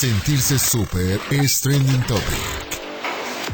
Sentirse 0.00 0.58
súper 0.58 1.20
es 1.30 1.60
trending 1.60 2.02
topic. 2.04 2.24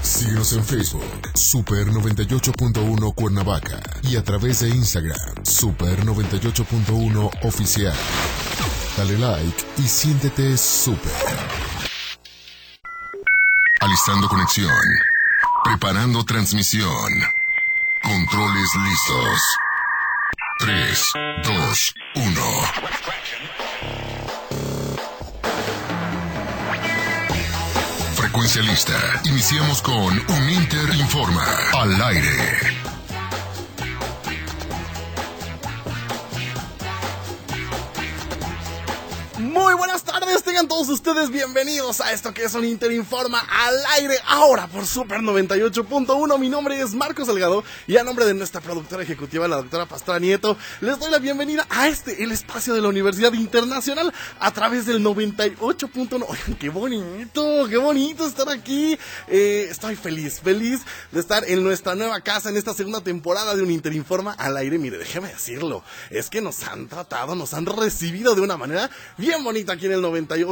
Síguenos 0.01 0.53
en 0.53 0.65
Facebook, 0.65 1.33
Super 1.35 1.89
98.1 1.89 3.15
Cuernavaca 3.17 3.83
y 4.05 4.15
a 4.15 4.23
través 4.23 4.61
de 4.61 4.69
Instagram, 4.69 5.19
Super 5.43 6.05
98.1 6.05 7.31
Oficial. 7.43 7.97
Dale 8.97 9.19
like 9.19 9.65
y 9.79 9.83
siéntete 9.89 10.57
súper. 10.57 11.11
Alistando 13.81 14.29
conexión. 14.29 14.71
Preparando 15.65 16.25
transmisión. 16.25 17.11
Controles 18.05 18.71
listos. 18.85 19.41
3, 20.61 21.13
2, 21.43 21.95
1. 22.15 24.06
Iniciamos 29.25 29.83
con 29.83 29.95
Un 29.95 30.51
Inter 30.51 30.95
Informa. 30.95 31.45
Al 31.75 32.01
aire. 32.01 32.86
Todos 40.69 40.89
ustedes 40.89 41.31
bienvenidos 41.31 42.01
a 42.01 42.13
esto 42.13 42.35
que 42.35 42.43
es 42.43 42.55
un 42.55 42.65
Interinforma 42.65 43.39
al 43.39 43.75
aire 43.99 44.17
ahora 44.27 44.67
por 44.67 44.85
Super 44.85 45.21
98.1. 45.21 46.39
Mi 46.39 46.49
nombre 46.49 46.81
es 46.81 46.93
Marcos 46.93 47.27
Salgado 47.27 47.63
y 47.87 47.97
a 47.97 48.03
nombre 48.03 48.25
de 48.25 48.35
nuestra 48.35 48.61
productora 48.61 49.03
ejecutiva, 49.03 49.47
la 49.47 49.57
doctora 49.57 49.87
Pastora 49.87 50.19
Nieto, 50.19 50.57
les 50.81 50.99
doy 50.99 51.11
la 51.11 51.19
bienvenida 51.19 51.67
a 51.71 51.87
este, 51.87 52.25
el 52.25 52.33
espacio 52.33 52.75
de 52.75 52.81
la 52.81 52.89
Universidad 52.89 53.33
Internacional 53.35 54.13
a 54.41 54.51
través 54.53 54.87
del 54.87 55.05
98.1. 55.05 56.27
Oigan, 56.29 56.55
qué 56.59 56.69
bonito, 56.69 57.69
qué 57.69 57.77
bonito 57.77 58.27
estar 58.27 58.49
aquí. 58.49 58.99
Eh, 59.29 59.69
estoy 59.71 59.95
feliz, 59.95 60.41
feliz 60.41 60.81
de 61.13 61.21
estar 61.21 61.45
en 61.49 61.63
nuestra 61.63 61.95
nueva 61.95 62.21
casa 62.23 62.49
en 62.49 62.57
esta 62.57 62.75
segunda 62.75 63.03
temporada 63.03 63.55
de 63.55 63.63
un 63.63 63.71
Interinforma 63.71 64.33
al 64.33 64.57
aire. 64.57 64.79
Mire, 64.79 64.99
déjeme 64.99 65.29
decirlo, 65.29 65.85
es 66.11 66.29
que 66.29 66.41
nos 66.41 66.65
han 66.65 66.89
tratado, 66.89 67.37
nos 67.37 67.55
han 67.55 67.67
recibido 67.67 68.35
de 68.35 68.41
una 68.41 68.57
manera 68.57 68.91
bien 69.17 69.45
bonita 69.45 69.75
aquí 69.75 69.87
en 69.87 69.93
el 69.93 70.03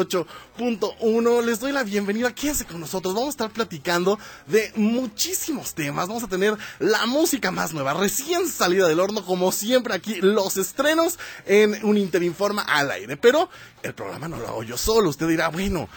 98.1. 0.07 1.43
Les 1.45 1.61
doy 1.61 1.73
la 1.73 1.83
bienvenida. 1.83 2.35
Quédense 2.35 2.65
con 2.65 2.81
nosotros. 2.81 3.15
Vamos 3.15 3.29
a 3.29 3.31
estar 3.31 3.51
platicando 3.51 4.19
de 4.47 4.73
muchísimos 4.77 5.75
temas. 5.75 6.09
Vamos 6.09 6.25
a 6.25 6.29
tener 6.29 6.57
la 6.79 7.07
música 7.07 7.51
más 7.51 7.73
nueva, 7.73 7.95
recién 7.95 8.49
salida 8.49 8.89
del 8.89 9.01
horno, 9.01 9.25
como 9.25 9.53
siempre 9.53 9.95
aquí, 9.95 10.21
los 10.21 10.57
estrenos 10.57 11.19
en 11.47 11.85
un 11.85 11.99
Interinforma 11.99 12.63
al 12.63 12.91
aire. 12.91 13.17
Pero 13.17 13.49
el 13.83 13.95
programa 13.95 14.29
no 14.29 14.37
lo 14.37 14.49
hago 14.49 14.63
yo 14.63 14.77
solo. 14.77 15.09
Usted 15.11 15.29
dirá, 15.29 15.49
bueno, 15.49 15.89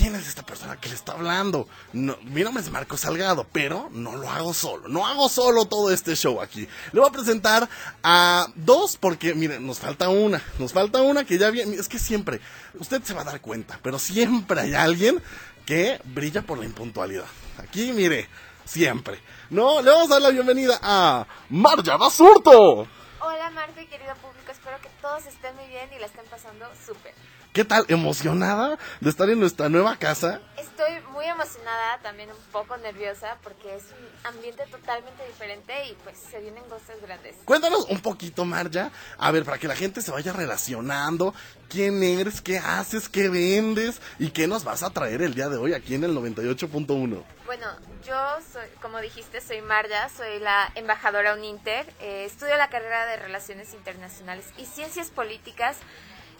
¿Quién 0.00 0.14
es 0.14 0.28
esta 0.28 0.42
persona 0.42 0.80
que 0.80 0.88
le 0.88 0.94
está 0.94 1.12
hablando? 1.12 1.68
No, 1.92 2.16
mi 2.22 2.42
nombre 2.42 2.62
es 2.62 2.70
Marco 2.70 2.96
Salgado, 2.96 3.46
pero 3.52 3.90
no 3.92 4.16
lo 4.16 4.30
hago 4.30 4.54
solo. 4.54 4.88
No 4.88 5.06
hago 5.06 5.28
solo 5.28 5.66
todo 5.66 5.90
este 5.92 6.16
show 6.16 6.40
aquí. 6.40 6.66
Le 6.92 7.00
voy 7.00 7.06
a 7.06 7.12
presentar 7.12 7.68
a 8.02 8.46
dos 8.54 8.96
porque, 8.96 9.34
miren, 9.34 9.66
nos 9.66 9.78
falta 9.78 10.08
una. 10.08 10.42
Nos 10.58 10.72
falta 10.72 11.02
una 11.02 11.24
que 11.24 11.36
ya 11.36 11.50
viene. 11.50 11.76
Es 11.76 11.86
que 11.86 11.98
siempre, 11.98 12.40
usted 12.78 13.02
se 13.02 13.12
va 13.12 13.20
a 13.20 13.24
dar 13.24 13.42
cuenta, 13.42 13.78
pero 13.82 13.98
siempre 13.98 14.62
hay 14.62 14.72
alguien 14.72 15.22
que 15.66 16.00
brilla 16.04 16.40
por 16.40 16.56
la 16.56 16.64
impuntualidad. 16.64 17.26
Aquí, 17.58 17.92
mire, 17.92 18.26
siempre. 18.64 19.20
No, 19.50 19.82
le 19.82 19.90
vamos 19.90 20.06
a 20.06 20.14
dar 20.14 20.22
la 20.22 20.30
bienvenida 20.30 20.78
a 20.80 21.26
Marja 21.50 21.98
Basurto. 21.98 22.88
Hola 23.22 23.50
Marta 23.50 23.82
y 23.82 23.86
querido 23.86 24.14
público, 24.14 24.50
espero 24.50 24.80
que 24.80 24.88
todos 25.02 25.26
estén 25.26 25.54
muy 25.56 25.66
bien 25.66 25.92
y 25.94 25.98
la 25.98 26.06
estén 26.06 26.24
pasando 26.30 26.64
súper. 26.86 27.12
¿Qué 27.52 27.64
tal? 27.64 27.84
¿Emocionada 27.88 28.78
de 29.00 29.10
estar 29.10 29.28
en 29.28 29.40
nuestra 29.40 29.68
nueva 29.68 29.96
casa? 29.96 30.40
Estoy 30.56 31.00
muy 31.10 31.24
emocionada, 31.24 31.98
también 32.00 32.30
un 32.30 32.52
poco 32.52 32.76
nerviosa 32.76 33.38
porque 33.42 33.74
es 33.74 33.82
un 33.86 34.28
ambiente 34.28 34.62
totalmente 34.70 35.26
diferente 35.26 35.88
y 35.88 35.94
pues 36.04 36.16
se 36.16 36.38
vienen 36.38 36.62
cosas 36.68 37.02
grandes. 37.02 37.34
Cuéntanos 37.44 37.86
un 37.88 37.98
poquito, 37.98 38.44
Marja. 38.44 38.92
A 39.18 39.32
ver, 39.32 39.44
para 39.44 39.58
que 39.58 39.66
la 39.66 39.74
gente 39.74 40.00
se 40.00 40.12
vaya 40.12 40.32
relacionando. 40.32 41.34
¿Quién 41.68 42.00
eres? 42.04 42.40
¿Qué 42.40 42.58
haces? 42.58 43.08
¿Qué 43.08 43.28
vendes? 43.28 44.00
¿Y 44.20 44.30
qué 44.30 44.46
nos 44.46 44.62
vas 44.62 44.84
a 44.84 44.90
traer 44.90 45.20
el 45.20 45.34
día 45.34 45.48
de 45.48 45.56
hoy 45.56 45.74
aquí 45.74 45.96
en 45.96 46.04
el 46.04 46.12
98.1? 46.16 47.24
Bueno, 47.46 47.66
yo 48.06 48.14
soy, 48.52 48.68
como 48.80 49.00
dijiste, 49.00 49.40
soy 49.40 49.60
Marja, 49.60 50.08
soy 50.16 50.38
la 50.38 50.70
embajadora 50.76 51.34
UNINTER, 51.34 51.92
eh, 51.98 52.26
estudio 52.26 52.56
la 52.56 52.70
carrera 52.70 53.06
de 53.06 53.16
Relaciones 53.16 53.74
Internacionales 53.74 54.46
y 54.56 54.66
Ciencias 54.66 55.08
Políticas 55.10 55.78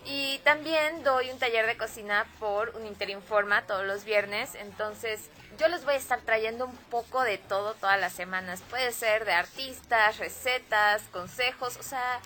y 0.07 0.39
también 0.45 1.03
doy 1.05 1.31
un 1.31 1.39
taller 1.39 1.67
de 1.67 1.77
cocina 1.77 2.27
por 2.39 2.71
un 2.77 2.87
Interinforma 2.87 3.63
todos 3.67 3.85
los 3.87 4.05
viernes. 4.05 4.55
Entonces, 4.55 5.21
yo 5.59 5.69
les 5.69 5.85
voy 5.85 5.95
a 5.95 5.99
estar 5.99 6.21
trayendo 6.21 6.67
un 6.67 6.77
poco 6.77 7.23
de 7.23 7.39
todo 7.39 7.75
todas 7.75 8.01
las 8.01 8.13
semanas. 8.13 8.63
Puede 8.71 8.93
ser 8.93 9.25
de 9.25 9.33
artistas, 9.33 10.19
recetas, 10.19 11.03
consejos, 11.13 11.77
o 11.79 11.83
sea, 11.83 12.21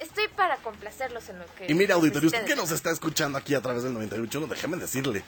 estoy 0.00 0.28
para 0.28 0.56
complacerlos 0.56 1.28
en 1.28 1.38
lo 1.38 1.44
que. 1.54 1.70
Y 1.70 1.74
mira, 1.74 1.94
auditorio, 1.94 2.26
usted 2.26 2.44
que 2.44 2.56
nos 2.56 2.72
está 2.72 2.90
escuchando 2.90 3.38
aquí 3.38 3.54
a 3.54 3.60
través 3.60 3.84
del 3.84 3.94
98, 3.94 4.46
déjeme 4.48 4.76
decirle, 4.76 5.22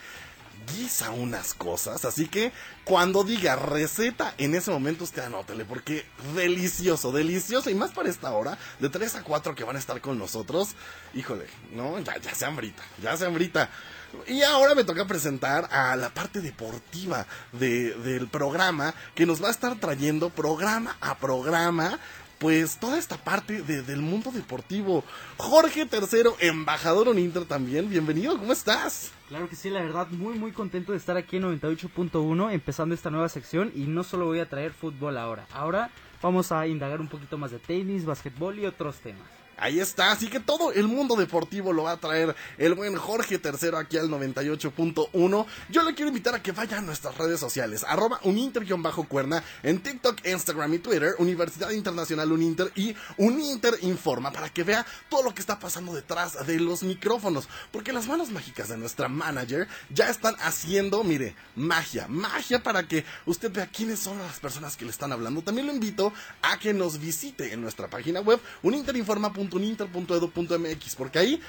guisa 0.67 1.11
unas 1.11 1.55
cosas, 1.55 2.05
así 2.05 2.29
que 2.29 2.53
cuando 2.85 3.25
diga 3.25 3.57
receta, 3.57 4.35
en 4.39 4.55
ese 4.55 4.71
momento 4.71 5.05
usted 5.05 5.23
anótele, 5.23 5.65
porque 5.65 6.05
delicioso, 6.35 7.13
delicioso, 7.13 7.71
y 7.71 7.75
más 7.75 7.93
para 7.93 8.09
esta 8.09 8.33
hora, 8.33 8.59
de 8.81 8.89
3 8.89 9.17
a 9.17 9.23
4 9.23 9.55
que 9.55 9.65
van 9.65 9.77
a 9.77 9.79
estar 9.79 10.01
con 10.01 10.19
nosotros, 10.19 10.71
híjole, 11.15 11.47
no, 11.73 11.99
ya, 12.01 12.17
ya 12.19 12.35
se 12.35 12.45
hambrita, 12.45 12.83
ya 13.03 13.17
se 13.17 13.27
hambrita. 13.27 13.71
Y 14.27 14.43
ahora 14.43 14.75
me 14.75 14.85
toca 14.85 15.07
presentar 15.07 15.69
a 15.73 15.97
la 15.97 16.11
parte 16.11 16.43
deportiva 16.43 17.27
de- 17.53 17.95
del 17.95 18.29
programa, 18.29 18.95
que 19.15 19.25
nos 19.25 19.43
va 19.43 19.49
a 19.49 19.53
estar 19.53 19.77
trayendo 19.77 20.29
programa 20.29 20.97
a 21.01 21.17
programa 21.17 21.99
pues 22.43 22.77
toda 22.79 22.99
esta 22.99 23.17
parte 23.17 23.63
de- 23.63 23.83
del 23.83 24.01
mundo 24.01 24.33
deportivo. 24.33 25.05
Jorge 25.37 25.87
Tercero, 25.87 26.35
embajador 26.41 27.07
Uninter 27.07 27.45
también, 27.45 27.89
bienvenido, 27.89 28.37
¿cómo 28.37 28.53
estás? 28.53 29.13
Claro 29.29 29.49
que 29.49 29.55
sí, 29.55 29.71
la 29.71 29.81
verdad, 29.81 30.09
muy 30.09 30.35
muy 30.37 30.51
contento 30.51 30.91
de 30.91 30.99
estar 30.99 31.17
aquí 31.17 31.37
en 31.37 31.45
98.1 31.45 32.51
empezando 32.53 32.97
esta 32.97 33.11
nueva 33.11 33.29
sección 33.29 33.71
y 33.77 33.83
no 33.85 34.03
solo 34.03 34.27
voy 34.27 34.41
a 34.41 34.49
traer 34.49 34.73
fútbol 34.73 35.19
ahora, 35.19 35.47
ahora 35.53 35.91
vamos 36.21 36.51
a 36.51 36.67
indagar 36.67 37.01
un 37.01 37.07
poquito 37.09 37.39
más 37.39 37.53
de 37.53 37.61
tenis, 37.61 38.05
básquetbol 38.05 38.59
y 38.59 38.67
otros 38.67 38.97
temas. 38.97 39.42
Ahí 39.57 39.81
está, 39.81 40.11
así 40.11 40.29
que 40.29 40.41
todo 40.41 40.73
el 40.73 40.89
mundo 40.89 41.15
deportivo 41.15 41.73
lo 41.73 41.85
va 41.85 41.93
a 41.93 41.97
traer 41.97 42.35
el 42.59 42.75
buen 42.75 42.97
Jorge 42.97 43.39
Tercero 43.39 43.79
aquí 43.79 43.97
al 43.99 44.09
98.1. 44.09 45.47
Yo 45.69 45.83
le 45.83 45.95
quiero 45.95 46.09
invitar 46.09 46.35
a 46.35 46.43
que 46.43 46.53
vaya 46.53 46.79
a 46.79 46.81
nuestras 46.81 47.17
redes 47.17 47.39
sociales, 47.39 47.85
arroba 47.87 48.19
uninter-cuerna 48.25 49.45
en 49.63 49.81
TikTok, 49.81 50.27
Instagram 50.27 50.75
y 50.75 50.79
Twitter, 50.79 51.15
Universidad 51.19 51.71
Internacional 51.71 52.33
Uninter 52.33 52.73
y 52.75 52.97
Uninter 53.19 53.75
Informa, 53.83 54.33
para 54.33 54.49
que 54.49 54.65
vea 54.65 54.87
todo 55.09 55.23
lo 55.23 55.35
que 55.35 55.41
está 55.41 55.59
pasando 55.59 55.95
detrás 55.95 56.47
de 56.47 56.59
los 56.59 56.83
micrófonos, 56.83 57.49
porque 57.71 57.93
las 57.93 58.09
manos 58.09 58.31
mágicas 58.31 58.69
de 58.69 58.79
nuestra 58.79 59.09
manager 59.09 59.69
ya 59.91 60.09
están 60.09 60.35
haciendo, 60.41 61.05
mire, 61.05 61.37
magia, 61.55 62.09
magia 62.09 62.63
para 62.63 62.89
que 62.89 63.05
usted 63.27 63.53
vea 63.53 63.67
quiénes 63.67 64.01
son 64.01 64.19
las 64.19 64.41
personas 64.41 64.77
que 64.77 64.85
le 64.85 64.91
están 64.91 65.13
hablando. 65.13 65.43
También 65.43 65.67
lo 65.67 65.73
invito 65.73 66.13
a 66.41 66.59
que 66.59 66.73
nos 66.75 66.99
visite 66.99 67.53
en 67.53 67.61
nuestra 67.61 67.89
página 67.89 68.21
web 68.21 68.41
uninterinforma.uninter.edu.mx 69.53 70.97
porque 70.97 71.19
ahí 71.19 71.41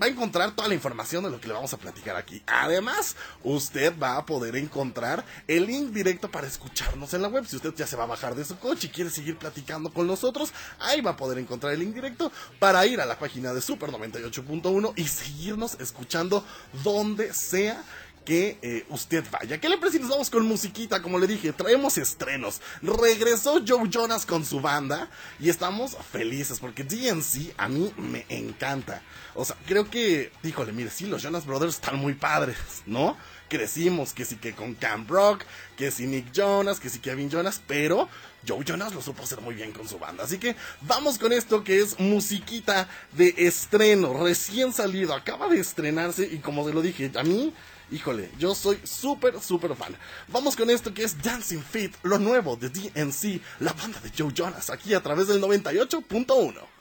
va 0.00 0.06
a 0.06 0.08
encontrar 0.08 0.54
toda 0.54 0.68
la 0.68 0.74
información 0.74 1.24
de 1.24 1.30
lo 1.30 1.40
que 1.40 1.48
le 1.48 1.54
vamos 1.54 1.72
a 1.72 1.78
platicar 1.78 2.16
aquí. 2.16 2.42
Además, 2.46 3.16
usted 3.42 3.94
va 3.98 4.16
a 4.16 4.26
poder 4.26 4.56
encontrar 4.56 5.24
el 5.46 5.66
link 5.66 5.90
directo 5.90 6.30
para 6.30 6.46
escucharnos 6.46 7.12
en 7.14 7.22
la 7.22 7.28
web. 7.28 7.46
Si 7.46 7.56
usted 7.56 7.74
ya 7.74 7.86
se 7.86 7.96
va 7.96 8.04
a 8.04 8.08
bajar 8.08 8.34
de 8.34 8.44
su 8.44 8.58
coche 8.58 8.88
y 8.88 8.90
quiere 8.90 9.10
seguir 9.10 9.36
platicando 9.36 9.90
con 9.90 10.06
nosotros, 10.06 10.52
ahí 10.78 11.00
va 11.00 11.12
a 11.12 11.16
poder 11.16 11.38
encontrar 11.38 11.72
el 11.72 11.80
link 11.80 11.94
directo 11.94 12.30
para 12.58 12.84
ir 12.86 13.00
a 13.00 13.06
la 13.06 13.18
página 13.18 13.52
de 13.52 13.60
Super 13.60 13.90
98.1 13.90 14.92
y 14.96 15.04
seguirnos 15.04 15.74
escuchando 15.80 16.44
donde 16.84 17.32
sea 17.32 17.82
que 18.26 18.58
eh, 18.60 18.84
usted 18.90 19.24
vaya. 19.30 19.58
¿Qué 19.58 19.70
le 19.70 19.78
parece 19.78 20.00
vamos 20.00 20.28
con 20.28 20.44
musiquita? 20.44 21.00
Como 21.00 21.18
le 21.18 21.26
dije, 21.26 21.52
traemos 21.52 21.96
estrenos. 21.96 22.60
Regresó 22.82 23.62
Joe 23.66 23.88
Jonas 23.88 24.26
con 24.26 24.44
su 24.44 24.60
banda 24.60 25.08
y 25.40 25.48
estamos 25.48 25.96
felices 26.12 26.58
porque 26.58 26.84
DNC 26.84 27.54
a 27.56 27.68
mí 27.68 27.90
me 27.96 28.26
encanta. 28.28 29.00
O 29.34 29.44
sea, 29.44 29.56
creo 29.66 29.88
que, 29.88 30.32
híjole, 30.42 30.72
mire, 30.72 30.90
sí, 30.90 31.06
los 31.06 31.22
Jonas 31.22 31.46
Brothers 31.46 31.76
están 31.76 31.96
muy 31.96 32.14
padres, 32.14 32.56
¿no? 32.84 33.16
Crecimos, 33.48 34.12
que 34.12 34.24
sí 34.24 34.36
que 34.36 34.54
con 34.54 34.74
Camp 34.74 35.08
Rock, 35.08 35.44
que 35.76 35.92
sí 35.92 36.06
Nick 36.06 36.32
Jonas, 36.32 36.80
que 36.80 36.90
sí 36.90 36.98
Kevin 36.98 37.30
Jonas, 37.30 37.62
pero 37.64 38.08
Joe 38.46 38.64
Jonas 38.64 38.92
lo 38.92 39.00
supo 39.02 39.22
hacer 39.22 39.40
muy 39.40 39.54
bien 39.54 39.70
con 39.70 39.88
su 39.88 39.98
banda. 40.00 40.24
Así 40.24 40.38
que 40.38 40.56
vamos 40.80 41.18
con 41.18 41.32
esto 41.32 41.62
que 41.62 41.80
es 41.80 42.00
musiquita 42.00 42.88
de 43.12 43.34
estreno, 43.36 44.20
recién 44.20 44.72
salido, 44.72 45.14
acaba 45.14 45.48
de 45.48 45.60
estrenarse 45.60 46.26
y 46.26 46.38
como 46.38 46.66
se 46.66 46.74
lo 46.74 46.82
dije, 46.82 47.12
a 47.14 47.22
mí 47.22 47.54
Híjole, 47.90 48.30
yo 48.38 48.54
soy 48.54 48.80
súper, 48.82 49.40
súper 49.40 49.76
fan. 49.76 49.96
Vamos 50.28 50.56
con 50.56 50.70
esto 50.70 50.92
que 50.92 51.04
es 51.04 51.22
Dancing 51.22 51.62
Feet, 51.62 51.92
lo 52.02 52.18
nuevo 52.18 52.56
de 52.56 52.68
DNC, 52.68 53.40
la 53.60 53.72
banda 53.72 54.00
de 54.00 54.10
Joe 54.16 54.32
Jonas, 54.34 54.70
aquí 54.70 54.92
a 54.92 55.00
través 55.00 55.28
del 55.28 55.40
98.1. 55.40 56.76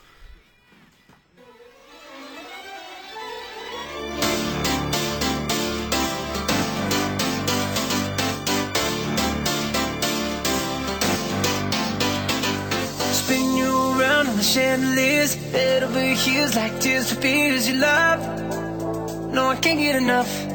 on 14.28 14.38
the 14.38 14.44
chandeliers 14.44 15.34
Head 15.34 15.84
over 15.84 16.00
heels 16.00 16.56
like 16.56 16.80
tears 16.80 17.12
for 17.12 17.26
you 17.26 17.76
love 17.76 18.20
No, 19.34 19.48
I 19.48 19.56
can't 19.58 19.80
get 19.80 19.96
enough 19.96 20.55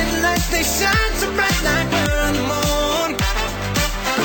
blinding 0.00 0.22
lights, 0.22 0.50
they 0.50 0.62
shine 0.62 1.12
so 1.14 1.32
bright 1.34 1.62
like 1.64 1.90
the 1.90 2.32
moon. 2.50 3.16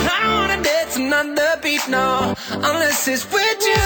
I 0.09 0.19
don't 0.21 0.35
wanna 0.35 0.63
dance 0.63 0.95
another 0.97 1.59
beat, 1.61 1.87
no, 1.89 2.33
unless 2.49 3.07
it's 3.07 3.25
with 3.31 3.61
you. 3.61 3.85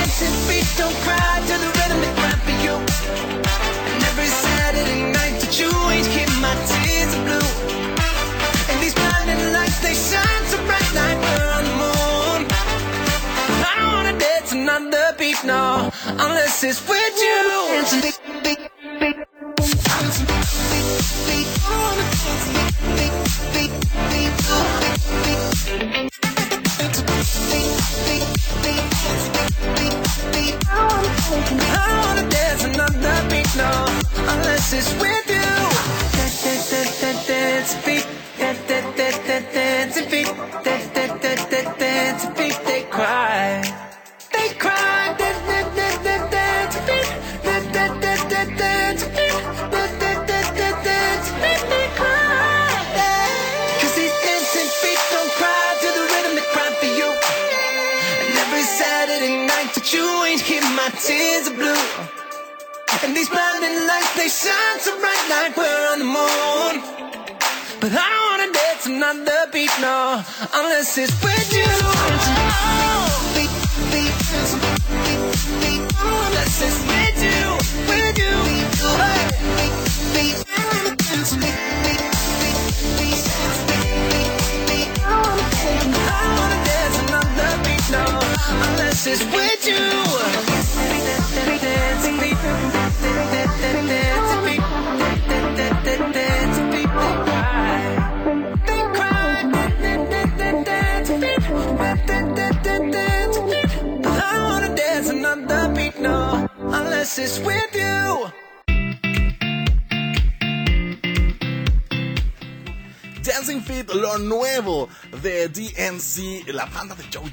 dancing 0.21 0.47
feet 0.47 0.67
don't 0.77 0.95
cry 1.01 1.41
to 1.47 1.55
the 1.57 1.69
rhythm 1.77 1.99
they 2.01 2.13
cry 2.19 2.35
for 2.45 2.55
you. 2.63 2.75
And 3.93 4.03
every 4.09 4.27
Saturday 4.27 5.11
night 5.11 5.39
that 5.41 5.53
you 5.59 5.69
ain't 5.89 6.07
keep 6.13 6.29
my 6.41 6.53
tears 6.69 7.13
are 7.17 7.25
blue. 7.25 7.49
And 8.69 8.77
these 8.81 8.93
blinding 8.93 9.53
lights, 9.53 9.79
they 9.81 9.95
shine 9.95 10.43
so 10.45 10.57
bright 10.65 10.91
like 10.93 11.17
we're 11.25 11.49
on 11.57 11.63
the 11.69 11.75
moon. 11.83 12.39
I 13.65 13.73
don't 13.79 13.93
wanna 13.93 14.19
dance 14.19 14.51
another 14.53 15.15
beat, 15.17 15.43
no, 15.43 15.91
unless 16.05 16.63
it's 16.63 16.81
with 16.87 17.17
you. 17.17 17.41
Dancing 17.73 18.01
beat, 18.01 18.19
beat, 18.43 18.59
beat. 18.99 19.17
Beat, 19.61 19.77
beat, 21.27 21.47
beat, 21.47 21.49
beat, 22.95 23.13
beat, 23.53 23.73
beat, 24.09 24.40
I 31.49 31.87
wanna 32.01 32.29
dance 32.29 32.63
another 32.63 33.29
beat, 33.29 33.49
no, 33.55 33.85
unless 34.33 34.73
it's 34.73 34.93
with 35.01 35.20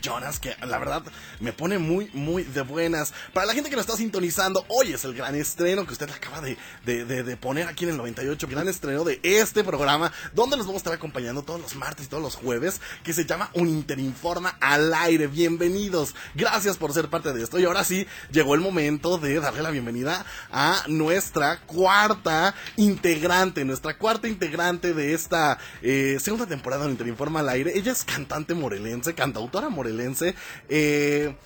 Jonas, 0.01 0.39
que 0.39 0.55
la 0.67 0.79
verdad 0.79 1.03
me 1.41 1.53
pone 1.53 1.79
muy, 1.79 2.11
muy 2.13 2.45
de 2.45 2.63
buenas. 2.63 3.13
Para 3.33 3.47
la 3.47 3.55
gente 3.55 3.71
que 3.71 3.77
nos 3.77 3.87
está 3.87 3.97
sintonizando, 3.97 4.65
hoy 4.69 4.93
es 4.93 5.05
el 5.05 5.15
gran 5.15 5.35
estreno 5.35 5.87
que 5.87 5.93
usted 5.93 6.11
acaba 6.11 6.28
de, 6.41 6.57
de, 6.85 7.05
de- 7.05 7.23
de 7.23 7.37
poner 7.37 7.67
aquí 7.69 7.85
en 7.85 7.91
el 7.91 7.97
98, 7.97 8.47
gran 8.49 8.69
estreno 8.69 9.05
de 9.05 9.21
este 9.23 9.65
programa, 9.65 10.13
donde 10.35 10.57
nos 10.57 10.67
vamos 10.67 10.81
a 10.81 10.83
estar 10.83 10.93
acompañando 10.93 11.43
todos 11.43 11.61
los 11.61 11.75
martes 11.77 12.07
y 12.07 12.09
todos 12.09 12.23
los 12.23 12.35
jueves, 12.37 12.81
que 13.03 13.13
se 13.13 13.25
llama 13.27 13.51
Un 13.55 13.69
Interinforma 13.69 14.57
al 14.61 14.93
aire. 14.95 15.27
Bienvenidos, 15.27 16.15
gracias 16.35 16.77
por 16.77 16.93
ser 16.93 17.09
parte 17.09 17.33
de 17.33 17.43
esto. 17.43 17.59
Y 17.59 17.65
ahora 17.65 17.85
sí, 17.85 18.07
llegó 18.31 18.55
el 18.55 18.61
momento 18.61 19.19
de 19.19 19.41
darle 19.41 19.63
la 19.63 19.71
bienvenida 19.71 20.25
a 20.51 20.83
nuestra 20.89 21.61
cuarta 21.67 22.55
integrante, 22.77 23.65
nuestra 23.65 23.97
cuarta 23.99 24.29
integrante 24.29 24.95
de 24.95 25.15
esta 25.15 25.59
eh, 25.83 26.19
segunda 26.21 26.47
temporada 26.47 26.85
de 26.87 26.93
Interinforma 26.93 27.41
al 27.41 27.49
aire. 27.49 27.73
Ella 27.77 27.93
es 27.93 28.05
cantante 28.05 28.55
morelense, 28.55 29.15
cantautora 29.15 29.69
morelense, 29.69 30.35
eh, 30.69 31.37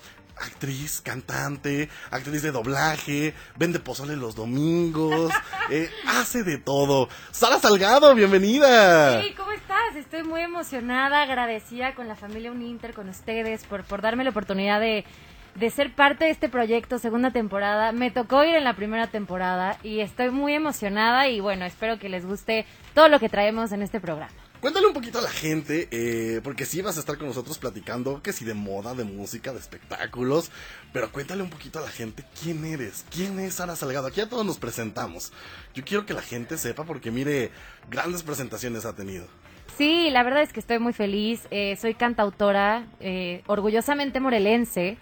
actriz, 0.43 1.01
cantante, 1.01 1.89
actriz 2.11 2.41
de 2.41 2.51
doblaje, 2.51 3.33
vende 3.55 3.79
pozole 3.79 4.15
los 4.15 4.35
domingos, 4.35 5.31
eh, 5.69 5.89
hace 6.07 6.43
de 6.43 6.57
todo. 6.57 7.09
Sara 7.31 7.59
Salgado, 7.59 8.13
bienvenida. 8.13 9.21
Sí, 9.21 9.33
¿cómo 9.33 9.51
estás? 9.51 9.95
Estoy 9.95 10.23
muy 10.23 10.41
emocionada, 10.41 11.23
agradecida 11.23 11.95
con 11.95 12.07
la 12.07 12.15
familia 12.15 12.51
Uninter, 12.51 12.93
con 12.93 13.09
ustedes, 13.09 13.63
por, 13.65 13.83
por 13.83 14.01
darme 14.01 14.23
la 14.23 14.31
oportunidad 14.31 14.79
de, 14.79 15.05
de 15.55 15.69
ser 15.69 15.93
parte 15.93 16.25
de 16.25 16.31
este 16.31 16.49
proyecto, 16.49 16.99
segunda 16.99 17.31
temporada. 17.31 17.91
Me 17.91 18.11
tocó 18.11 18.43
ir 18.43 18.55
en 18.55 18.63
la 18.63 18.75
primera 18.75 19.07
temporada 19.07 19.77
y 19.83 20.01
estoy 20.01 20.29
muy 20.29 20.53
emocionada 20.53 21.27
y 21.29 21.39
bueno, 21.39 21.65
espero 21.65 21.99
que 21.99 22.09
les 22.09 22.25
guste 22.25 22.65
todo 22.93 23.07
lo 23.07 23.19
que 23.19 23.29
traemos 23.29 23.71
en 23.71 23.81
este 23.81 23.99
programa. 23.99 24.42
Cuéntale 24.63 24.87
un 24.87 24.93
poquito 24.93 25.19
a 25.19 25.21
la 25.21 25.29
gente, 25.29 25.89
eh, 25.91 26.39
porque 26.41 26.63
sí 26.63 26.81
vas 26.81 26.95
a 26.95 27.01
estar 27.01 27.17
con 27.17 27.27
nosotros 27.27 27.57
platicando, 27.57 28.21
que 28.23 28.31
sí 28.31 28.45
de 28.45 28.53
moda, 28.53 28.93
de 28.93 29.03
música, 29.03 29.51
de 29.51 29.59
espectáculos, 29.59 30.51
pero 30.93 31.11
cuéntale 31.11 31.43
un 31.43 31.49
poquito 31.49 31.79
a 31.79 31.81
la 31.81 31.89
gente 31.89 32.23
quién 32.41 32.63
eres, 32.63 33.03
quién 33.13 33.41
es 33.41 33.55
Sara 33.55 33.75
Salgado. 33.75 34.07
Aquí 34.07 34.21
a 34.21 34.29
todos 34.29 34.45
nos 34.45 34.59
presentamos. 34.59 35.33
Yo 35.75 35.83
quiero 35.83 36.05
que 36.05 36.13
la 36.13 36.21
gente 36.21 36.57
sepa, 36.57 36.85
porque 36.85 37.11
mire, 37.11 37.51
grandes 37.91 38.23
presentaciones 38.23 38.85
ha 38.85 38.95
tenido. 38.95 39.25
Sí, 39.77 40.09
la 40.11 40.23
verdad 40.23 40.43
es 40.43 40.53
que 40.53 40.61
estoy 40.61 40.79
muy 40.79 40.93
feliz. 40.93 41.41
eh, 41.51 41.75
soy 41.75 41.93
cantautora, 41.93 42.87
eh, 43.01 43.43
orgullosamente 43.47 44.21
morelense. 44.21 44.97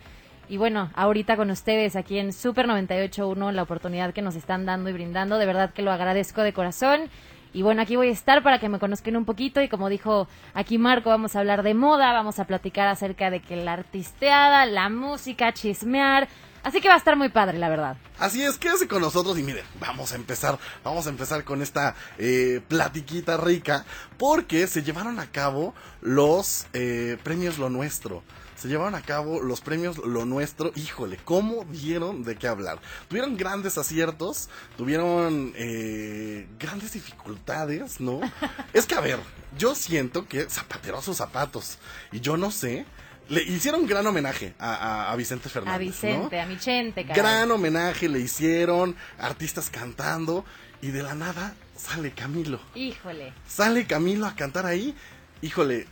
Y 0.49 0.57
bueno, 0.57 0.89
ahorita 0.95 1.37
con 1.37 1.51
ustedes 1.51 1.95
aquí 1.95 2.17
en 2.17 2.33
Super 2.33 2.65
98.1, 2.65 3.51
la 3.51 3.61
oportunidad 3.61 4.11
que 4.11 4.23
nos 4.23 4.35
están 4.35 4.65
dando 4.65 4.89
y 4.89 4.93
brindando, 4.93 5.37
de 5.37 5.45
verdad 5.45 5.71
que 5.71 5.83
lo 5.83 5.91
agradezco 5.91 6.41
de 6.41 6.51
corazón. 6.51 7.11
Y 7.53 7.61
bueno, 7.63 7.81
aquí 7.81 7.95
voy 7.95 8.09
a 8.09 8.11
estar 8.11 8.43
para 8.43 8.59
que 8.59 8.69
me 8.69 8.79
conozcan 8.79 9.15
un 9.15 9.25
poquito 9.25 9.61
y 9.61 9.67
como 9.67 9.89
dijo 9.89 10.27
aquí 10.53 10.77
Marco, 10.77 11.09
vamos 11.09 11.35
a 11.35 11.39
hablar 11.39 11.63
de 11.63 11.73
moda, 11.73 12.13
vamos 12.13 12.39
a 12.39 12.45
platicar 12.45 12.87
acerca 12.87 13.29
de 13.29 13.41
que 13.41 13.57
la 13.57 13.73
artisteada, 13.73 14.65
la 14.65 14.89
música, 14.89 15.53
chismear, 15.53 16.27
Así 16.63 16.79
que 16.79 16.87
va 16.87 16.93
a 16.93 16.97
estar 16.97 17.15
muy 17.15 17.29
padre, 17.29 17.57
la 17.57 17.69
verdad. 17.69 17.97
Así 18.19 18.43
es, 18.43 18.57
quédese 18.57 18.87
con 18.87 19.01
nosotros 19.01 19.37
y 19.39 19.43
miren, 19.43 19.65
vamos 19.79 20.11
a 20.11 20.15
empezar, 20.15 20.59
vamos 20.83 21.07
a 21.07 21.09
empezar 21.09 21.43
con 21.43 21.61
esta 21.61 21.95
eh, 22.19 22.61
platiquita 22.67 23.37
rica, 23.37 23.83
porque 24.17 24.67
se 24.67 24.83
llevaron 24.83 25.19
a 25.19 25.25
cabo 25.31 25.73
los 26.01 26.67
eh, 26.73 27.17
premios 27.23 27.57
Lo 27.57 27.69
Nuestro. 27.69 28.21
Se 28.61 28.67
llevaron 28.67 28.93
a 28.93 29.01
cabo 29.01 29.41
los 29.41 29.59
premios 29.59 29.97
Lo 29.97 30.23
Nuestro, 30.25 30.71
híjole, 30.75 31.17
¿cómo 31.25 31.65
dieron 31.65 32.23
de 32.23 32.35
qué 32.35 32.47
hablar? 32.47 32.79
Tuvieron 33.07 33.35
grandes 33.35 33.79
aciertos, 33.79 34.49
tuvieron 34.77 35.51
eh, 35.55 36.47
grandes 36.59 36.93
dificultades, 36.93 37.99
¿no? 37.99 38.19
es 38.73 38.85
que, 38.85 38.93
a 38.93 38.99
ver, 39.01 39.17
yo 39.57 39.73
siento 39.73 40.27
que 40.27 40.47
zapateó 40.47 41.01
sus 41.01 41.17
zapatos, 41.17 41.79
y 42.11 42.19
yo 42.19 42.37
no 42.37 42.51
sé, 42.51 42.85
le 43.29 43.41
hicieron 43.41 43.87
gran 43.87 44.05
homenaje 44.05 44.53
a, 44.59 44.75
a- 44.75 45.11
a 45.11 45.15
Vicente 45.15 45.49
Fernández. 45.49 45.75
A 45.75 45.79
Vicente, 45.79 46.35
¿no? 46.37 46.43
a 46.43 46.45
Michente, 46.45 47.01
caray. 47.05 47.19
Gran 47.19 47.49
homenaje 47.49 48.09
le 48.09 48.19
hicieron, 48.19 48.95
artistas 49.17 49.71
cantando, 49.71 50.45
y 50.83 50.91
de 50.91 51.01
la 51.01 51.15
nada 51.15 51.55
sale 51.75 52.11
Camilo. 52.11 52.59
Híjole. 52.75 53.33
Sale 53.47 53.87
Camilo 53.87 54.27
a 54.27 54.35
cantar 54.35 54.67
ahí. 54.67 54.95
Híjole, 55.41 55.87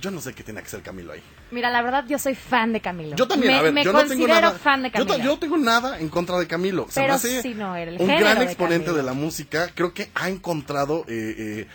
yo 0.00 0.10
no 0.10 0.20
sé 0.20 0.34
qué 0.34 0.42
tiene 0.42 0.60
que 0.60 0.68
ser 0.68 0.82
Camilo 0.82 1.12
ahí. 1.12 1.22
Mira, 1.52 1.70
la 1.70 1.82
verdad, 1.82 2.04
yo 2.08 2.18
soy 2.18 2.34
fan 2.34 2.72
de 2.72 2.80
Camilo. 2.80 3.14
Yo 3.16 3.28
también, 3.28 3.52
me, 3.52 3.58
a 3.58 3.62
ver, 3.62 3.72
me 3.72 3.84
yo 3.84 3.92
no 3.92 3.98
tengo 4.00 4.08
considero 4.10 4.40
nada. 4.40 4.58
fan 4.58 4.82
de 4.82 4.88
yo, 4.90 5.06
Camilo. 5.06 5.18
yo 5.18 5.24
no 5.32 5.38
tengo 5.38 5.58
nada 5.58 5.98
en 6.00 6.08
contra 6.08 6.38
de 6.38 6.46
Camilo. 6.48 6.86
Se 6.88 7.00
Pero 7.02 7.18
sí, 7.18 7.54
no, 7.54 7.76
el 7.76 8.00
un 8.00 8.08
gran 8.08 8.38
de 8.38 8.44
exponente 8.46 8.86
Camilo. 8.86 8.96
de 8.96 9.02
la 9.04 9.12
música. 9.12 9.68
Creo 9.74 9.92
que 9.94 10.10
ha 10.14 10.28
encontrado. 10.28 11.04
eh, 11.08 11.34
eh, 11.38 11.68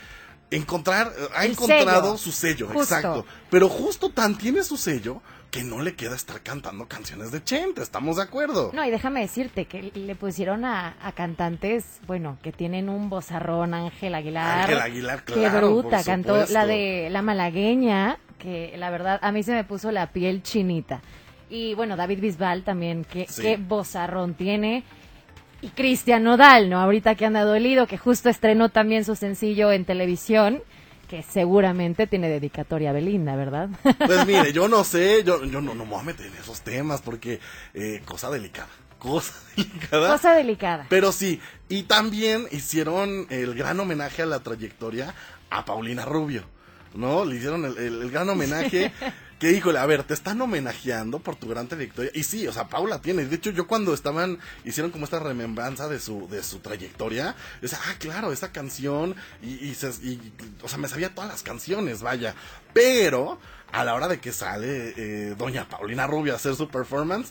encontrar 0.49 1.11
ha 1.35 1.43
El 1.45 1.51
encontrado 1.51 2.15
sello. 2.15 2.17
su 2.17 2.31
sello, 2.31 2.67
Justo. 2.67 2.81
exacto. 2.81 3.25
Pero 3.49 3.67
justo 3.69 4.09
tan 4.11 4.37
tiene 4.37 4.63
su 4.63 4.77
sello 4.77 5.21
que 5.51 5.63
no 5.63 5.81
le 5.81 5.95
queda 5.95 6.15
estar 6.15 6.41
cantando 6.41 6.87
canciones 6.87 7.31
de 7.31 7.43
Chente, 7.43 7.81
¿estamos 7.81 8.17
de 8.17 8.23
acuerdo? 8.23 8.71
No, 8.73 8.83
y 8.85 8.89
déjame 8.91 9.21
decirte 9.21 9.65
que 9.65 9.91
le 9.93 10.15
pusieron 10.15 10.65
a, 10.65 10.95
a 11.01 11.11
cantantes, 11.13 11.99
bueno, 12.05 12.37
que 12.43 12.51
tienen 12.51 12.89
un 12.89 13.09
bozarrón, 13.09 13.73
Ángel 13.73 14.13
Aguilar. 14.15 14.61
Ángel 14.63 14.79
Aguilar, 14.79 15.23
Qué 15.23 15.33
claro, 15.33 15.69
bruta, 15.69 15.97
por 15.97 16.05
cantó 16.05 16.45
la 16.49 16.65
de 16.65 17.07
La 17.11 17.21
Malagueña, 17.21 18.17
que 18.39 18.75
la 18.77 18.89
verdad 18.89 19.19
a 19.21 19.31
mí 19.31 19.41
se 19.43 19.53
me 19.53 19.63
puso 19.63 19.91
la 19.91 20.07
piel 20.11 20.43
chinita. 20.43 21.01
Y 21.49 21.73
bueno, 21.75 21.95
David 21.95 22.19
Bisbal 22.19 22.63
también, 22.63 23.05
que, 23.05 23.25
Sí. 23.29 23.41
qué 23.41 23.57
bozarrón 23.57 24.33
tiene. 24.33 24.83
Y 25.61 25.69
Cristian 25.69 26.23
Nodal, 26.23 26.69
¿no? 26.69 26.79
Ahorita 26.79 27.15
que 27.15 27.25
anda 27.25 27.43
dolido, 27.43 27.87
que 27.87 27.97
justo 27.97 28.29
estrenó 28.29 28.69
también 28.69 29.05
su 29.05 29.15
sencillo 29.15 29.71
en 29.71 29.85
televisión, 29.85 30.61
que 31.07 31.23
seguramente 31.23 32.05
tiene 32.07 32.29
dedicatoria 32.29 32.89
a 32.89 32.93
Belinda, 32.93 33.35
¿verdad? 33.35 33.69
Pues 34.05 34.25
mire, 34.25 34.51
yo 34.53 34.67
no 34.67 34.83
sé, 34.83 35.23
yo, 35.23 35.43
yo 35.45 35.61
no, 35.61 35.73
no 35.73 35.85
me 35.85 35.91
voy 35.91 35.99
a 36.01 36.03
meter 36.03 36.25
en 36.27 36.35
esos 36.35 36.61
temas 36.61 37.01
porque 37.01 37.39
eh, 37.73 38.01
cosa 38.05 38.29
delicada, 38.29 38.67
cosa 38.99 39.33
delicada. 39.55 40.11
Cosa 40.11 40.33
delicada. 40.35 40.85
Pero 40.89 41.11
sí, 41.11 41.39
y 41.69 41.83
también 41.83 42.47
hicieron 42.51 43.25
el 43.29 43.55
gran 43.55 43.79
homenaje 43.79 44.21
a 44.21 44.25
la 44.25 44.39
trayectoria 44.41 45.13
a 45.49 45.63
Paulina 45.65 46.03
Rubio, 46.05 46.43
¿no? 46.93 47.23
Le 47.25 47.35
hicieron 47.37 47.63
el, 47.65 47.77
el- 47.77 48.01
el 48.01 48.11
gran 48.11 48.27
homenaje 48.29 48.91
que, 49.39 49.51
híjole, 49.51 49.77
a 49.77 49.85
ver, 49.85 50.03
te 50.03 50.13
están 50.15 50.41
homenajeando 50.41 51.19
por 51.19 51.35
tu 51.35 51.47
gran 51.47 51.67
trayectoria. 51.67 52.09
Y 52.13 52.23
sí, 52.23 52.47
o 52.47 52.51
sea, 52.51 52.67
Paula 52.69 53.01
tiene. 53.01 53.25
De 53.25 53.35
hecho, 53.35 53.51
yo 53.51 53.67
cuando 53.67 53.93
estaban, 53.93 54.39
hicieron 54.65 54.91
como 54.91 55.05
esta 55.05 55.19
remembranza 55.19 55.87
de 55.87 55.99
su, 55.99 56.27
de 56.27 56.41
su 56.43 56.59
trayectoria, 56.59 57.35
decía, 57.61 57.77
ah, 57.87 57.93
claro, 57.99 58.31
esa 58.31 58.51
canción, 58.51 59.15
y, 59.43 59.67
y, 59.69 59.75
se- 59.75 59.89
y- 60.01 60.33
o 60.63 60.67
sea, 60.67 60.79
me 60.79 60.87
sabía 60.87 61.13
todas 61.13 61.29
las 61.29 61.43
canciones, 61.43 62.01
vaya. 62.01 62.33
Pero, 62.73 63.39
a 63.71 63.83
la 63.83 63.93
hora 63.93 64.07
de 64.07 64.19
que 64.19 64.31
sale 64.31 64.93
eh, 64.97 65.35
doña 65.37 65.67
Paulina 65.69 66.07
Rubio 66.07 66.33
a 66.33 66.37
hacer 66.37 66.55
su 66.55 66.67
performance, 66.69 67.29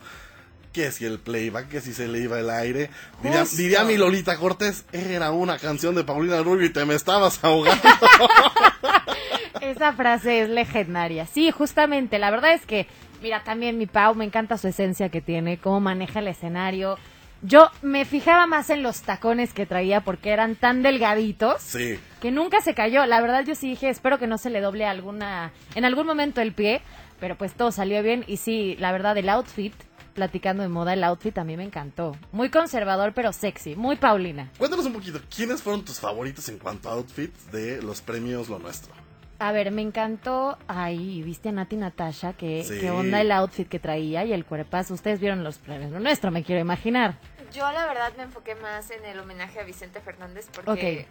que 0.72 0.92
si 0.92 1.06
el 1.06 1.18
playback, 1.18 1.68
que 1.70 1.80
si 1.80 1.94
se 1.94 2.06
le 2.06 2.18
iba 2.20 2.38
el 2.38 2.50
aire. 2.50 2.90
Diría, 3.22 3.44
diría 3.56 3.82
mi 3.84 3.96
Lolita 3.96 4.36
Cortés, 4.36 4.84
era 4.92 5.30
una 5.32 5.58
canción 5.58 5.94
de 5.94 6.04
Paulina 6.04 6.42
Rubio 6.42 6.66
y 6.66 6.70
te 6.70 6.84
me 6.84 6.94
estabas 6.94 7.42
ahogando. 7.42 7.82
Esa 9.60 9.92
frase 9.92 10.42
es 10.42 10.48
legendaria. 10.48 11.26
Sí, 11.26 11.50
justamente. 11.50 12.18
La 12.18 12.30
verdad 12.30 12.52
es 12.54 12.66
que, 12.66 12.86
mira, 13.22 13.42
también 13.44 13.78
mi 13.78 13.86
Pau, 13.86 14.14
me 14.14 14.24
encanta 14.24 14.58
su 14.58 14.68
esencia 14.68 15.08
que 15.08 15.20
tiene, 15.20 15.58
cómo 15.58 15.80
maneja 15.80 16.20
el 16.20 16.28
escenario. 16.28 16.98
Yo 17.42 17.70
me 17.82 18.04
fijaba 18.04 18.46
más 18.46 18.70
en 18.70 18.82
los 18.82 19.02
tacones 19.02 19.52
que 19.52 19.66
traía 19.66 20.00
porque 20.00 20.30
eran 20.30 20.56
tan 20.56 20.82
delgaditos 20.82 21.60
sí. 21.60 21.98
que 22.20 22.30
nunca 22.30 22.60
se 22.60 22.74
cayó. 22.74 23.04
La 23.06 23.20
verdad 23.20 23.44
yo 23.44 23.54
sí 23.54 23.68
dije, 23.68 23.90
espero 23.90 24.18
que 24.18 24.26
no 24.26 24.38
se 24.38 24.50
le 24.50 24.60
doble 24.60 24.86
alguna, 24.86 25.52
en 25.74 25.84
algún 25.84 26.06
momento 26.06 26.40
el 26.40 26.52
pie, 26.52 26.80
pero 27.20 27.36
pues 27.36 27.52
todo 27.52 27.72
salió 27.72 28.02
bien 28.02 28.24
y 28.26 28.38
sí, 28.38 28.76
la 28.80 28.90
verdad 28.90 29.16
el 29.18 29.28
outfit, 29.28 29.74
platicando 30.14 30.62
de 30.62 30.70
moda, 30.70 30.94
el 30.94 31.04
outfit 31.04 31.36
a 31.36 31.44
mí 31.44 31.58
me 31.58 31.64
encantó. 31.64 32.16
Muy 32.32 32.48
conservador 32.48 33.12
pero 33.14 33.32
sexy, 33.34 33.76
muy 33.76 33.96
Paulina. 33.96 34.50
Cuéntanos 34.56 34.86
un 34.86 34.94
poquito, 34.94 35.20
¿quiénes 35.34 35.62
fueron 35.62 35.84
tus 35.84 36.00
favoritos 36.00 36.48
en 36.48 36.58
cuanto 36.58 36.88
a 36.88 36.92
outfits 36.94 37.52
de 37.52 37.82
los 37.82 38.00
premios 38.00 38.48
Lo 38.48 38.58
Nuestro? 38.58 39.05
A 39.38 39.52
ver, 39.52 39.70
me 39.70 39.82
encantó. 39.82 40.56
Ay, 40.66 41.22
viste 41.22 41.50
a 41.50 41.52
Nati 41.52 41.76
Natasha, 41.76 42.32
que 42.32 42.64
Sí. 42.64 42.78
qué 42.80 42.90
onda 42.90 43.20
el 43.20 43.30
outfit 43.32 43.68
que 43.68 43.78
traía 43.78 44.24
y 44.24 44.32
el 44.32 44.44
cuerpazo. 44.44 44.94
Ustedes 44.94 45.20
vieron 45.20 45.44
los 45.44 45.58
premios, 45.58 45.90
lo 45.92 46.00
nuestro, 46.00 46.30
me 46.30 46.42
quiero 46.42 46.60
imaginar. 46.60 47.14
Yo 47.52 47.70
la 47.70 47.86
verdad 47.86 48.12
me 48.16 48.24
enfoqué 48.24 48.54
más 48.56 48.90
en 48.90 49.04
el 49.04 49.18
homenaje 49.20 49.60
a 49.60 49.64
Vicente 49.64 50.00
Fernández 50.00 50.48
porque, 50.52 51.06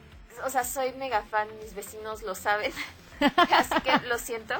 o 0.45 0.49
sea, 0.49 0.63
soy 0.63 0.91
mega 0.93 1.21
fan, 1.21 1.47
mis 1.63 1.73
vecinos 1.75 2.23
lo 2.23 2.35
saben, 2.35 2.71
así 3.19 3.81
que 3.81 4.07
lo 4.07 4.17
siento, 4.19 4.53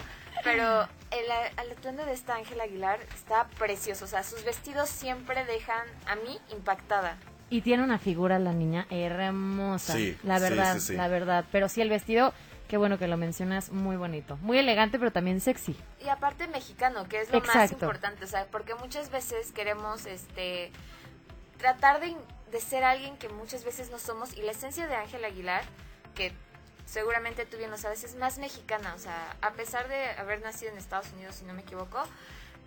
pero 0.43 0.83
el, 1.11 1.25
el 1.65 1.71
atuendo 1.71 2.05
de 2.05 2.13
esta 2.13 2.35
Ángela 2.35 2.63
Aguilar 2.63 2.99
está 3.13 3.47
precioso, 3.59 4.05
o 4.05 4.07
sea, 4.07 4.23
sus 4.23 4.43
vestidos 4.45 4.89
siempre 4.89 5.43
dejan 5.45 5.85
a 6.07 6.15
mí 6.15 6.39
impactada. 6.51 7.17
Y 7.49 7.61
tiene 7.61 7.83
una 7.83 7.99
figura 7.99 8.39
la 8.39 8.53
niña 8.53 8.87
hermosa. 8.89 9.93
Sí, 9.93 10.17
la 10.23 10.37
sí, 10.37 10.43
verdad, 10.43 10.73
sí, 10.75 10.79
sí. 10.79 10.93
la 10.95 11.07
verdad. 11.07 11.45
Pero 11.51 11.69
sí, 11.69 11.81
el 11.81 11.89
vestido, 11.89 12.33
qué 12.67 12.77
bueno 12.77 12.97
que 12.97 13.07
lo 13.07 13.17
mencionas, 13.17 13.71
muy 13.71 13.95
bonito. 13.97 14.37
Muy 14.41 14.57
elegante, 14.57 14.99
pero 14.99 15.11
también 15.11 15.41
sexy. 15.41 15.75
Y 16.03 16.09
aparte 16.09 16.47
mexicano, 16.47 17.07
que 17.07 17.21
es 17.21 17.31
lo 17.31 17.41
más 17.41 17.71
importante, 17.71 18.25
o 18.25 18.27
sea, 18.27 18.45
porque 18.47 18.75
muchas 18.75 19.09
veces 19.11 19.51
queremos 19.51 20.05
este 20.05 20.71
tratar 21.57 22.01
de, 22.01 22.15
de 22.51 22.59
ser 22.59 22.83
alguien 22.83 23.17
que 23.17 23.29
muchas 23.29 23.63
veces 23.63 23.89
no 23.89 23.97
somos 23.97 24.35
y 24.35 24.41
la 24.41 24.51
esencia 24.51 24.87
de 24.87 24.95
Ángel 24.95 25.23
Aguilar, 25.23 25.63
que 26.13 26.33
seguramente 26.85 27.45
tú 27.45 27.57
bien 27.57 27.71
lo 27.71 27.77
sabes, 27.77 28.03
es 28.03 28.15
más 28.15 28.37
mexicana, 28.37 28.93
o 28.95 28.99
sea, 28.99 29.35
a 29.41 29.51
pesar 29.51 29.87
de 29.87 30.09
haber 30.11 30.41
nacido 30.41 30.71
en 30.71 30.77
Estados 30.77 31.11
Unidos, 31.13 31.35
si 31.35 31.45
no 31.45 31.53
me 31.53 31.61
equivoco, 31.61 32.03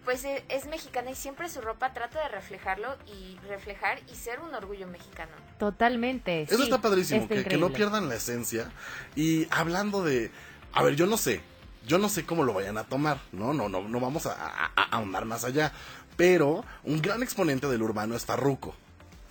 pues 0.05 0.25
e- 0.25 0.45
es 0.49 0.67
mexicana 0.67 1.11
y 1.11 1.15
siempre 1.15 1.49
su 1.49 1.61
ropa 1.61 1.93
trata 1.93 2.23
de 2.23 2.29
reflejarlo 2.29 2.97
y 3.07 3.37
reflejar 3.49 4.01
y 4.11 4.15
ser 4.17 4.41
un 4.41 4.55
orgullo 4.55 4.87
mexicano. 4.87 5.33
Totalmente. 5.59 6.43
Eso 6.43 6.57
sí, 6.57 6.63
está 6.65 6.81
padrísimo, 6.81 7.23
está 7.23 7.35
que, 7.35 7.45
que 7.45 7.57
no 7.59 7.71
pierdan 7.73 8.09
la 8.09 8.15
esencia. 8.17 8.71
Y 9.17 9.47
hablando 9.51 10.03
de, 10.03 10.31
a 10.73 10.83
ver, 10.83 10.97
yo 10.97 11.07
no 11.07 11.17
sé, 11.17 11.41
yo 11.87 11.99
no 11.99 12.09
sé 12.09 12.25
cómo 12.25 12.45
lo 12.45 12.53
vayan 12.55 12.79
a 12.79 12.85
tomar, 12.85 13.21
¿no? 13.33 13.53
No, 13.53 13.69
no, 13.69 13.83
no 13.83 14.01
vamos 14.01 14.27
a, 14.27 14.33
a- 14.33 14.73
a 14.77 14.83
ahondar 14.97 15.25
más 15.25 15.45
allá. 15.45 15.73
Pero 16.17 16.65
un 16.85 17.01
gran 17.01 17.23
exponente 17.23 17.67
del 17.69 17.83
urbano 17.83 18.17
es 18.17 18.25
Farruko. 18.25 18.75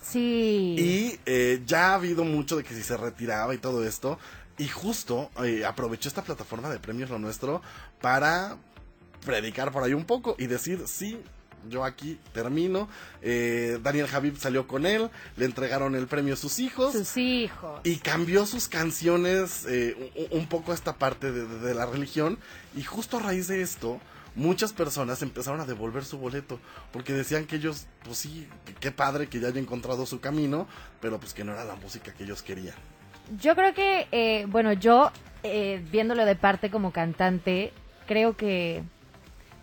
Sí. 0.02 0.74
Y 0.78 1.20
eh, 1.26 1.62
ya 1.66 1.90
ha 1.90 1.94
habido 1.94 2.24
mucho 2.24 2.56
de 2.56 2.64
que 2.64 2.74
si 2.74 2.82
se 2.82 2.96
retiraba 2.96 3.54
y 3.54 3.58
todo 3.58 3.84
esto. 3.86 4.18
Y 4.56 4.66
justo 4.68 5.30
eh, 5.44 5.64
aprovechó 5.66 6.08
esta 6.08 6.22
plataforma 6.22 6.68
de 6.70 6.78
premios 6.80 7.10
Lo 7.10 7.18
Nuestro 7.18 7.62
para 8.00 8.56
predicar 9.24 9.72
por 9.72 9.82
ahí 9.82 9.94
un 9.94 10.04
poco 10.04 10.34
y 10.38 10.46
decir, 10.46 10.82
sí, 10.86 11.18
yo 11.68 11.84
aquí 11.84 12.18
termino. 12.32 12.88
Eh, 13.20 13.78
Daniel 13.82 14.06
Javib 14.06 14.38
salió 14.38 14.66
con 14.68 14.86
él, 14.86 15.10
le 15.36 15.44
entregaron 15.44 15.94
el 15.96 16.06
premio 16.06 16.34
a 16.34 16.36
sus 16.36 16.58
hijos. 16.60 16.92
Sus 16.92 17.16
hijos. 17.16 17.80
Y 17.84 17.96
cambió 17.96 18.46
sus 18.46 18.68
canciones 18.68 19.66
eh, 19.68 20.12
un, 20.30 20.40
un 20.40 20.46
poco 20.46 20.72
a 20.72 20.74
esta 20.74 20.96
parte 20.96 21.32
de, 21.32 21.46
de- 21.46 21.58
de 21.58 21.74
la 21.74 21.86
religión. 21.86 22.38
Y 22.76 22.82
justo 22.84 23.16
a 23.18 23.20
raíz 23.20 23.48
de 23.48 23.60
esto, 23.60 24.00
muchas 24.36 24.72
personas 24.72 25.20
empezaron 25.22 25.60
a 25.60 25.66
devolver 25.66 26.04
su 26.04 26.16
boleto. 26.18 26.60
Porque 26.92 27.12
decían 27.12 27.44
que 27.44 27.56
ellos, 27.56 27.86
pues 28.04 28.18
sí, 28.18 28.48
que- 28.64 28.74
qué 28.74 28.92
padre 28.92 29.26
que 29.28 29.40
ya 29.40 29.48
haya 29.48 29.60
encontrado 29.60 30.06
su 30.06 30.20
camino, 30.20 30.68
pero 31.00 31.18
pues 31.18 31.34
que 31.34 31.42
no 31.44 31.52
era 31.52 31.64
la 31.64 31.74
música 31.74 32.14
que 32.14 32.24
ellos 32.24 32.42
querían. 32.42 32.76
Yo 33.40 33.54
creo 33.56 33.74
que, 33.74 34.06
eh, 34.12 34.46
bueno, 34.48 34.72
yo, 34.72 35.10
eh, 35.42 35.84
viéndolo 35.90 36.24
de 36.24 36.36
parte 36.36 36.70
como 36.70 36.92
cantante, 36.92 37.72
creo 38.06 38.36
que, 38.38 38.84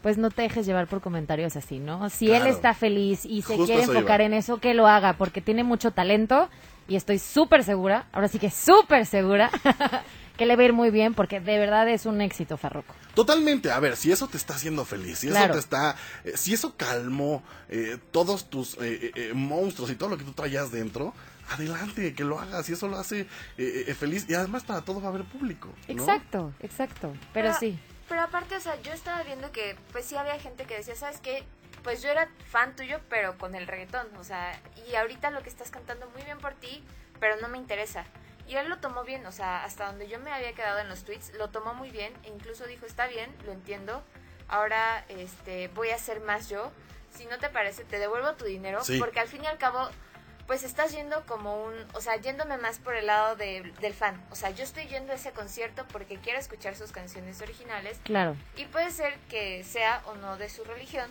pues 0.05 0.19
no 0.19 0.29
te 0.29 0.43
dejes 0.43 0.67
llevar 0.67 0.85
por 0.85 1.01
comentarios 1.01 1.55
así, 1.55 1.79
¿no? 1.79 2.11
Si 2.11 2.29
él 2.31 2.45
está 2.45 2.75
feliz 2.75 3.25
y 3.25 3.41
se 3.41 3.55
Justo 3.55 3.65
quiere 3.65 3.81
enfocar 3.81 4.21
iba. 4.21 4.27
en 4.27 4.33
eso, 4.35 4.59
que 4.59 4.75
lo 4.75 4.85
haga, 4.85 5.13
porque 5.13 5.41
tiene 5.41 5.63
mucho 5.63 5.89
talento 5.89 6.47
y 6.87 6.95
estoy 6.95 7.17
súper 7.17 7.63
segura, 7.63 8.05
ahora 8.11 8.27
sí 8.27 8.37
que 8.37 8.51
súper 8.51 9.07
segura, 9.07 9.49
que 10.37 10.45
le 10.45 10.55
va 10.55 10.61
a 10.61 10.65
ir 10.65 10.73
muy 10.73 10.91
bien, 10.91 11.15
porque 11.15 11.39
de 11.39 11.57
verdad 11.57 11.89
es 11.89 12.05
un 12.05 12.21
éxito, 12.21 12.55
Farruko. 12.55 12.93
Totalmente, 13.15 13.71
a 13.71 13.79
ver, 13.79 13.95
si 13.95 14.11
eso 14.11 14.27
te 14.27 14.37
está 14.37 14.53
haciendo 14.53 14.85
feliz, 14.85 15.17
si 15.17 15.27
Claro. 15.29 15.45
eso 15.45 15.53
te 15.53 15.59
está, 15.59 15.95
eh, 16.23 16.33
si 16.35 16.53
eso 16.53 16.75
calmó 16.77 17.41
eh, 17.69 17.97
todos 18.11 18.47
tus 18.51 18.75
eh, 18.75 18.79
eh, 19.05 19.11
eh, 19.15 19.31
monstruos 19.33 19.89
y 19.89 19.95
todo 19.95 20.09
lo 20.09 20.19
que 20.19 20.23
tú 20.23 20.33
traías 20.33 20.69
dentro, 20.71 21.15
adelante, 21.49 22.13
que 22.13 22.23
lo 22.23 22.39
hagas, 22.39 22.69
y 22.69 22.73
eso 22.73 22.87
lo 22.87 22.97
hace 22.99 23.21
eh, 23.21 23.85
eh, 23.87 23.93
feliz, 23.95 24.27
y 24.29 24.35
además 24.35 24.65
para 24.65 24.81
todo 24.81 25.01
va 25.01 25.07
a 25.07 25.09
haber 25.09 25.23
público. 25.23 25.69
¿no? 25.87 25.93
Exacto, 25.93 26.53
exacto, 26.59 27.11
pero 27.33 27.51
sí. 27.59 27.75
Pero 28.07 28.21
aparte, 28.21 28.55
o 28.55 28.59
sea, 28.59 28.79
yo 28.81 28.93
estaba 28.93 29.23
viendo 29.23 29.51
que 29.51 29.75
pues 29.91 30.05
sí 30.05 30.15
había 30.15 30.39
gente 30.39 30.65
que 30.65 30.77
decía, 30.77 30.95
¿sabes 30.95 31.19
qué? 31.19 31.43
pues 31.83 32.01
yo 32.01 32.09
era 32.09 32.27
fan 32.49 32.75
tuyo, 32.75 32.99
pero 33.09 33.37
con 33.37 33.53
el 33.53 33.67
reggaetón, 33.67 34.07
o 34.17 34.23
sea, 34.23 34.59
y 34.89 34.95
ahorita 34.95 35.29
lo 35.29 35.43
que 35.43 35.49
estás 35.49 35.69
cantando 35.69 36.09
muy 36.09 36.23
bien 36.23 36.39
por 36.39 36.55
ti, 36.55 36.83
pero 37.19 37.35
no 37.41 37.47
me 37.47 37.59
interesa. 37.59 38.05
Y 38.47 38.55
él 38.55 38.69
lo 38.69 38.77
tomó 38.79 39.03
bien, 39.03 39.23
o 39.27 39.31
sea, 39.31 39.63
hasta 39.63 39.85
donde 39.85 40.07
yo 40.07 40.17
me 40.19 40.31
había 40.31 40.53
quedado 40.53 40.79
en 40.79 40.89
los 40.89 41.03
tweets, 41.03 41.33
lo 41.35 41.51
tomó 41.51 41.75
muy 41.75 41.91
bien, 41.91 42.11
e 42.23 42.29
incluso 42.29 42.65
dijo, 42.65 42.87
está 42.87 43.05
bien, 43.05 43.31
lo 43.45 43.51
entiendo, 43.51 44.01
ahora 44.47 45.05
este, 45.09 45.67
voy 45.75 45.89
a 45.91 45.99
ser 45.99 46.21
más 46.21 46.49
yo, 46.49 46.71
si 47.15 47.27
no 47.27 47.37
te 47.37 47.49
parece, 47.49 47.83
te 47.83 47.99
devuelvo 47.99 48.33
tu 48.33 48.45
dinero, 48.45 48.83
Sí. 48.83 48.97
porque 48.97 49.19
al 49.19 49.27
fin 49.27 49.43
y 49.43 49.47
al 49.47 49.59
cabo, 49.59 49.87
pues 50.47 50.63
estás 50.63 50.91
yendo 50.91 51.23
como 51.25 51.63
un, 51.63 51.73
o 51.93 52.01
sea, 52.01 52.17
yéndome 52.17 52.57
más 52.57 52.77
por 52.79 52.95
el 52.95 53.07
lado 53.07 53.35
de- 53.35 53.73
del 53.81 53.93
fan, 53.93 54.21
o 54.31 54.35
sea, 54.35 54.51
yo 54.51 54.63
estoy 54.63 54.85
yendo 54.87 55.11
a 55.11 55.15
ese 55.15 55.31
concierto 55.31 55.85
porque 55.91 56.17
quiero 56.17 56.37
escuchar 56.39 56.75
sus 56.75 56.91
canciones 56.91 57.41
originales, 57.41 57.97
Claro. 58.03 58.35
y 58.55 58.65
puede 58.65 58.91
ser 58.91 59.17
que 59.29 59.63
sea 59.63 60.01
o 60.05 60.15
no 60.15 60.37
de 60.37 60.49
su 60.49 60.63
religión. 60.63 61.09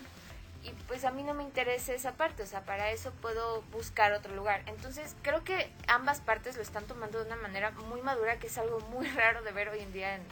Y 0.63 0.71
pues 0.87 1.05
a 1.05 1.11
mí 1.11 1.21
no 1.21 1.35
me 1.35 1.43
interesa 1.43 1.93
esa 1.93 2.13
parte, 2.13 2.41
o 2.41 2.47
sea, 2.47 2.61
para 2.61 2.89
eso 2.89 3.11
puedo 3.21 3.61
buscar 3.71 4.13
otro 4.13 4.33
lugar. 4.33 4.63
Entonces 4.65 5.15
creo 5.21 5.43
que 5.43 5.69
ambas 5.87 6.21
partes 6.21 6.55
lo 6.55 6.63
están 6.63 6.85
tomando 6.85 7.19
de 7.19 7.27
una 7.27 7.35
manera 7.35 7.69
muy 7.69 8.01
madura, 8.01 8.39
que 8.39 8.47
es 8.47 8.57
algo 8.57 8.79
muy 8.89 9.05
raro 9.15 9.43
de 9.43 9.51
ver 9.51 9.69
hoy 9.69 9.81
en 9.81 9.93
día 9.93 10.15
en, 10.15 10.23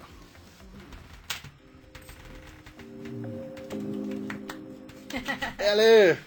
¡Éale! 5.59 6.19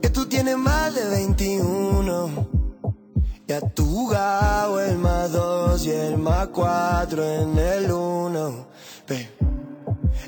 Que 0.00 0.10
tú 0.10 0.26
tienes 0.26 0.56
más 0.56 0.94
de 0.94 1.08
21. 1.08 2.48
Ya 3.46 3.60
tú 3.60 3.84
jugado 3.86 4.80
el 4.80 4.98
más 4.98 5.32
2 5.32 5.86
y 5.86 5.90
el 5.90 6.18
más 6.18 6.48
4 6.48 7.24
en 7.24 7.58
el 7.58 7.90
1. 7.90 8.66
Ve, 9.08 9.30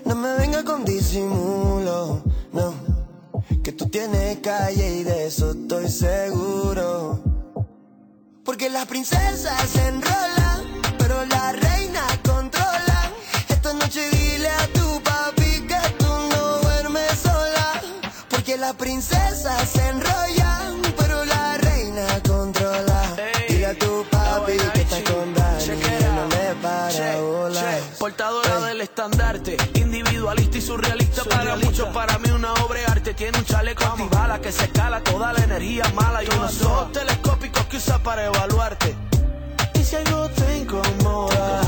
no 0.06 0.14
me 0.14 0.34
venga 0.36 0.64
con 0.64 0.84
disimulo, 0.84 2.22
no. 2.52 2.74
Que 3.62 3.72
tú 3.72 3.88
tienes 3.90 4.38
calle 4.38 5.00
y 5.00 5.04
de 5.04 5.26
eso 5.26 5.50
estoy 5.50 5.88
seguro. 5.88 7.20
Porque 8.44 8.70
las 8.70 8.86
princesas 8.86 9.68
se 9.68 9.86
enrolan, 9.86 10.64
pero 10.98 11.24
la 11.26 11.52
reina 11.52 12.06
controla. 12.24 13.12
Esta 13.48 13.74
noche 13.74 14.08
dile 14.10 14.48
a 14.48 14.66
tu 14.72 14.79
princesas 18.80 19.68
se 19.68 19.88
enrollan, 19.88 20.80
pero 20.96 21.24
la 21.26 21.58
reina 21.58 22.06
controla. 22.26 23.14
Dile 23.46 23.66
a 23.66 23.78
tu 23.78 24.06
papi 24.10 24.56
que 24.72 24.80
está 24.80 25.12
con 25.12 25.34
Dani, 25.34 25.66
no 26.16 26.26
le 26.28 26.54
para 26.62 27.20
volar. 27.20 27.80
Portadora 27.98 28.60
del 28.60 28.80
estandarte, 28.80 29.58
individualista 29.74 30.56
y 30.56 30.60
surrealista 30.62 31.24
para 31.24 31.56
muchos, 31.56 31.88
para 31.88 32.18
mí 32.18 32.30
una 32.30 32.54
obra 32.54 32.80
de 32.80 32.86
arte. 32.86 33.14
Tiene 33.14 33.38
un 33.38 33.44
chaleco 33.44 33.84
antibala 33.84 34.40
que 34.40 34.50
se 34.50 34.64
escala 34.64 35.02
toda 35.04 35.34
la 35.34 35.44
energía 35.44 35.84
mala 35.94 36.24
y 36.24 36.28
unos 36.28 36.62
ojos 36.62 36.92
telescópicos 36.92 37.66
que 37.66 37.76
usa 37.76 38.02
para 38.02 38.24
evaluarte. 38.24 38.96
Y 39.74 39.84
si 39.84 39.96
algo 39.96 40.30
te 40.30 40.58
incomoda, 40.58 41.60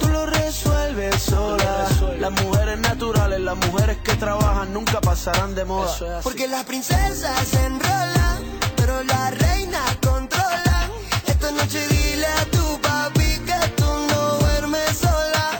tú 0.00 0.08
lo 0.08 0.26
resuelves 0.26 1.22
sola. 1.22 1.97
Las 2.20 2.32
mujeres 2.42 2.78
naturales, 2.80 3.40
las 3.40 3.56
mujeres 3.56 3.98
que 3.98 4.14
trabajan 4.16 4.72
nunca 4.72 5.00
pasarán 5.00 5.54
de 5.54 5.64
moda. 5.64 6.20
Porque 6.22 6.48
las 6.48 6.64
princesas 6.64 7.46
se 7.46 7.64
enrolan, 7.64 8.42
pero 8.76 9.04
la 9.04 9.30
reina 9.30 9.80
controla. 10.04 10.88
Esta 11.26 11.52
noche 11.52 11.86
dile 11.88 12.26
a 12.26 12.44
tu 12.46 12.80
papi 12.80 13.38
que 13.46 13.68
tú 13.76 13.86
no 14.10 14.38
duermes 14.38 14.98
sola. 14.98 15.58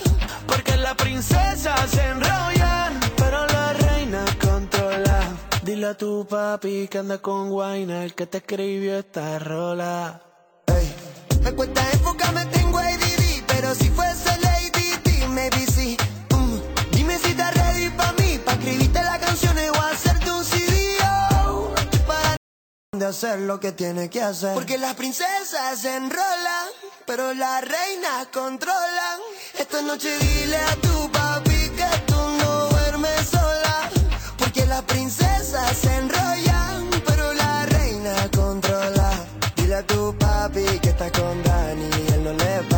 Porque 0.49 0.77
las 0.77 0.95
princesas 0.95 1.91
se 1.91 2.05
enrollan, 2.05 3.01
pero 3.17 3.47
la 3.47 3.73
reina 3.75 4.25
controla. 4.41 5.21
Dile 5.63 5.87
a 5.87 5.97
tu 5.97 6.27
papi 6.27 6.89
que 6.89 6.99
anda 6.99 7.19
con 7.19 7.51
Guayna, 7.51 8.05
el 8.05 8.15
que 8.15 8.27
te 8.27 8.39
escribió 8.39 8.99
esta 8.99 9.39
rola. 9.39 10.23
Me 11.43 11.53
cuesta 11.53 11.89
de 22.99 23.07
hacer 23.07 23.39
lo 23.41 23.61
que 23.61 23.73
tiene 23.73 24.11
que 24.11 24.23
hacer. 24.23 24.55
Porque 24.55 24.79
las 24.79 24.95
princesas 24.95 25.81
se 25.81 25.95
enrolan, 25.95 26.69
pero 27.07 27.33
las 27.35 27.63
reinas 27.63 28.27
controlan. 28.33 29.21
Esta 29.59 29.83
noche 29.83 30.17
dile 30.19 30.57
a 30.57 30.75
tu 30.77 31.11
papi 31.11 31.71
que 31.71 31.89
tú 32.07 32.17
no 32.17 32.67
duermes 32.67 33.29
sola. 33.29 33.91
Porque 34.37 34.67
las 34.67 34.83
princesas 34.83 35.77
se 35.77 35.95
enrollan, 35.95 36.91
pero 37.07 37.35
la 37.35 37.67
reina 37.67 38.15
controla. 38.35 39.11
Dile 39.57 39.77
a 39.77 39.87
tu 39.87 40.17
papi 40.19 40.79
que 40.81 40.89
está 40.89 41.11
con 41.13 41.43
Dani, 41.43 41.91
él 42.15 42.25
no 42.25 42.33
le 42.33 42.63
para 42.69 42.78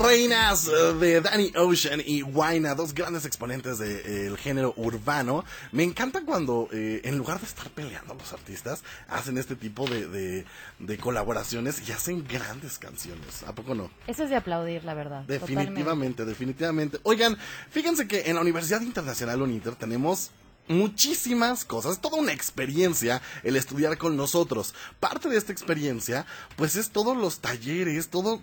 Reinas 0.00 0.66
eh, 0.66 0.94
de 0.94 1.20
Danny 1.20 1.52
Ocean 1.56 2.00
y 2.04 2.22
Wayna, 2.22 2.74
dos 2.74 2.94
grandes 2.94 3.26
exponentes 3.26 3.78
del 3.78 4.36
género 4.38 4.72
urbano. 4.76 5.44
Me 5.72 5.82
encanta 5.82 6.22
cuando, 6.24 6.68
eh, 6.72 7.02
en 7.04 7.18
lugar 7.18 7.38
de 7.38 7.46
estar 7.46 7.68
peleando 7.70 8.14
los 8.14 8.32
artistas, 8.32 8.82
hacen 9.08 9.36
este 9.36 9.56
tipo 9.56 9.86
de, 9.86 10.08
de- 10.08 10.46
de 10.78 10.96
colaboraciones 10.98 11.86
y 11.86 11.92
hacen 11.92 12.26
grandes 12.26 12.78
canciones. 12.78 13.42
¿A 13.46 13.54
poco 13.54 13.74
no? 13.74 13.90
Eso 14.06 14.24
es 14.24 14.30
de 14.30 14.36
aplaudir, 14.36 14.84
la 14.84 14.94
verdad. 14.94 15.24
Definitivamente, 15.24 16.24
definitivamente. 16.24 16.98
Oigan, 17.02 17.36
fíjense 17.70 18.08
que 18.08 18.22
en 18.30 18.36
la 18.36 18.40
Universidad 18.40 18.80
Internacional 18.80 19.42
UNITER 19.42 19.74
tenemos 19.76 20.30
muchísimas 20.68 21.64
cosas, 21.64 21.92
es 21.94 22.00
toda 22.00 22.16
una 22.18 22.32
experiencia 22.32 23.20
el 23.42 23.56
estudiar 23.56 23.98
con 23.98 24.16
nosotros. 24.16 24.72
Parte 24.98 25.28
de 25.28 25.36
esta 25.36 25.52
experiencia, 25.52 26.24
pues 26.56 26.76
es 26.76 26.90
todos 26.90 27.16
los 27.16 27.40
talleres, 27.40 28.08
todo 28.08 28.40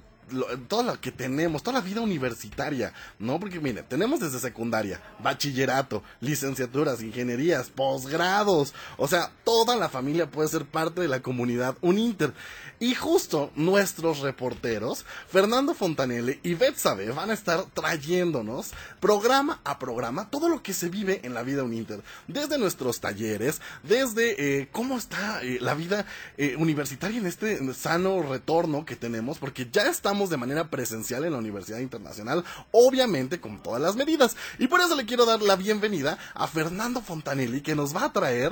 todo 0.68 0.84
lo 0.84 1.02
que 1.02 1.12
tenemos, 1.12 1.64
toda 1.64 1.80
la 1.80 1.86
vida 1.86 2.02
universitaria, 2.02 2.94
¿no? 3.20 3.40
Porque 3.40 3.60
mire, 3.60 3.84
tenemos 3.84 4.20
desde 4.20 4.40
secundaria, 4.40 5.02
bachillerato, 5.20 6.04
licenciaturas, 6.20 7.02
ingenierías, 7.02 7.70
posgrados, 7.70 8.74
o 8.98 9.08
sea, 9.08 9.32
toda 9.44 9.76
la 9.76 9.90
familia 9.90 10.30
puede 10.30 10.50
ser 10.50 10.66
parte 10.66 11.02
de 11.02 11.08
la 11.08 11.22
comunidad 11.22 11.78
Uninter. 11.82 12.34
Y 12.80 12.94
justo 12.94 13.52
nuestros 13.56 14.20
reporteros, 14.20 15.04
Fernando 15.28 15.74
Fontanelli 15.74 16.40
y 16.44 16.54
Betsabe, 16.54 17.10
van 17.10 17.32
a 17.32 17.34
estar 17.34 17.64
trayéndonos 17.74 18.72
programa 19.00 19.62
a 19.64 19.80
programa 19.80 20.30
todo 20.30 20.48
lo 20.48 20.62
que 20.62 20.74
se 20.74 20.90
vive 20.90 21.22
en 21.24 21.34
la 21.34 21.42
vida 21.42 21.64
Uninter. 21.64 22.04
Desde 22.28 22.60
nuestros 22.60 23.00
talleres, 23.00 23.62
desde 23.82 24.62
eh, 24.62 24.70
cómo 24.72 24.98
está 24.98 25.42
eh, 25.42 25.58
la 25.60 25.74
vida 25.74 26.06
eh, 26.38 26.56
universitaria 26.58 27.18
en 27.18 27.26
este 27.26 27.74
sano 27.74 28.22
retorno 28.22 28.86
que 28.86 28.96
tenemos, 28.96 29.40
porque 29.40 29.68
ya 29.72 29.88
estamos 29.90 30.17
de 30.26 30.38
manera 30.38 30.70
presencial 30.70 31.24
en 31.26 31.34
la 31.34 31.38
Universidad 31.38 31.80
Internacional, 31.80 32.44
obviamente 32.72 33.40
con 33.40 33.62
todas 33.62 33.82
las 33.82 33.96
medidas. 33.96 34.36
Y 34.58 34.68
por 34.68 34.82
eso 34.82 34.96
le 34.96 35.06
quiero 35.06 35.26
dar 35.26 35.42
la 35.42 35.56
bienvenida 35.56 36.18
a 36.34 36.48
Fernando 36.48 37.02
Fontanelli, 37.02 37.62
que 37.62 37.76
nos 37.76 37.96
va 37.96 38.06
a 38.06 38.14
traer 38.14 38.52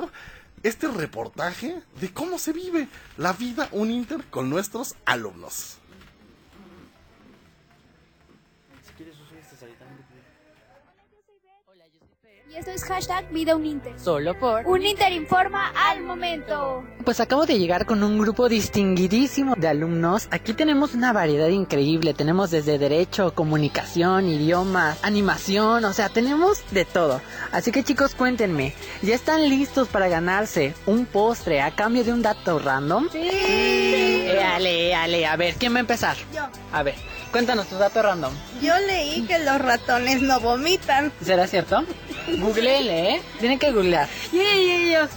este 0.63 0.87
reportaje 0.87 1.81
de 1.99 2.13
cómo 2.13 2.37
se 2.37 2.53
vive 2.53 2.87
la 3.17 3.33
vida 3.33 3.67
Uninter 3.71 4.23
con 4.29 4.49
nuestros 4.49 4.95
alumnos. 5.05 5.77
Y 12.55 12.59
esto 12.59 12.71
es 12.71 12.85
hashtag 12.85 13.29
Vida. 13.31 13.57
Solo 13.97 14.39
por... 14.39 14.65
Uninter 14.65 15.11
informa 15.11 15.73
al 15.75 16.03
momento. 16.03 16.85
Pues 17.03 17.19
acabo 17.19 17.45
de 17.45 17.59
llegar 17.59 17.85
con 17.85 18.01
un 18.01 18.17
grupo 18.17 18.47
distinguidísimo 18.47 19.55
de 19.57 19.67
alumnos. 19.67 20.29
Aquí 20.31 20.53
tenemos 20.53 20.93
una 20.93 21.11
variedad 21.11 21.49
increíble. 21.49 22.13
Tenemos 22.13 22.51
desde 22.51 22.77
derecho, 22.77 23.33
comunicación, 23.35 24.29
idiomas, 24.29 25.03
animación, 25.03 25.83
o 25.83 25.91
sea, 25.91 26.07
tenemos 26.07 26.63
de 26.71 26.85
todo. 26.85 27.19
Así 27.51 27.73
que 27.73 27.83
chicos, 27.83 28.15
cuéntenme, 28.15 28.73
¿ya 29.01 29.15
están 29.15 29.49
listos 29.49 29.89
para 29.89 30.07
ganarse 30.07 30.75
un 30.85 31.05
postre 31.05 31.61
a 31.61 31.71
cambio 31.71 32.05
de 32.05 32.13
un 32.13 32.21
dato 32.21 32.59
random? 32.59 33.09
Sí. 33.11 33.19
Eh, 33.21 34.41
ale, 34.41 34.95
ale, 34.95 35.25
a 35.25 35.35
ver, 35.35 35.55
¿quién 35.55 35.73
va 35.73 35.77
a 35.77 35.81
empezar? 35.81 36.15
Yo. 36.33 36.47
A 36.71 36.83
ver, 36.83 36.95
cuéntanos 37.35 37.67
tu 37.67 37.75
dato 37.77 38.01
random. 38.01 38.31
Yo 38.61 38.73
leí 38.87 39.23
que 39.23 39.39
los 39.39 39.57
ratones 39.59 40.21
no 40.21 40.39
vomitan. 40.39 41.11
¿Será 41.21 41.47
cierto? 41.47 41.83
Googlele, 42.39 43.15
¿eh? 43.15 43.21
Tienen 43.41 43.59
que 43.59 43.71
googlear. 43.73 44.07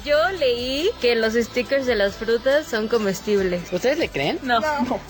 Yo 0.05 0.31
leí 0.33 0.91
que 1.01 1.15
los 1.15 1.35
stickers 1.35 1.87
de 1.87 1.95
las 1.95 2.17
frutas 2.17 2.67
son 2.67 2.89
comestibles. 2.89 3.73
¿Ustedes 3.73 3.99
le 3.99 4.09
creen? 4.09 4.41
No. 4.43 4.59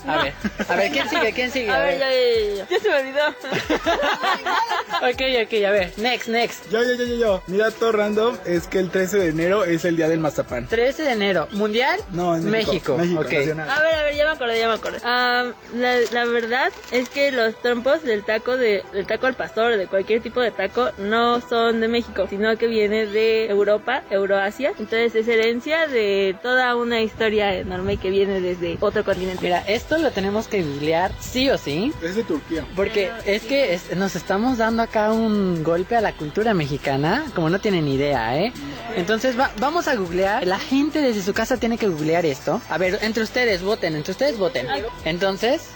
A 0.07 0.23
ver, 0.23 0.35
a 0.69 0.77
ver, 0.77 0.93
¿quién 0.93 1.09
sigue? 1.09 1.33
¿Quién 1.33 1.51
sigue? 1.51 1.71
A 1.71 1.79
ver, 1.79 1.99
ya, 1.99 2.11
ya, 2.11 2.19
ya, 2.19 2.55
ya. 2.57 2.69
Ya 2.69 2.79
se 2.79 2.89
me 2.91 2.97
olvidó. 2.97 3.23
Ok, 5.01 5.23
ok, 5.45 5.65
a 5.65 5.71
ver, 5.71 5.93
next, 5.99 6.27
next. 6.29 6.71
Yo, 6.73 6.83
yo, 6.83 6.95
yo, 6.95 7.05
yo, 7.05 7.15
yo. 7.15 7.43
Mi 7.47 7.59
dato 7.59 7.93
random 7.93 8.37
es 8.45 8.67
que 8.67 8.81
el 8.81 8.91
13 8.91 9.19
de 9.19 9.29
enero 9.29 9.65
es 9.65 9.85
el 9.85 9.97
día 9.97 10.09
del 10.09 10.19
mazapán. 10.19 10.67
13 10.67 11.05
de 11.05 11.13
enero, 11.13 11.47
¿mundial? 11.53 12.01
No, 12.11 12.35
en 12.35 12.51
México. 12.51 12.97
México. 12.97 12.97
México, 12.97 13.21
ok. 13.21 13.33
nacional. 13.33 13.71
A 13.71 13.81
ver, 13.81 13.95
a 13.95 14.03
ver, 14.03 14.17
ya 14.17 14.25
me 14.25 14.31
acordé, 14.33 14.59
ya 14.59 14.67
me 14.69 14.75
acordé. 14.75 14.99
Ah, 15.05 15.53
la, 15.75 16.01
la 16.11 16.25
verdad 16.25 16.73
es 16.91 16.98
que 17.07 17.31
los 17.33 17.55
trompos 17.61 18.03
del 18.03 18.25
taco 18.25 18.57
de, 18.57 18.83
del 18.93 19.07
taco 19.07 19.27
al 19.27 19.35
pastor, 19.35 19.77
de 19.77 19.87
cualquier 19.87 20.23
tipo 20.23 20.41
de 20.41 20.51
taco, 20.51 20.91
no 20.99 21.41
son 21.41 21.81
de 21.81 21.89
México, 21.89 22.27
sino 22.31 22.57
que 22.57 22.67
viene 22.67 23.07
de 23.07 23.47
Europa, 23.51 24.03
Euroasia. 24.11 24.71
Entonces 24.79 25.15
es 25.15 25.29
herencia 25.29 25.87
de 25.87 26.35
toda 26.43 26.75
una 26.77 27.01
historia 27.03 27.55
enorme 27.55 27.97
que 27.99 28.11
viene 28.11 28.41
desde 28.41 28.79
otro 28.81 29.05
continente. 29.05 29.43
Mira, 29.43 29.61
esto 29.69 29.99
lo 29.99 30.11
tenemos 30.11 30.49
que 30.49 30.63
googlear 30.63 31.13
sí 31.21 31.51
o 31.51 31.59
sí. 31.59 31.93
Es 32.03 32.15
de 32.17 32.25
Turquía. 32.25 32.65
Porque 32.75 33.11
es 33.27 33.43
que 33.43 33.75
es- 33.75 33.95
nos 33.97 34.17
estamos 34.17 34.59
dando 34.59 34.83
acá 34.83 35.13
un 35.13 35.63
golpe 35.63 35.97
a 35.97 36.01
la 36.01 36.13
cultura 36.13 36.55
mexicana, 36.55 37.25
como 37.35 37.51
no 37.51 37.59
tienen 37.59 37.87
idea, 37.89 38.39
¿eh? 38.39 38.53
Entonces 38.97 39.39
va- 39.39 39.51
vamos 39.59 39.89
a 39.89 39.95
googlear. 39.97 40.47
La 40.47 40.59
gente 40.59 41.01
desde 41.01 41.23
su 41.23 41.35
casa 41.35 41.57
tiene 41.59 41.77
que 41.79 41.89
googlear 41.89 42.25
esto. 42.25 42.61
A 42.71 42.79
ver, 42.79 42.99
entre 43.03 43.23
ustedes 43.23 43.63
voten, 43.63 43.95
entre 43.97 44.13
ustedes 44.13 44.39
voten. 44.39 44.67
Entonces, 45.05 45.69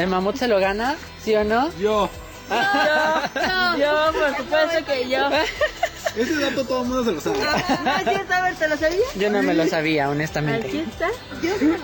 ¿el 0.00 0.08
mamut 0.08 0.36
se 0.36 0.48
lo 0.48 0.58
gana? 0.58 0.96
¿Sí 1.22 1.34
o 1.34 1.44
no? 1.44 1.70
Yo. 1.78 2.08
Yo, 2.50 3.76
yo, 3.78 4.12
por 4.12 4.36
supuesto 4.36 4.84
que 4.84 5.08
yo. 5.08 5.28
Ese 6.16 6.34
dato 6.38 6.64
todo 6.64 6.82
el 6.82 6.88
mundo 6.88 7.04
se 7.04 7.12
lo 7.12 7.20
sabe. 7.20 7.38
No 7.38 7.96
es 7.96 8.04
cierto, 8.04 8.34
a 8.34 8.40
ver, 8.42 8.54
¿te 8.56 8.68
lo 8.68 8.76
sabías? 8.76 9.14
Yo 9.16 9.30
no 9.30 9.42
me 9.42 9.54
lo 9.54 9.66
sabía, 9.66 10.04
Aquí 10.04 10.12
honestamente. 10.12 10.80
está. 10.80 11.08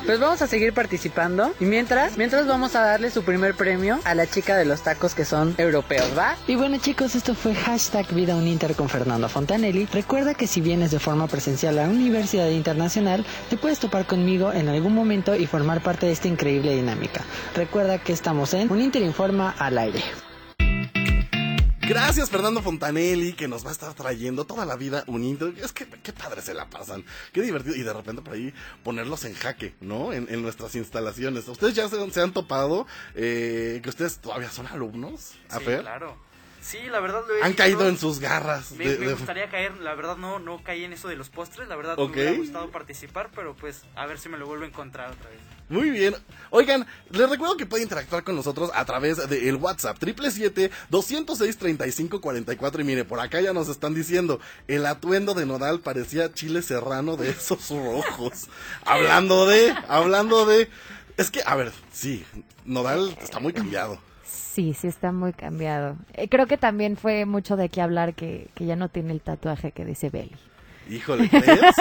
Pues 0.05 0.21
vamos 0.21 0.43
a 0.43 0.47
seguir 0.47 0.73
participando. 0.73 1.53
Y 1.61 1.65
mientras, 1.65 2.17
mientras 2.17 2.47
vamos 2.47 2.75
a 2.77 2.81
darle 2.83 3.11
su 3.11 3.23
primer 3.23 3.55
premio 3.55 4.01
a 4.05 4.15
la 4.15 4.27
chica 4.27 4.57
de 4.57 4.65
los 4.65 4.83
tacos 4.83 5.15
que 5.15 5.25
son 5.25 5.55
europeos, 5.59 6.07
¿va? 6.17 6.37
Y 6.47 6.57
bueno 6.57 6.79
chicos, 6.79 7.15
esto 7.15 7.35
fue 7.35 7.55
hashtag 7.55 8.13
Vida 8.15 8.35
Uninter 8.35 8.75
con 8.75 8.89
Fernando 8.89 9.29
Fontanelli. 9.29 9.87
Recuerda 9.93 10.35
que 10.35 10.47
si 10.47 10.61
vienes 10.61 10.91
de 10.91 10.99
forma 10.99 11.27
presencial 11.27 11.79
a 11.79 11.83
la 11.85 11.89
Universidad 11.89 12.49
Internacional, 12.49 13.25
te 13.49 13.57
puedes 13.57 13.79
topar 13.79 14.07
conmigo 14.07 14.53
en 14.53 14.69
algún 14.69 14.95
momento 14.95 15.35
y 15.35 15.47
formar 15.47 15.83
parte 15.83 16.07
de 16.07 16.13
esta 16.13 16.29
increíble 16.29 16.75
dinámica. 16.75 17.25
Recuerda 17.55 17.99
que 17.99 18.13
estamos 18.13 18.55
en 18.55 18.71
Uninter 18.71 19.03
Informa 19.03 19.55
al 19.59 19.79
aire. 19.79 20.03
Gracias 21.89 22.31
Fernando 22.31 22.63
Fontanelli 22.63 23.33
que 23.35 23.47
nos 23.49 23.65
va 23.65 23.69
a 23.69 23.73
estar 23.73 23.95
trayendo 23.95 24.45
toda 24.45 24.65
la 24.67 24.77
vida 24.77 25.05
Uninter. 25.07 25.55
Es 25.63 25.73
que 25.73 25.87
qué 25.87 26.13
padre 26.13 26.43
se 26.43 26.55
la 26.55 26.69
pasan, 26.69 27.05
qué 27.33 27.43
divertido 27.43 27.77
y 27.77 27.83
de 27.83 27.93
repente 27.93 28.23
por 28.23 28.35
ahí 28.35 28.53
ponerlos 28.83 29.25
en 29.25 29.35
jaque, 29.35 29.75
¿no? 29.81 30.13
En, 30.13 30.27
en 30.29 30.43
nuestras 30.43 30.75
instalaciones. 30.75 31.47
¿Ustedes 31.49 31.75
ya 31.75 31.89
se, 31.89 32.11
se 32.11 32.21
han 32.21 32.33
topado 32.33 32.87
eh, 33.15 33.81
que 33.83 33.89
ustedes 33.89 34.19
todavía 34.19 34.51
son 34.51 34.67
alumnos? 34.67 35.35
A 35.51 35.59
Sí, 35.59 35.65
ver, 35.65 35.81
claro. 35.83 36.17
Sí, 36.61 36.79
la 36.91 36.99
verdad 36.99 37.23
lo 37.29 37.37
he 37.37 37.43
han 37.45 37.53
caído 37.53 37.87
en 37.89 37.97
sus 37.97 38.19
garras. 38.19 38.73
Me, 38.73 38.89
de- 38.89 38.99
me 38.99 39.07
de- 39.07 39.15
gustaría 39.15 39.49
caer, 39.49 39.77
la 39.79 39.95
verdad 39.95 40.17
no, 40.17 40.41
no 40.41 40.65
caí 40.65 40.83
en 40.83 40.93
eso 40.93 41.07
de 41.07 41.15
los 41.15 41.29
postres, 41.31 41.69
la 41.69 41.77
verdad 41.77 41.97
Ok. 41.99 42.09
me 42.17 42.23
hubiera 42.23 42.37
gustado 42.39 42.71
participar, 42.73 43.31
pero 43.35 43.55
pues 43.55 43.83
a 43.95 44.05
ver 44.07 44.19
si 44.19 44.29
me 44.29 44.37
lo 44.37 44.47
vuelvo 44.47 44.65
a 44.65 44.69
encontrar 44.69 45.13
otra 45.13 45.31
vez. 45.31 45.39
Muy 45.69 45.91
bien. 45.91 46.15
Oigan, 46.51 46.87
les 47.11 47.29
recuerdo 47.29 47.57
que 47.57 47.67
pueden 47.67 47.83
interactuar 47.85 48.23
con 48.23 48.37
nosotros 48.37 48.71
a 48.75 48.85
través 48.85 49.29
del 49.29 49.57
WhatsApp 49.57 49.99
777-206-3544. 49.99 52.81
Y 52.81 52.85
mire, 52.85 53.05
por 53.05 53.19
acá 53.21 53.41
ya 53.41 53.53
nos 53.53 53.69
están 53.69 53.95
diciendo, 53.95 54.39
el 54.69 54.87
atuendo 54.87 55.35
de 55.35 55.45
Nodal 55.45 55.81
parecía 55.81 56.33
chile 56.33 56.63
serrano 56.63 57.17
de 57.17 57.31
esos 57.31 57.69
rojos. 57.71 58.49
hablando 58.85 59.47
de, 59.47 59.75
hablando 59.89 60.47
de... 60.47 60.69
Es 61.17 61.31
que, 61.31 61.43
a 61.45 61.57
ver, 61.57 61.73
sí, 61.93 62.25
Nodal 62.65 63.17
está 63.21 63.41
muy 63.41 63.53
cambiado. 63.53 63.99
Sí, 64.25 64.73
sí 64.73 64.87
está 64.87 65.11
muy 65.13 65.33
cambiado. 65.33 65.97
Eh, 66.15 66.29
creo 66.29 66.47
que 66.47 66.57
también 66.57 66.97
fue 66.97 67.27
mucho 67.27 67.57
de 67.57 67.69
qué 67.69 67.83
hablar 67.83 68.15
que, 68.15 68.49
que 68.55 68.67
ya 68.67 68.77
no 68.77 68.89
tiene 68.89 69.13
el 69.13 69.21
tatuaje 69.21 69.73
que 69.73 69.85
dice 69.85 70.11
Belly. 70.11 70.37
Híjole, 70.89 71.29
¿crees? 71.29 71.61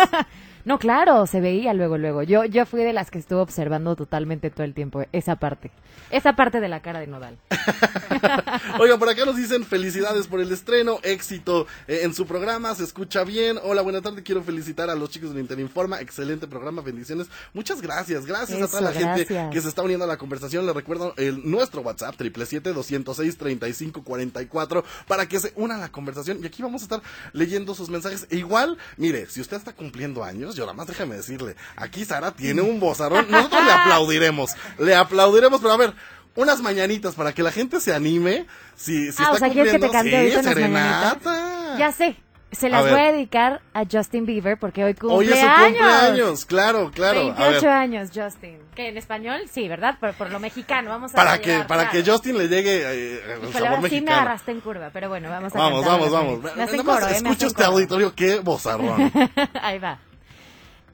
No, 0.65 0.79
claro, 0.79 1.27
se 1.27 1.41
veía 1.41 1.75
luego, 1.75 1.99
luego. 1.99 2.23
Yo, 2.23 2.43
yo 2.43 2.65
fui 2.65 2.83
de 2.83 2.91
las 2.91 3.11
que 3.11 3.19
estuvo 3.19 3.39
observando 3.39 3.95
totalmente 3.95 4.49
todo 4.49 4.63
el 4.63 4.73
tiempo 4.73 5.03
esa 5.11 5.35
parte. 5.35 5.69
Esa 6.09 6.35
parte 6.35 6.59
de 6.59 6.67
la 6.67 6.81
cara 6.81 6.99
de 6.99 7.05
Nodal. 7.05 7.37
Oigan, 8.79 8.97
por 8.97 9.07
acá 9.07 9.25
nos 9.25 9.37
dicen 9.37 9.63
felicidades 9.63 10.25
por 10.25 10.41
el 10.41 10.51
estreno, 10.51 10.97
éxito 11.03 11.67
eh, 11.87 11.99
en 12.01 12.15
su 12.15 12.25
programa, 12.25 12.73
se 12.73 12.83
escucha 12.83 13.23
bien. 13.23 13.59
Hola, 13.63 13.83
buena 13.83 14.01
tarde, 14.01 14.23
quiero 14.23 14.41
felicitar 14.41 14.89
a 14.89 14.95
los 14.95 15.11
chicos 15.11 15.35
de 15.35 15.41
Interinforma, 15.41 16.01
excelente 16.01 16.47
programa, 16.47 16.81
bendiciones. 16.81 17.27
Muchas 17.53 17.79
gracias, 17.79 18.25
gracias 18.25 18.59
a 18.59 18.67
toda 18.67 18.81
la 18.81 18.91
gente 18.91 19.27
que 19.51 19.61
se 19.61 19.69
está 19.69 19.83
uniendo 19.83 20.05
a 20.05 20.07
la 20.07 20.17
conversación. 20.17 20.65
Les 20.65 20.73
recuerdo 20.73 21.13
el, 21.17 21.47
nuestro 21.47 21.81
WhatsApp, 21.81 22.19
777-206-3544, 22.19 24.83
para 25.07 25.27
que 25.27 25.39
se 25.39 25.53
unan 25.55 25.77
a 25.77 25.81
la 25.81 25.91
conversación. 25.91 26.39
Y 26.41 26.47
aquí 26.47 26.63
vamos 26.63 26.81
a 26.81 26.85
estar 26.85 27.03
leyendo 27.33 27.75
sus 27.75 27.89
mensajes. 27.89 28.25
E 28.31 28.37
igual, 28.37 28.79
mire, 28.97 29.27
si 29.27 29.41
usted 29.41 29.57
está 29.57 29.73
cumpliendo 29.73 30.23
años, 30.23 30.54
yo 30.55 30.63
nada 30.65 30.73
más 30.73 30.87
déjame 30.87 31.15
decirle, 31.15 31.55
aquí 31.75 32.05
Sara 32.05 32.31
tiene 32.31 32.61
un 32.61 32.79
bozarrón, 32.79 33.25
nosotros 33.29 33.63
le 33.65 33.71
aplaudiremos, 33.71 34.51
le 34.79 34.95
aplaudiremos, 34.95 35.61
pero 35.61 35.73
a 35.73 35.77
ver, 35.77 35.93
unas 36.35 36.61
mañanitas 36.61 37.15
para 37.15 37.33
que 37.33 37.43
la 37.43 37.51
gente 37.51 37.79
se 37.79 37.93
anime. 37.93 38.45
Si, 38.75 39.11
si 39.11 39.23
ah, 39.23 39.25
está 39.25 39.31
o 39.31 39.37
sea, 39.37 39.49
¿quieres 39.49 39.71
que 39.73 39.79
te 39.79 39.87
cumpliendo, 39.87 40.33
cante 40.35 40.37
sí, 40.43 40.43
serenata. 40.43 41.75
Ya 41.77 41.91
sé. 41.91 42.15
Se 42.51 42.67
A 42.67 42.69
las 42.69 42.83
ver. 42.85 42.93
voy 42.93 43.01
a 43.01 43.11
dedicar 43.11 43.61
a 43.73 43.83
Justin 43.89 44.25
Bieber 44.25 44.57
porque 44.57 44.83
hoy 44.85 44.93
cumple 44.93 45.17
Hoy 45.17 45.27
es 45.27 45.39
su 45.39 45.45
años. 45.45 45.65
cumpleaños, 45.77 46.45
claro, 46.45 46.91
claro. 46.91 47.19
A 47.19 47.23
28 47.49 47.61
ver, 47.61 47.69
años, 47.69 48.09
Justin. 48.13 48.59
Que 48.75 48.87
en 48.89 48.97
español, 48.97 49.41
sí, 49.51 49.67
¿verdad? 49.67 49.97
Por, 49.99 50.13
por 50.13 50.31
lo 50.31 50.39
mexicano, 50.39 50.89
vamos 50.89 51.11
a 51.11 51.15
para 51.15 51.41
que, 51.41 51.59
para 51.67 51.89
claro. 51.89 52.05
que 52.05 52.09
Justin 52.11 52.37
le 52.37 52.47
llegue 52.47 52.81
eh, 52.83 53.21
el 53.41 53.51
sabor 53.51 53.67
ahora 53.67 53.75
sí 53.75 53.75
me 53.75 53.81
mexicano. 53.81 54.11
agarraste 54.21 54.51
en 54.51 54.61
curva, 54.61 54.89
pero 54.93 55.09
bueno, 55.09 55.29
vamos 55.29 55.53
a 55.53 55.57
Vamos, 55.57 55.85
vamos, 55.85 56.11
vamos. 56.11 56.41
mañanitas. 56.43 56.55
Me 56.55 56.63
hacen 56.63 56.77
Nada 56.77 56.83
más 56.83 56.95
coro, 56.95 57.07
¿eh? 57.07 57.09
Me 57.09 57.15
escucha 57.17 57.33
hacen 57.33 57.47
este 57.47 57.63
auditorio, 57.65 58.15
qué 58.15 58.39
bozarrón. 58.39 59.11
Ahí 59.61 59.79
va. 59.79 59.99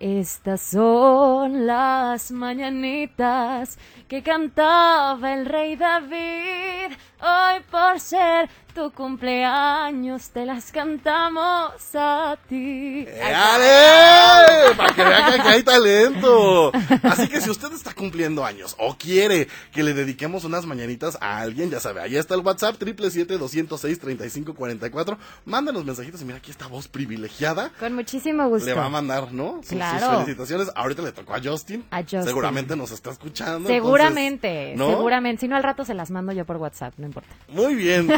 Estas 0.01 0.61
son 0.61 1.67
las 1.67 2.31
mañanitas 2.31 3.77
que 4.11 4.21
cantaba 4.21 5.33
el 5.33 5.45
rey 5.45 5.77
David 5.77 6.97
Hoy 7.23 7.59
por 7.69 7.99
ser 7.99 8.49
tu 8.73 8.89
cumpleaños 8.91 10.29
te 10.29 10.43
las 10.45 10.71
cantamos 10.71 11.73
a 11.93 12.35
ti. 12.49 13.05
¡Ale! 13.21 14.73
Para 14.75 14.93
que 14.95 15.03
vean 15.03 15.31
que 15.33 15.39
aquí 15.41 15.47
hay 15.49 15.61
talento. 15.61 16.71
Así 17.03 17.27
que 17.27 17.41
si 17.41 17.51
usted 17.51 17.71
está 17.73 17.93
cumpliendo 17.93 18.43
años 18.43 18.75
o 18.79 18.97
quiere 18.97 19.47
que 19.71 19.83
le 19.83 19.93
dediquemos 19.93 20.45
unas 20.45 20.65
mañanitas 20.65 21.15
a 21.21 21.41
alguien, 21.41 21.69
ya 21.69 21.79
sabe, 21.79 22.01
ahí 22.01 22.17
está 22.17 22.33
el 22.33 22.41
WhatsApp, 22.41 22.81
777-206-3544. 22.81 25.17
Mándanos 25.45 25.85
mensajitos 25.85 26.19
y 26.21 26.25
mira 26.25 26.39
aquí 26.39 26.49
esta 26.49 26.65
voz 26.65 26.87
privilegiada. 26.87 27.69
Con 27.79 27.93
muchísimo 27.93 28.49
gusto. 28.49 28.65
Le 28.65 28.73
va 28.73 28.85
a 28.85 28.89
mandar, 28.89 29.31
¿no? 29.31 29.57
Sus, 29.57 29.67
sus 29.67 29.77
Claro. 29.77 30.21
felicitaciones. 30.21 30.71
Ahorita 30.75 31.03
le 31.03 31.11
tocó 31.11 31.35
a 31.35 31.39
Justin. 31.43 31.85
A 31.91 32.01
Justin. 32.01 32.23
Seguramente 32.23 32.75
nos 32.75 32.89
está 32.91 33.11
escuchando. 33.11 33.69
Seguramente, 34.07 34.73
¿no? 34.75 34.89
seguramente. 34.89 35.41
Si 35.41 35.47
no, 35.47 35.55
al 35.55 35.63
rato 35.63 35.85
se 35.85 35.93
las 35.93 36.11
mando 36.11 36.31
yo 36.31 36.45
por 36.45 36.57
WhatsApp, 36.57 36.93
no 36.97 37.05
importa. 37.05 37.29
Muy 37.49 37.75
bien. 37.75 38.09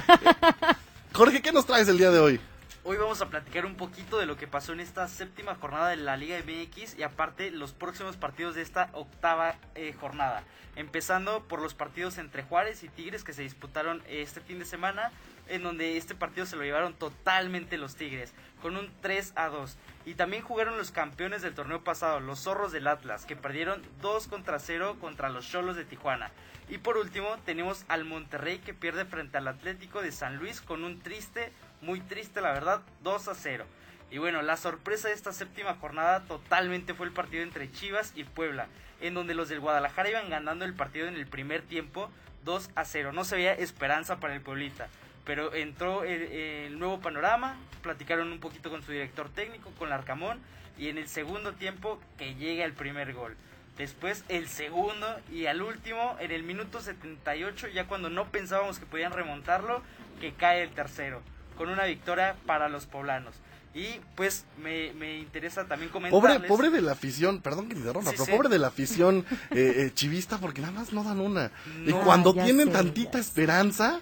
Jorge, 1.14 1.42
¿qué 1.42 1.52
nos 1.52 1.66
traes 1.66 1.88
el 1.88 1.98
día 1.98 2.12
de 2.12 2.20
hoy? 2.20 2.40
Hoy 2.86 2.98
vamos 2.98 3.22
a 3.22 3.30
platicar 3.30 3.66
un 3.66 3.76
poquito 3.76 4.18
de 4.18 4.26
lo 4.26 4.36
que 4.36 4.46
pasó 4.46 4.74
en 4.74 4.82
esta 4.82 5.08
séptima 5.08 5.56
jornada 5.56 5.88
de 5.90 5.96
la 5.96 6.18
Liga 6.18 6.38
MX 6.40 6.98
y 6.98 7.04
aparte 7.04 7.50
los 7.50 7.72
próximos 7.72 8.18
partidos 8.18 8.56
de 8.56 8.62
esta 8.62 8.90
octava 8.92 9.56
eh, 9.76 9.94
jornada. 9.94 10.44
Empezando 10.76 11.44
por 11.48 11.62
los 11.62 11.74
partidos 11.76 12.18
entre 12.18 12.44
Juárez 12.44 12.84
y 12.84 12.90
Tigres 12.90 13.24
que 13.24 13.32
se 13.32 13.44
disputaron 13.44 14.04
este 14.10 14.42
fin 14.42 14.60
de 14.60 14.66
semana, 14.66 15.12
en 15.48 15.64
donde 15.64 15.98
este 15.98 16.16
partido 16.16 16.46
se 16.46 16.56
lo 16.56 16.64
llevaron 16.64 16.94
totalmente 16.94 17.78
los 17.78 17.96
Tigres, 17.96 18.34
con 18.62 18.78
un 18.78 18.90
3 19.02 19.34
a 19.36 19.48
2. 19.48 19.78
Y 20.06 20.16
también 20.16 20.44
jugaron 20.44 20.78
los 20.78 20.92
campeones 20.92 21.42
del 21.42 21.54
torneo 21.54 21.84
pasado, 21.84 22.20
los 22.20 22.40
Zorros 22.40 22.72
del 22.72 22.88
Atlas, 22.88 23.26
que 23.26 23.36
perdieron 23.36 23.82
2 24.02 24.28
contra 24.28 24.60
0 24.60 24.98
contra 25.00 25.30
los 25.30 25.50
Cholos 25.50 25.76
de 25.76 25.86
Tijuana. 25.86 26.32
Y 26.70 26.78
por 26.78 26.98
último 26.98 27.38
tenemos 27.46 27.86
al 27.88 28.06
Monterrey 28.06 28.60
que 28.60 28.74
pierde 28.74 29.06
frente 29.06 29.38
al 29.38 29.48
Atlético 29.48 30.02
de 30.02 30.12
San 30.12 30.38
Luis 30.38 30.62
con 30.62 30.84
un 30.84 31.00
triste, 31.02 31.52
muy 31.82 32.00
triste 32.00 32.42
la 32.42 32.52
verdad, 32.52 32.82
2 33.02 33.28
a 33.28 33.36
0. 33.36 33.66
Y 34.12 34.20
bueno, 34.20 34.42
la 34.42 34.58
sorpresa 34.58 35.08
de 35.08 35.16
esta 35.16 35.34
séptima 35.34 35.76
jornada 35.76 36.22
totalmente 36.26 36.94
fue 36.94 37.08
el 37.08 37.14
partido 37.14 37.44
entre 37.44 37.72
Chivas 37.72 38.14
y 38.16 38.24
Puebla, 38.24 38.68
en 39.02 39.16
donde 39.16 39.34
los 39.34 39.50
del 39.50 39.60
Guadalajara 39.60 40.10
iban 40.10 40.30
ganando 40.30 40.66
el 40.66 40.74
partido 40.74 41.08
en 41.08 41.16
el 41.16 41.26
primer 41.26 41.64
tiempo 41.64 42.12
2 42.46 42.70
a 42.76 42.86
0. 42.86 43.12
No 43.12 43.26
se 43.26 43.38
veía 43.38 43.54
esperanza 43.54 44.20
para 44.20 44.36
el 44.36 44.42
Pueblita, 44.42 44.88
pero 45.26 45.54
entró 45.54 46.04
el, 46.04 46.22
el 46.24 46.80
nuevo 46.80 47.00
panorama, 47.00 47.58
platicaron 47.82 48.32
un 48.32 48.40
poquito 48.40 48.70
con 48.70 48.84
su 48.84 48.92
director 48.92 49.30
técnico, 49.30 49.72
con 49.78 49.90
Larcamón, 49.90 50.40
y 50.78 50.90
en 50.90 50.98
el 50.98 51.08
segundo 51.08 51.54
tiempo 51.54 52.00
que 52.18 52.36
llega 52.36 52.66
el 52.66 52.74
primer 52.74 53.14
gol. 53.14 53.36
Después 53.78 54.24
el 54.30 54.48
segundo 54.48 55.08
y 55.32 55.48
al 55.48 55.62
último, 55.62 56.16
en 56.20 56.32
el 56.32 56.44
minuto 56.44 56.80
78, 56.80 57.70
ya 57.70 57.88
cuando 57.88 58.10
no 58.10 58.26
pensábamos 58.30 58.78
que 58.80 58.86
podían 58.86 59.12
remontarlo, 59.14 59.82
que 60.22 60.34
cae 60.34 60.62
el 60.64 60.70
tercero, 60.70 61.22
con 61.58 61.70
una 61.70 61.86
victoria 61.86 62.36
para 62.46 62.70
los 62.70 62.86
poblanos. 62.86 63.36
Y 63.76 64.00
pues 64.16 64.46
me, 64.62 64.94
me 64.94 65.18
interesa 65.18 65.66
también 65.66 65.90
Pobre, 65.92 66.12
comentarles... 66.12 66.48
pobre 66.48 66.70
de 66.70 66.82
la 66.82 66.92
afición, 66.92 67.42
perdón 67.42 67.68
que 67.68 67.74
te 67.74 67.80
interrumpa, 67.80 68.12
Sí, 68.12 68.16
pero 68.18 68.26
sí. 68.26 68.32
pobre 68.32 68.50
de 68.50 68.60
la 68.60 68.68
afición 68.68 69.26
eh, 69.50 69.74
eh, 69.88 69.92
chivista 69.96 70.38
porque 70.38 70.62
nada 70.62 70.74
más 70.74 70.94
no 70.94 71.04
dan 71.04 71.20
una. 71.20 71.50
y 71.88 71.92
cuando 71.92 72.36
tienen 72.36 72.68
sé, 72.68 72.74
tantita 72.74 73.18
esperanza, 73.18 74.00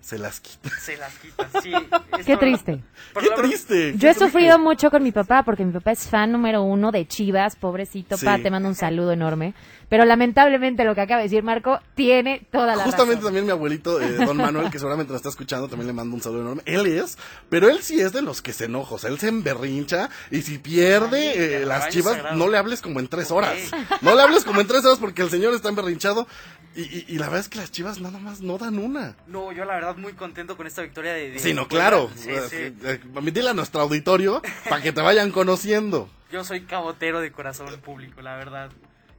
se 0.00 0.18
las 0.18 0.40
quitan. 0.40 0.72
Se 0.80 0.96
las 0.96 1.12
quitan, 1.18 1.48
sí. 1.62 1.72
Qué 2.26 2.36
triste. 2.36 2.80
¡Qué 3.18 3.28
triste! 3.36 3.94
Yo 3.96 4.08
he 4.08 4.14
sufrido 4.14 4.54
triste. 4.56 4.58
mucho 4.58 4.90
con 4.90 5.02
mi 5.02 5.12
papá 5.12 5.42
porque 5.44 5.64
mi 5.64 5.72
papá 5.72 5.92
es 5.92 6.08
fan 6.08 6.32
número 6.32 6.62
uno 6.62 6.90
de 6.90 7.06
Chivas, 7.06 7.56
pobrecito. 7.56 8.16
Sí. 8.16 8.24
Pa, 8.24 8.38
te 8.38 8.50
mando 8.50 8.68
un 8.68 8.74
saludo 8.74 9.12
enorme. 9.12 9.54
Pero 9.88 10.04
lamentablemente 10.04 10.84
lo 10.84 10.94
que 10.94 11.00
acaba 11.00 11.18
de 11.18 11.24
decir 11.28 11.42
Marco 11.42 11.80
tiene 11.94 12.46
toda 12.52 12.76
la 12.76 12.84
Justamente 12.84 13.16
razón. 13.16 13.24
también 13.24 13.44
mi 13.44 13.50
abuelito, 13.50 14.00
eh, 14.00 14.24
don 14.24 14.36
Manuel, 14.36 14.70
que 14.70 14.78
seguramente 14.78 15.12
nos 15.12 15.18
está 15.18 15.30
escuchando, 15.30 15.68
también 15.68 15.88
le 15.88 15.92
mando 15.92 16.14
un 16.14 16.22
saludo 16.22 16.42
enorme. 16.42 16.62
Él 16.64 16.86
es, 16.86 17.18
pero 17.48 17.68
él 17.68 17.82
sí 17.82 18.00
es 18.00 18.12
de 18.12 18.22
los 18.22 18.40
que 18.40 18.52
se 18.52 18.66
enoja, 18.66 18.94
o 18.94 18.98
sea, 18.98 19.10
él 19.10 19.18
se 19.18 19.28
emberrincha 19.28 20.08
y 20.30 20.42
si 20.42 20.58
pierde 20.58 21.18
Ay, 21.30 21.34
eh, 21.36 21.64
las 21.66 21.88
chivas, 21.88 22.14
sagrado. 22.14 22.36
no 22.36 22.48
le 22.48 22.56
hables 22.58 22.80
como 22.82 23.00
en 23.00 23.08
tres 23.08 23.30
horas. 23.32 23.56
No 24.00 24.14
le 24.14 24.22
hables 24.22 24.44
como 24.44 24.60
en 24.60 24.66
tres 24.68 24.84
horas 24.84 24.98
porque 24.98 25.22
el 25.22 25.30
señor 25.30 25.54
está 25.54 25.68
emberrinchado 25.68 26.26
y, 26.74 26.82
y- 26.82 27.04
y 27.08 27.18
la 27.18 27.26
verdad 27.26 27.40
es 27.40 27.48
que 27.48 27.58
las 27.58 27.70
chivas 27.72 28.00
nada 28.00 28.18
más 28.18 28.40
no 28.40 28.58
dan 28.58 28.78
una. 28.78 29.16
No, 29.26 29.52
yo 29.52 29.64
la 29.64 29.74
verdad 29.74 29.96
muy 29.96 30.12
contento 30.12 30.56
con 30.56 30.66
esta 30.66 30.82
victoria 30.82 31.12
de... 31.12 31.30
de 31.32 31.38
Sí, 31.38 31.52
no, 31.54 31.66
claro. 31.68 32.10
Sí, 32.14 32.30
Eh, 32.30 32.40
sí. 32.48 32.56
eh, 32.56 32.74
eh, 32.84 33.30
dile 33.32 33.50
a 33.50 33.54
nuestro 33.54 33.80
auditorio 33.80 34.40
para 34.68 34.80
que 34.82 34.92
te 34.92 35.00
vayan 35.00 35.30
conociendo. 35.32 36.08
Yo 36.30 36.44
soy 36.44 36.60
cabotero 36.62 37.20
de 37.20 37.32
corazón 37.32 37.80
público, 37.80 38.22
la 38.22 38.36
verdad. 38.36 38.70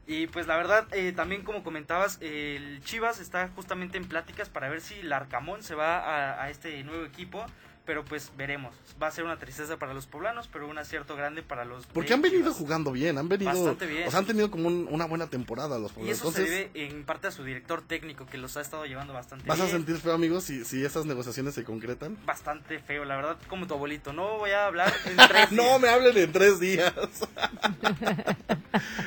Y 0.08 0.28
pues 0.28 0.48
la 0.48 0.58
verdad, 0.58 0.88
eh, 0.94 1.12
también 1.14 1.44
como 1.44 1.64
comentabas, 1.64 2.18
el 2.22 2.82
Chivas 2.84 3.20
está 3.20 3.50
justamente 3.56 3.98
en 3.98 4.06
pláticas 4.06 4.50
para 4.50 4.68
ver 4.70 4.82
si 4.82 4.96
el 4.96 5.12
Arcamón 5.14 5.62
se 5.64 5.76
va 5.76 6.00
a, 6.00 6.44
a 6.44 6.50
este 6.50 6.84
nuevo 6.84 7.06
equipo. 7.06 7.46
Pero 7.84 8.06
pues 8.06 8.32
veremos. 8.38 8.76
Va 9.02 9.08
a 9.08 9.12
ser 9.12 9.24
una 9.24 9.40
tristeza 9.40 9.78
para 9.78 9.96
los 9.96 10.06
poblanos, 10.06 10.48
pero 10.54 10.68
un 10.68 10.78
acierto 10.78 11.16
grande 11.16 11.42
para 11.42 11.66
los... 11.66 11.88
Porque 11.88 12.14
han 12.14 12.22
venido 12.22 12.54
jugando 12.54 12.92
bien, 12.92 13.18
han 13.18 13.28
venido... 13.28 13.52
Bastante 13.52 13.88
bien. 13.88 14.08
O 14.08 14.12
sea, 14.12 14.20
han 14.20 14.28
tenido 14.28 14.52
como 14.52 14.68
un- 14.68 14.88
una 14.92 15.06
buena 15.06 15.28
temporada 15.28 15.80
los 15.80 15.92
Y 15.92 15.96
poblanos. 15.96 16.18
eso 16.20 16.28
Entonces, 16.28 16.48
se 16.50 16.56
debe 16.70 16.86
en 16.86 17.04
parte 17.06 17.28
a 17.28 17.32
su 17.32 17.44
director 17.44 17.82
técnico, 17.82 18.28
que 18.28 18.38
los 18.38 18.56
ha 18.56 18.62
estado 18.62 18.86
llevando 18.86 19.14
bastante 19.14 19.48
¿vas 19.48 19.60
a 19.60 19.68
sentir 19.68 19.98
feo, 19.98 20.14
amigos, 20.14 20.44
si, 20.44 20.64
si 20.64 20.86
esas 20.86 21.08
negociaciones 21.08 21.56
se 21.56 21.64
concretan? 21.64 22.18
Bastante 22.24 22.78
feo, 22.78 23.04
la 23.04 23.16
verdad, 23.16 23.38
como 23.48 23.66
tu 23.66 23.74
abuelito. 23.74 24.14
No 24.14 24.38
voy 24.38 24.52
a 24.52 24.68
hablar 24.68 24.94
en 25.06 25.18
tres 25.28 25.52
no 25.52 25.64
días. 25.64 25.82
me 25.82 25.90
hablen 25.90 26.18
en 26.18 26.32
tres 26.32 26.60
días. 26.60 26.94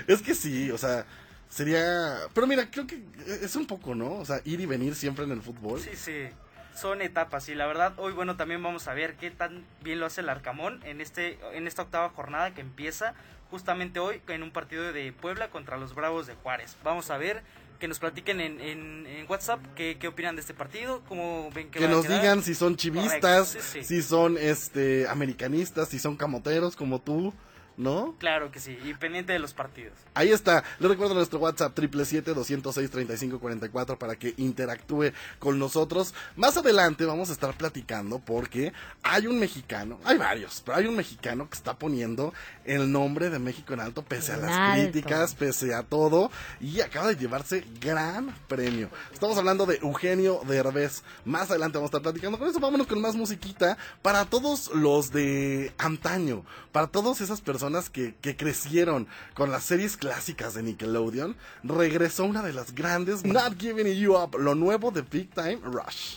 es 0.07 0.23
que 0.23 0.35
sí, 0.35 0.71
o 0.71 0.79
sea, 0.79 1.07
sería... 1.49 2.17
Pero 2.35 2.47
mira, 2.49 2.71
creo 2.71 2.87
que 2.87 3.03
es 3.41 3.55
un 3.57 3.67
poco, 3.67 3.95
¿no? 3.95 4.15
O 4.15 4.25
sea, 4.25 4.41
ir 4.45 4.61
y 4.61 4.67
venir 4.67 4.95
siempre 4.95 5.25
en 5.25 5.31
el 5.31 5.41
fútbol. 5.43 5.81
Sí, 5.81 5.91
sí. 5.95 6.29
Son 6.75 7.03
etapas 7.03 7.49
y 7.49 7.55
la 7.55 7.67
verdad 7.67 7.95
hoy 7.99 8.13
bueno 8.13 8.37
también 8.37 8.63
vamos 8.63 8.89
a 8.89 8.95
ver 8.95 9.15
qué 9.15 9.31
tan 9.31 9.65
bien 9.83 10.01
lo 10.01 10.07
hace 10.07 10.23
el 10.23 10.29
Arcamón 10.29 10.81
en 10.85 11.01
este 11.01 11.39
en 11.53 11.67
esta 11.69 11.83
octava 11.83 12.09
jornada 12.11 12.53
que 12.53 12.61
empieza 12.61 13.15
justamente 13.51 14.01
hoy 14.01 14.21
en 14.29 14.43
un 14.43 14.51
partido 14.51 14.93
de 14.93 15.13
Puebla 15.13 15.49
contra 15.51 15.77
los 15.77 15.95
Bravos 15.95 16.27
de 16.27 16.35
Juárez. 16.35 16.77
Vamos 16.83 17.11
a 17.11 17.19
ver 17.19 17.43
que 17.79 17.87
nos 17.89 17.99
platiquen 17.99 18.41
en, 18.41 18.61
en, 18.61 19.07
en 19.07 19.27
WhatsApp 19.31 19.61
qué, 19.77 19.97
qué 19.99 20.09
opinan 20.09 20.35
de 20.35 20.41
este 20.41 20.55
partido, 20.55 21.03
cómo 21.09 21.51
ven 21.55 21.71
que, 21.71 21.79
Que 21.79 21.89
nos 21.89 22.09
digan 22.09 22.43
si 22.43 22.55
son 22.55 22.77
chivistas, 22.77 23.49
sí, 23.49 23.59
sí. 23.61 23.85
si 23.85 24.03
son 24.03 24.37
este 24.39 25.07
americanistas, 25.09 25.89
si 25.89 25.99
son 25.99 26.17
camoteros 26.17 26.77
como 26.77 27.01
tú, 27.01 27.33
¿no? 27.77 28.15
Claro 28.19 28.51
que 28.51 28.59
sí, 28.61 28.79
y 28.85 28.95
pendiente 28.95 29.33
de 29.33 29.39
los 29.39 29.53
partidos. 29.53 29.93
Ahí 30.15 30.31
está. 30.31 30.65
Les 30.79 30.89
recuerdo 30.89 31.15
nuestro 31.15 31.41
WhatsApp 31.41 31.77
777-206-3544 31.77 33.99
para 33.99 34.17
que 34.17 34.33
interactúe 34.37 35.13
con 35.39 35.59
nosotros. 35.59 36.15
Más 36.37 36.57
adelante 36.57 37.05
vamos 37.05 37.31
a 37.31 37.33
estar 37.33 37.57
platicando 37.57 38.21
porque 38.21 38.73
hay 39.03 39.27
un 39.27 39.39
mexicano, 39.39 39.99
hay 40.05 40.19
varios, 40.19 40.63
pero 40.65 40.79
hay 40.79 40.87
un 40.87 40.95
mexicano 40.97 41.49
que 41.49 41.57
está 41.57 41.79
poniendo 41.79 42.33
el 42.65 42.93
nombre 42.93 43.31
de 43.31 43.39
México 43.39 43.73
en 43.75 43.81
alto 43.81 44.03
pese 44.03 44.33
a 44.33 44.37
las 44.37 44.53
alto. 44.53 44.91
críticas, 44.91 45.35
pese 45.35 45.75
a 45.75 45.83
todo 45.83 46.31
y 46.61 46.81
acaba 46.81 47.09
de 47.09 47.17
llevarse 47.17 47.65
gran 47.81 48.35
premio. 48.49 48.89
Estamos 49.13 49.37
hablando 49.37 49.67
de 49.67 49.77
Eugenio 49.77 50.41
Derbez. 50.47 51.03
Más 51.25 51.51
adelante 51.51 51.79
vamos 51.79 51.89
a 51.89 51.97
estar 51.97 52.03
platicando 52.03 52.39
con 52.39 52.49
eso. 52.49 52.61
Vámonos 52.61 52.87
con 52.87 53.01
más 53.01 53.17
musiquita 53.17 53.77
para 54.01 54.25
todos 54.27 54.71
los 54.75 55.11
de 55.11 55.75
antaño, 55.79 56.45
para 56.73 56.87
todas 56.87 57.21
esas 57.21 57.41
personas 57.41 57.64
que, 57.91 58.15
que 58.21 58.37
crecieron 58.37 59.07
con 59.35 59.51
las 59.51 59.65
series 59.65 59.97
clásicas 59.97 60.55
de 60.55 60.63
Nickelodeon. 60.63 61.37
Regresó 61.63 62.25
una 62.25 62.43
de 62.43 62.53
las 62.53 62.75
grandes, 62.75 63.25
Not 63.25 63.61
Giving 63.61 63.87
You 63.95 64.17
Up, 64.17 64.37
lo 64.39 64.55
nuevo 64.55 64.91
de 64.91 65.03
Big 65.03 65.31
Time 65.35 65.61
Rush. 65.65 66.17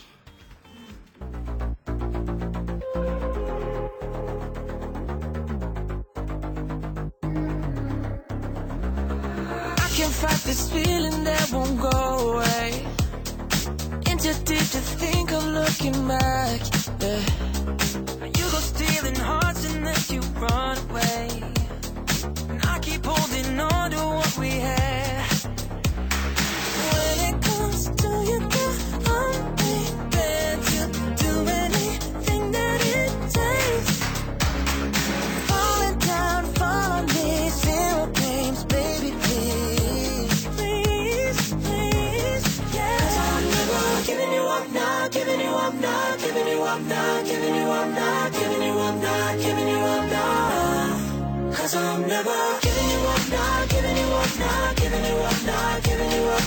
Fight 10.18 10.42
this 10.46 10.72
feeling 10.72 11.24
that 11.26 11.52
won't 11.52 11.80
go 11.80 12.34
away. 12.34 12.84
In 14.10 14.18
too 14.18 14.34
deep 14.46 14.68
to 14.74 14.82
think 14.98 15.32
of 15.32 15.46
looking 15.46 16.08
back. 16.08 16.60
Yeah. 17.00 17.22
You 18.24 18.46
go 18.50 18.60
stealing 18.60 19.16
hearts 19.16 19.64
and 19.72 19.86
then 19.86 19.96
you 20.10 20.22
run 20.42 20.78
away. 20.90 21.27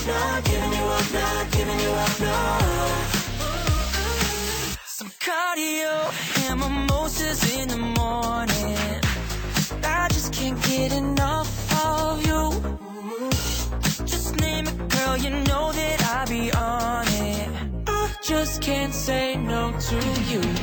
Giving 0.05 0.73
you 0.73 0.83
up 0.83 1.51
giving 1.51 1.79
you 1.79 1.89
up 1.89 2.09
up 2.09 2.19
now. 2.19 3.01
cardio 5.19 5.93
and 6.49 6.59
mimosas 6.59 7.55
in 7.55 7.67
the 7.67 7.77
morning. 7.77 8.99
I 9.83 10.07
just 10.09 10.33
can't 10.33 10.59
get 10.63 10.91
enough 10.91 11.51
of 11.85 12.25
you. 12.25 12.43
Just 14.05 14.39
name 14.39 14.67
it, 14.67 14.89
girl, 14.89 15.17
you 15.17 15.29
know 15.29 15.71
that 15.71 15.97
I'll 16.15 16.27
be 16.27 16.51
on 16.51 17.07
it. 17.07 17.49
I 17.87 18.13
just 18.23 18.61
can't 18.61 18.93
say 18.93 19.35
no 19.35 19.71
to 19.71 19.97
you. 20.31 20.60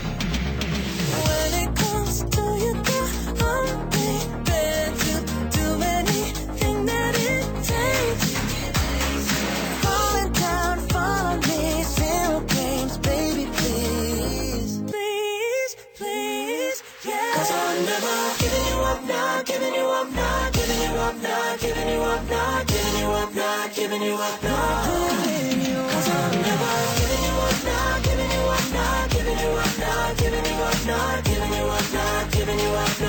Not 21.58 21.74
giving 21.74 21.88
you 21.88 22.00
up, 22.00 22.30
not 22.30 22.66
giving 22.68 23.00
you 23.00 23.06
up, 23.08 23.34
not 23.34 23.74
giving 23.74 24.02
you 24.02 24.14
up, 24.14 24.42
not 24.42 24.84
giving 24.86 25.60
you 25.66 25.78
up. 25.78 25.90
Cause 25.90 26.08
I'm 26.08 26.42
never 26.42 26.72
giving 26.98 27.24
you 27.24 27.34
up, 27.42 27.64
not 27.64 28.02
giving 28.04 28.30
you 28.30 28.42
up, 28.46 28.72
not 28.72 29.10
giving 29.10 29.38
you 29.38 29.48
up, 29.48 29.78
not 29.80 30.16
giving 30.18 30.44
you 30.44 30.62
up, 30.62 30.86
not 30.86 31.24
giving 31.24 31.52
you 31.52 31.64
up, 31.64 31.92
not 31.92 32.30
giving 32.30 32.58
you 32.60 32.68
up, 32.68 33.00
no. 33.00 33.07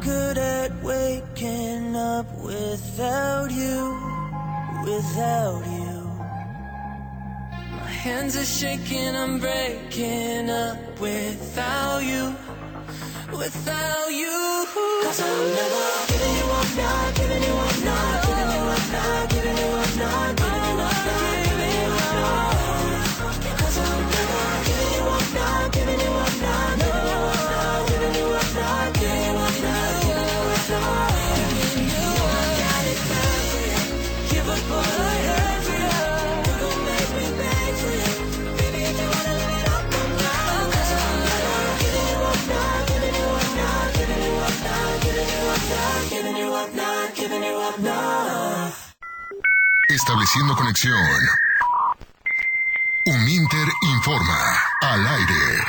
Good 0.00 0.38
at 0.38 0.82
waking 0.82 1.96
up 1.96 2.26
without 2.38 3.50
you, 3.50 3.98
without 4.84 5.64
you. 5.66 6.02
My 7.70 7.90
hands 7.90 8.36
are 8.36 8.44
shaking, 8.44 9.16
I'm 9.16 9.38
breaking 9.38 10.50
up 10.50 11.00
without 11.00 12.00
you, 12.00 12.34
without 13.32 14.08
you. 14.10 14.66
Cause 15.02 15.20
I'm 15.20 15.54
never 15.54 16.03
Estableciendo 50.06 50.54
conexión. 50.54 50.98
Un 53.06 53.26
Inter 53.26 53.66
informa 53.96 54.38
al 54.82 55.06
aire. 55.06 55.64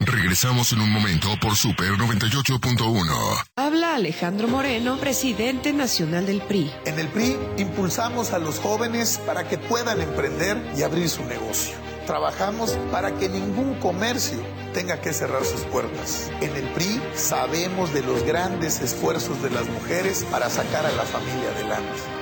Regresamos 0.00 0.74
en 0.74 0.82
un 0.82 0.90
momento 0.90 1.28
por 1.40 1.56
Super 1.56 1.92
98.1. 1.92 3.44
Habla 3.56 3.94
Alejandro 3.94 4.46
Moreno, 4.46 4.98
presidente 4.98 5.72
nacional 5.72 6.26
del 6.26 6.42
PRI. 6.42 6.70
En 6.84 6.98
el 6.98 7.08
PRI 7.08 7.38
impulsamos 7.56 8.34
a 8.34 8.38
los 8.38 8.58
jóvenes 8.58 9.18
para 9.24 9.48
que 9.48 9.56
puedan 9.56 10.02
emprender 10.02 10.62
y 10.76 10.82
abrir 10.82 11.08
su 11.08 11.24
negocio. 11.24 11.74
Trabajamos 12.06 12.72
para 12.90 13.16
que 13.16 13.30
ningún 13.30 13.80
comercio 13.80 14.38
tenga 14.74 15.00
que 15.00 15.14
cerrar 15.14 15.46
sus 15.46 15.62
puertas. 15.62 16.30
En 16.42 16.54
el 16.54 16.68
PRI 16.74 17.00
sabemos 17.14 17.94
de 17.94 18.02
los 18.02 18.22
grandes 18.24 18.82
esfuerzos 18.82 19.42
de 19.42 19.48
las 19.48 19.66
mujeres 19.66 20.26
para 20.30 20.50
sacar 20.50 20.84
a 20.84 20.92
la 20.92 21.04
familia 21.04 21.48
adelante. 21.56 22.21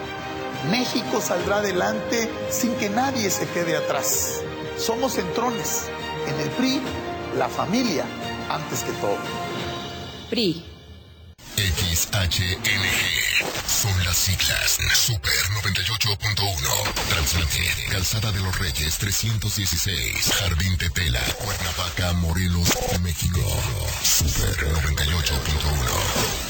México 0.69 1.21
saldrá 1.21 1.57
adelante 1.57 2.31
sin 2.51 2.75
que 2.75 2.91
nadie 2.91 3.31
se 3.31 3.49
quede 3.49 3.77
atrás. 3.77 4.43
Somos 4.77 5.15
centrones. 5.15 5.89
En 6.29 6.39
el 6.41 6.51
PRI, 6.51 6.83
la 7.37 7.49
familia 7.49 8.05
antes 8.51 8.83
que 8.83 8.93
todo. 8.93 9.19
PRI. 10.29 10.65
XHNG. 11.57 13.01
Son 13.67 14.05
las 14.05 14.17
siglas 14.17 14.79
Super 14.95 15.33
98.1. 15.63 16.93
Transmite 17.09 17.87
Calzada 17.91 18.33
de 18.33 18.41
los 18.41 18.59
Reyes 18.59 18.99
316. 18.99 20.33
Jardín 20.41 20.77
Tetela, 20.77 21.23
Cuernavaca, 21.39 22.13
Morelos, 22.15 22.69
México. 23.01 23.41
Super 24.03 24.57
98.1. 24.73 26.50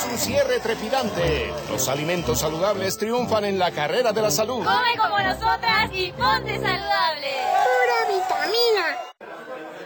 Es 0.00 0.06
un 0.06 0.16
cierre 0.16 0.60
trepidante. 0.60 1.52
Los 1.68 1.86
alimentos 1.88 2.40
saludables 2.40 2.96
triunfan 2.96 3.44
en 3.44 3.58
la 3.58 3.70
carrera 3.70 4.12
de 4.12 4.22
la 4.22 4.30
salud. 4.30 4.64
Come 4.64 4.96
como 4.96 5.18
nosotras 5.18 5.90
y 5.92 6.10
ponte 6.12 6.54
saludable. 6.54 7.34
Pura 7.66 8.08
vitamina. 8.08 8.96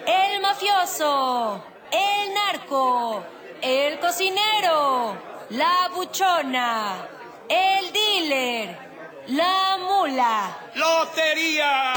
El 0.06 0.40
mafioso, 0.40 1.64
el 1.90 2.32
narco, 2.32 3.24
el 3.60 3.98
cocinero, 3.98 5.16
la 5.50 5.90
buchona, 5.92 7.08
el 7.48 7.92
dealer, 7.92 8.78
la 9.26 9.78
mula. 9.80 10.56
¡Lotería! 10.76 11.92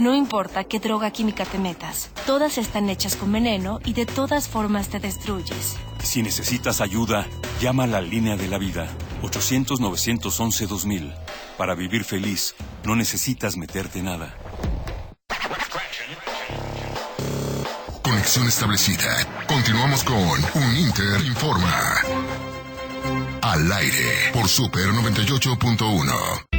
No 0.00 0.12
importa 0.12 0.64
qué 0.64 0.80
droga 0.80 1.12
química 1.12 1.44
te 1.44 1.58
metas, 1.58 2.10
todas 2.26 2.58
están 2.58 2.90
hechas 2.90 3.16
con 3.16 3.32
veneno 3.32 3.80
y 3.84 3.92
de 3.92 4.06
todas 4.06 4.48
formas 4.48 4.88
te 4.88 4.98
destruyes. 4.98 5.76
Si 6.02 6.22
necesitas 6.22 6.80
ayuda, 6.80 7.26
llama 7.60 7.84
a 7.84 7.86
la 7.86 8.00
línea 8.00 8.36
de 8.36 8.48
la 8.48 8.58
vida, 8.58 8.88
800-911-2000. 9.22 11.14
Para 11.56 11.74
vivir 11.74 12.04
feliz, 12.04 12.54
no 12.84 12.96
necesitas 12.96 13.56
meterte 13.56 14.02
nada. 14.02 14.34
Conexión 18.02 18.46
establecida. 18.48 19.44
Continuamos 19.46 20.04
con 20.04 20.16
Un 20.16 20.76
Inter 20.76 21.24
Informa. 21.26 21.94
Al 23.42 23.72
aire 23.72 24.30
por 24.32 24.48
Super 24.48 24.86
98.1. 24.88 26.53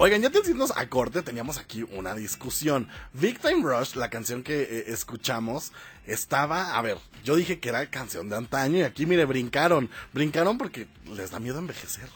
Oigan, 0.00 0.20
ya 0.20 0.28
antes 0.28 0.44
de 0.44 0.52
irnos 0.52 0.72
a 0.76 0.88
corte 0.88 1.22
teníamos 1.22 1.58
aquí 1.58 1.82
una 1.82 2.14
discusión. 2.14 2.88
Big 3.14 3.40
Time 3.40 3.62
Rush, 3.64 3.96
la 3.96 4.08
canción 4.08 4.44
que 4.44 4.62
eh, 4.62 4.84
escuchamos, 4.92 5.72
estaba, 6.06 6.76
a 6.76 6.82
ver, 6.82 6.98
yo 7.24 7.34
dije 7.34 7.58
que 7.58 7.68
era 7.68 7.84
canción 7.90 8.28
de 8.28 8.36
antaño 8.36 8.78
y 8.78 8.82
aquí 8.82 9.06
mire, 9.06 9.24
brincaron, 9.24 9.90
brincaron 10.12 10.56
porque 10.56 10.86
les 11.04 11.32
da 11.32 11.40
miedo 11.40 11.58
envejecer. 11.58 12.08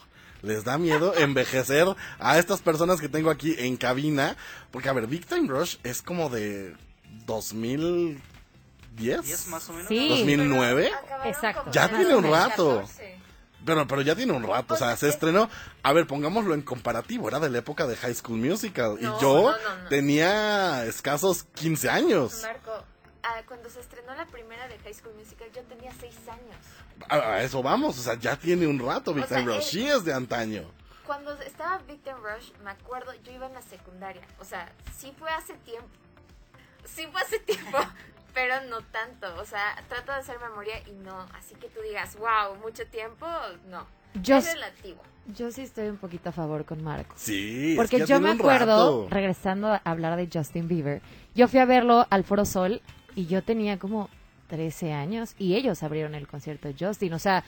Les 0.42 0.62
da 0.62 0.78
miedo 0.78 1.12
envejecer 1.18 1.88
a 2.20 2.38
estas 2.38 2.60
personas 2.60 3.00
que 3.00 3.08
tengo 3.08 3.30
aquí 3.30 3.56
en 3.58 3.76
cabina. 3.76 4.36
Porque, 4.70 4.88
a 4.88 4.92
ver, 4.92 5.08
Big 5.08 5.26
Time 5.26 5.48
Rush 5.48 5.78
es 5.82 6.02
como 6.02 6.30
de 6.30 6.76
2010. 7.26 8.22
¿10 8.96 9.46
más 9.48 9.68
o 9.68 9.72
menos? 9.72 9.88
Sí. 9.88 10.08
2009. 10.08 10.92
Exacto. 11.24 11.68
Ya 11.72 11.88
tiene 11.88 12.14
un 12.14 12.30
rato. 12.30 12.84
Pero, 13.64 13.86
pero 13.86 14.02
ya 14.02 14.14
tiene 14.14 14.32
un 14.32 14.42
rato, 14.42 14.74
o 14.74 14.76
sea, 14.76 14.96
se 14.96 15.08
estrenó. 15.08 15.48
A 15.82 15.92
ver, 15.92 16.06
pongámoslo 16.06 16.54
en 16.54 16.62
comparativo, 16.62 17.28
era 17.28 17.38
de 17.38 17.50
la 17.50 17.58
época 17.58 17.86
de 17.86 17.96
High 17.96 18.14
School 18.14 18.38
Musical. 18.38 18.98
No, 19.00 19.18
y 19.18 19.20
yo 19.20 19.34
no, 19.34 19.50
no, 19.50 19.82
no. 19.82 19.88
tenía 19.88 20.84
escasos 20.86 21.44
15 21.54 21.88
años. 21.90 22.42
Marco, 22.42 22.72
ah, 23.22 23.42
cuando 23.46 23.70
se 23.70 23.80
estrenó 23.80 24.14
la 24.14 24.26
primera 24.26 24.66
de 24.68 24.78
High 24.78 24.94
School 24.94 25.14
Musical, 25.14 25.48
yo 25.54 25.62
tenía 25.62 25.92
seis 26.00 26.16
años. 26.28 26.56
A, 27.08 27.16
a 27.16 27.42
eso 27.42 27.62
vamos, 27.62 27.98
o 27.98 28.02
sea, 28.02 28.14
ya 28.14 28.36
tiene 28.36 28.66
un 28.66 28.78
rato 28.78 29.14
Big 29.14 29.24
O 29.24 29.28
sea, 29.28 29.38
Time 29.38 29.54
Rush. 29.56 29.64
Sí 29.64 29.86
es 29.86 30.04
de 30.04 30.12
antaño. 30.12 30.70
Cuando 31.06 31.32
estaba 31.42 31.78
Victim 31.78 32.14
Rush, 32.22 32.52
me 32.64 32.70
acuerdo, 32.70 33.12
yo 33.24 33.32
iba 33.32 33.46
en 33.46 33.54
la 33.54 33.62
secundaria. 33.62 34.22
O 34.38 34.44
sea, 34.44 34.72
sí 34.96 35.12
fue 35.18 35.30
hace 35.30 35.54
tiempo. 35.54 35.88
sí 36.84 37.06
fue 37.10 37.20
hace 37.20 37.38
tiempo, 37.40 37.78
pero 38.34 38.54
no 38.68 38.80
tanto. 38.80 39.26
O 39.40 39.44
sea, 39.44 39.82
trato 39.88 40.12
de 40.12 40.18
hacer 40.18 40.38
memoria 40.40 40.74
y 40.86 40.92
no. 40.92 41.26
Así 41.34 41.54
que 41.54 41.68
tú 41.68 41.80
digas, 41.82 42.16
wow, 42.16 42.56
mucho 42.60 42.86
tiempo, 42.86 43.26
no. 43.68 43.86
Yo 44.22 44.36
es 44.36 44.52
relativo. 44.52 45.00
Yo 45.26 45.50
sí 45.50 45.62
estoy 45.62 45.88
un 45.88 45.98
poquito 45.98 46.30
a 46.30 46.32
favor 46.32 46.64
con 46.64 46.82
Marco. 46.82 47.14
Sí, 47.16 47.72
es 47.72 47.76
Porque 47.76 47.98
que 47.98 48.06
yo 48.06 48.20
me 48.20 48.30
acuerdo, 48.30 49.08
regresando 49.08 49.68
a 49.68 49.80
hablar 49.84 50.16
de 50.16 50.28
Justin 50.32 50.66
Bieber, 50.66 51.00
yo 51.34 51.46
fui 51.48 51.60
a 51.60 51.64
verlo 51.64 52.06
al 52.10 52.24
Foro 52.24 52.44
Sol 52.44 52.82
y 53.14 53.26
yo 53.26 53.42
tenía 53.42 53.78
como 53.78 54.10
13 54.48 54.92
años 54.92 55.34
y 55.38 55.54
ellos 55.54 55.82
abrieron 55.82 56.14
el 56.14 56.26
concierto 56.26 56.68
de 56.68 56.74
Justin, 56.78 57.14
o 57.14 57.18
sea, 57.18 57.44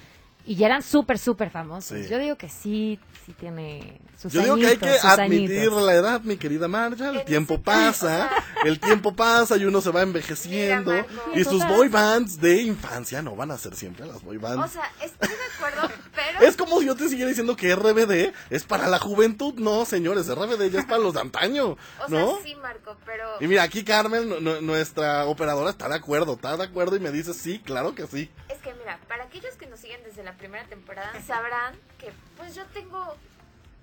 y 0.46 0.56
ya 0.56 0.66
eran 0.66 0.82
súper, 0.82 1.18
súper 1.18 1.50
famosos. 1.50 1.98
Sí. 1.98 2.08
Yo 2.08 2.18
digo 2.18 2.36
que 2.36 2.48
sí, 2.48 2.98
sí 3.24 3.32
tiene 3.32 4.00
sus 4.18 4.32
Yo 4.32 4.42
digo 4.42 4.56
que 4.56 4.66
hay 4.66 4.76
que 4.76 4.88
admitir 5.02 5.58
añitos. 5.60 5.82
la 5.82 5.94
edad, 5.94 6.20
mi 6.22 6.36
querida 6.36 6.68
Marja. 6.68 7.10
El 7.10 7.24
tiempo 7.24 7.60
pasa, 7.62 8.30
el 8.64 8.78
tiempo 8.80 9.14
pasa 9.14 9.56
y 9.56 9.64
uno 9.64 9.80
se 9.80 9.90
va 9.90 10.02
envejeciendo. 10.02 10.90
Mira, 10.92 11.06
y 11.34 11.44
sus 11.44 11.66
boy 11.66 11.88
bands 11.88 12.40
de 12.40 12.62
infancia 12.62 13.22
no 13.22 13.34
van 13.36 13.50
a 13.50 13.58
ser 13.58 13.74
siempre 13.74 14.06
las 14.06 14.22
boy 14.22 14.36
O 14.36 14.40
bands. 14.40 14.72
sea, 14.72 14.90
estoy 15.02 15.28
de 15.28 15.34
acuerdo, 15.56 15.88
pero... 16.14 16.46
es 16.46 16.56
como 16.56 16.80
si 16.80 16.86
yo 16.86 16.94
te 16.96 17.08
siguiera 17.08 17.28
diciendo 17.28 17.56
que 17.56 17.74
RBD 17.74 18.32
es 18.50 18.64
para 18.64 18.88
la 18.88 18.98
juventud. 18.98 19.54
No, 19.54 19.84
señores, 19.84 20.28
RBD 20.28 20.70
ya 20.70 20.80
es 20.80 20.86
para 20.86 20.98
los 20.98 21.14
de 21.14 21.20
antaño. 21.20 21.76
O 22.04 22.08
sea, 22.08 22.20
¿No? 22.20 22.38
sí, 22.42 22.54
Marco, 22.56 22.96
pero... 23.06 23.24
Y 23.40 23.46
mira, 23.46 23.62
aquí 23.62 23.82
Carmen, 23.82 24.28
nu- 24.28 24.40
nu- 24.40 24.60
nuestra 24.60 25.24
operadora, 25.26 25.70
está 25.70 25.88
de 25.88 25.94
acuerdo, 25.94 26.34
está 26.34 26.56
de 26.56 26.64
acuerdo 26.64 26.96
y 26.96 27.00
me 27.00 27.10
dice 27.10 27.32
sí, 27.32 27.60
claro 27.60 27.94
que 27.94 28.06
sí. 28.06 28.30
Es 28.50 28.58
que 28.58 28.74
mira, 28.74 28.98
para 29.08 29.24
aquellos 29.24 29.54
que 29.56 29.66
nos 29.66 29.80
siguen 29.80 30.00
desde 30.04 30.22
la 30.22 30.33
primera 30.34 30.64
temporada, 30.66 31.12
sabrán 31.26 31.74
que 31.98 32.12
pues 32.36 32.54
yo 32.54 32.64
tengo... 32.72 33.16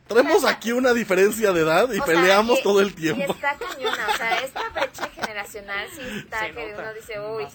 Tenemos 0.08 0.44
aquí 0.44 0.74
una 0.74 0.94
diferencia 0.94 1.54
de 1.54 1.62
edad 1.62 1.88
y 1.92 2.00
o 2.00 2.04
sea, 2.04 2.06
peleamos 2.06 2.60
y- 2.60 2.64
todo 2.64 2.82
el 2.82 2.90
Y 2.90 2.94
tiempo. 2.94 3.34
está 3.34 3.58
cañona, 3.58 4.08
o 4.14 4.18
sea, 4.18 4.40
esta 4.40 4.70
brecha 4.70 5.08
generacional 5.10 5.88
sí 5.96 6.02
está 6.18 6.52
que 6.52 6.76
uno 6.78 6.94
dice, 6.94 7.20
uy... 7.20 7.48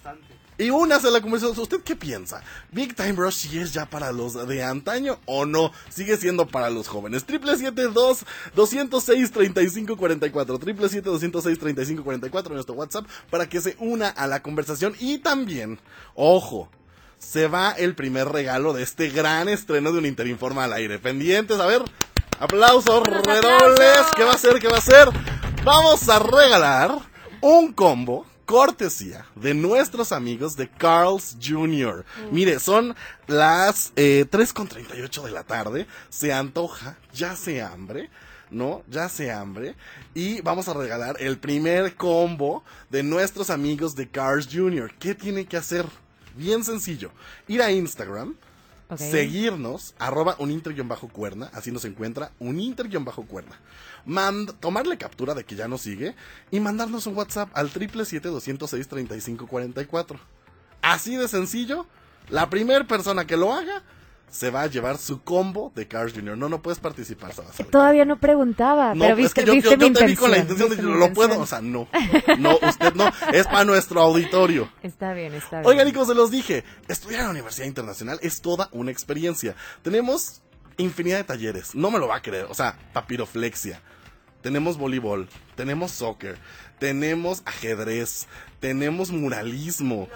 Y 0.59 0.70
una 0.70 0.99
se 0.99 1.11
la 1.11 1.20
conversación. 1.20 1.61
¿Usted 1.61 1.82
qué 1.82 1.94
piensa? 1.94 2.42
¿Big 2.72 2.97
Time 2.97 3.12
Rush 3.12 3.34
sí 3.34 3.59
es 3.59 3.74
ya 3.74 3.84
para 3.84 4.11
los 4.11 4.49
de 4.49 4.64
antaño 4.64 5.18
o 5.26 5.44
no? 5.44 5.70
Sigue 5.90 6.16
siendo 6.16 6.47
para 6.47 6.70
los 6.70 6.88
jóvenes. 6.88 7.26
Triple 7.26 7.59
siete 7.59 7.88
dos 7.88 8.24
doscientos 8.55 9.05
seis 9.05 9.30
treinta 9.30 9.61
y 9.61 9.68
cinco 9.68 9.99
cuarenta 9.99 10.26
y 10.26 10.30
cuatro. 10.30 10.59
Triple 10.59 10.88
siete 10.88 11.11
doscientos 11.11 11.44
seis 11.44 11.59
treinta 11.59 11.82
y 11.82 11.84
cinco 11.84 12.05
cuarenta 12.05 12.26
y 12.28 12.30
cuatro 12.30 12.55
nuestro 12.55 12.74
WhatsApp 12.74 13.05
para 13.28 13.47
que 13.51 13.61
se 13.61 13.76
una 13.80 14.09
a 14.09 14.26
la 14.26 14.42
conversación. 14.42 14.97
Y 14.99 15.18
también, 15.18 15.78
ojo, 16.14 16.70
se 17.18 17.48
va 17.48 17.72
el 17.72 17.94
primer 17.94 18.28
regalo 18.28 18.72
de 18.72 18.82
este 18.82 19.08
gran 19.10 19.48
estreno 19.48 19.92
de 19.92 19.98
un 19.98 20.06
Interinforma 20.06 20.64
al 20.64 20.72
aire. 20.72 20.98
Pendientes, 20.98 21.58
a 21.58 21.66
ver. 21.66 21.82
Aplausos, 22.38 23.02
redobles. 23.04 24.06
¿Qué 24.14 24.24
va 24.24 24.32
a 24.32 24.38
ser? 24.38 24.58
¿Qué 24.58 24.68
va 24.68 24.78
a 24.78 24.80
ser? 24.82 25.08
Vamos 25.64 26.08
a 26.08 26.18
regalar 26.18 26.98
un 27.40 27.72
combo 27.72 28.26
cortesía 28.44 29.26
de 29.34 29.54
nuestros 29.54 30.12
amigos 30.12 30.56
de 30.56 30.68
Carl's 30.68 31.36
Jr. 31.42 32.04
Mire, 32.30 32.60
son 32.60 32.94
las 33.26 33.92
eh, 33.96 34.26
3.38 34.30 35.22
de 35.22 35.30
la 35.32 35.42
tarde. 35.42 35.86
Se 36.08 36.32
antoja, 36.32 36.96
ya 37.12 37.36
se 37.36 37.62
hambre. 37.62 38.10
¿no? 38.50 38.84
Ya 38.88 39.08
se 39.08 39.32
hambre. 39.32 39.74
Y 40.14 40.40
vamos 40.42 40.68
a 40.68 40.74
regalar 40.74 41.16
el 41.18 41.38
primer 41.38 41.96
combo 41.96 42.62
de 42.90 43.02
nuestros 43.02 43.50
amigos 43.50 43.96
de 43.96 44.08
Cars 44.08 44.48
Jr. 44.52 44.92
¿Qué 44.98 45.14
tiene 45.14 45.46
que 45.46 45.56
hacer? 45.56 45.86
Bien 46.37 46.62
sencillo. 46.62 47.11
Ir 47.49 47.62
a 47.62 47.72
Instagram, 47.72 48.37
seguirnos, 48.97 49.97
arroba 49.99 50.37
uninter-cuerna, 50.39 51.51
así 51.53 51.72
nos 51.72 51.84
encuentra, 51.84 52.30
uninter-cuerna. 52.39 53.59
Tomarle 54.61 54.99
captura 54.99 55.34
de 55.34 55.43
que 55.45 55.57
ya 55.57 55.66
nos 55.66 55.80
sigue 55.80 56.14
y 56.51 56.61
mandarnos 56.61 57.07
un 57.07 57.16
WhatsApp 57.16 57.49
al 57.55 57.72
777-206-3544. 57.72 60.20
Así 60.82 61.16
de 61.16 61.26
sencillo, 61.26 61.87
la 62.28 62.51
primera 62.51 62.87
persona 62.87 63.26
que 63.26 63.37
lo 63.37 63.53
haga 63.53 63.82
se 64.30 64.50
va 64.50 64.62
a 64.62 64.66
llevar 64.66 64.98
su 64.98 65.22
combo 65.22 65.72
de 65.74 65.86
Cars 65.88 66.12
Jr. 66.12 66.36
No, 66.36 66.48
no 66.48 66.60
puedes 66.60 66.78
participar, 66.78 67.32
Salazar. 67.32 67.66
Todavía 67.66 68.04
no 68.04 68.18
preguntaba, 68.18 68.94
No, 68.94 69.00
pero 69.00 69.12
es 69.14 69.18
viste, 69.18 69.40
que 69.42 69.46
yo, 69.46 69.52
viste 69.54 69.70
yo- 69.70 69.76
mi 69.78 69.92
te 69.92 70.04
vi 70.06 70.16
con 70.16 70.30
la 70.30 70.38
intención, 70.38 70.68
de 70.68 70.82
lo 70.82 71.12
puedo, 71.12 71.38
o 71.40 71.46
sea, 71.46 71.60
no. 71.62 71.88
No, 72.38 72.58
usted 72.60 72.92
no, 72.94 73.10
es 73.32 73.46
para 73.46 73.64
nuestro 73.64 74.00
auditorio. 74.02 74.68
Está 74.82 75.12
bien, 75.14 75.32
está 75.34 75.60
bien. 75.60 75.66
Oigan, 75.70 75.88
y 75.88 75.92
como 75.92 76.06
se 76.06 76.14
los 76.14 76.30
dije, 76.30 76.64
estudiar 76.88 77.20
en 77.20 77.26
la 77.26 77.30
Universidad 77.32 77.66
Internacional 77.66 78.18
es 78.20 78.40
toda 78.42 78.68
una 78.72 78.90
experiencia. 78.90 79.54
Tenemos 79.82 80.42
infinidad 80.76 81.16
de 81.18 81.24
talleres, 81.24 81.74
no 81.74 81.90
me 81.90 81.98
lo 81.98 82.06
va 82.08 82.16
a 82.16 82.22
creer, 82.22 82.46
o 82.50 82.54
sea, 82.54 82.76
papiroflexia, 82.92 83.80
tenemos 84.42 84.76
voleibol, 84.76 85.28
tenemos 85.57 85.90
soccer, 85.90 86.38
tenemos 86.78 87.42
ajedrez, 87.44 88.26
tenemos 88.61 89.11
muralismo, 89.11 90.09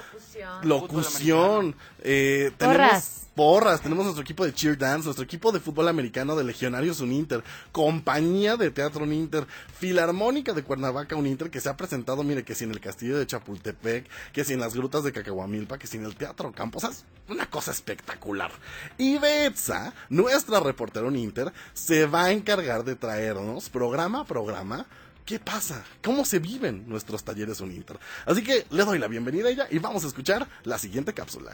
locución, 0.63 1.75
eh, 2.01 2.53
tenemos 2.59 2.79
Porras. 2.79 3.27
porras, 3.35 3.81
tenemos 3.81 4.05
nuestro 4.05 4.23
equipo 4.23 4.45
de 4.45 4.53
cheer 4.53 4.77
dance, 4.77 5.07
nuestro 5.07 5.25
equipo 5.25 5.51
de 5.53 5.61
fútbol 5.61 5.89
americano 5.89 6.37
de 6.37 6.45
Legionarios 6.45 7.01
Uninter, 7.01 7.43
compañía 7.73 8.57
de 8.57 8.71
teatro 8.71 9.05
Uninter, 9.05 9.47
filarmónica 9.79 10.53
de 10.53 10.63
Cuernavaca 10.63 11.17
Uninter 11.17 11.51
que 11.51 11.61
se 11.61 11.69
ha 11.69 11.77
presentado, 11.77 12.23
mire, 12.23 12.45
que 12.45 12.55
si 12.55 12.65
en 12.65 12.71
el 12.71 12.81
castillo 12.81 13.19
de 13.19 13.27
Chapultepec, 13.27 14.07
que 14.33 14.45
si 14.45 14.53
en 14.53 14.61
las 14.61 14.75
grutas 14.75 15.03
de 15.03 15.13
Cacahuamilpa, 15.13 15.79
que 15.79 15.87
si 15.87 15.97
en 15.97 16.05
el 16.05 16.17
teatro 16.17 16.53
Campos, 16.53 16.85
es 16.85 17.05
una 17.29 17.47
cosa 17.49 17.71
espectacular. 17.71 18.53
Y 18.99 19.19
Betsa, 19.19 19.95
nuestra 20.09 20.61
reportera 20.61 21.07
Uninter, 21.07 21.53
se 21.73 22.07
va 22.07 22.25
a 22.25 22.33
encargar 22.33 22.85
de 22.85 22.97
traernos 22.97 23.71
programa 23.71 24.21
a 24.21 24.25
programa 24.25 24.87
¿Qué 25.25 25.39
pasa? 25.39 25.85
¿Cómo 26.03 26.25
se 26.25 26.39
viven 26.39 26.89
nuestros 26.89 27.23
talleres 27.23 27.61
Uninter? 27.61 27.99
Así 28.27 28.43
que 28.43 28.67
le 28.71 28.85
doy 28.85 28.99
la 28.99 29.07
bienvenida 29.07 29.49
a 29.49 29.51
ella 29.53 29.67
y 29.71 29.79
vamos 29.79 30.05
a 30.05 30.09
escuchar 30.09 30.47
la 30.65 30.79
siguiente 30.79 31.13
cápsula. 31.15 31.53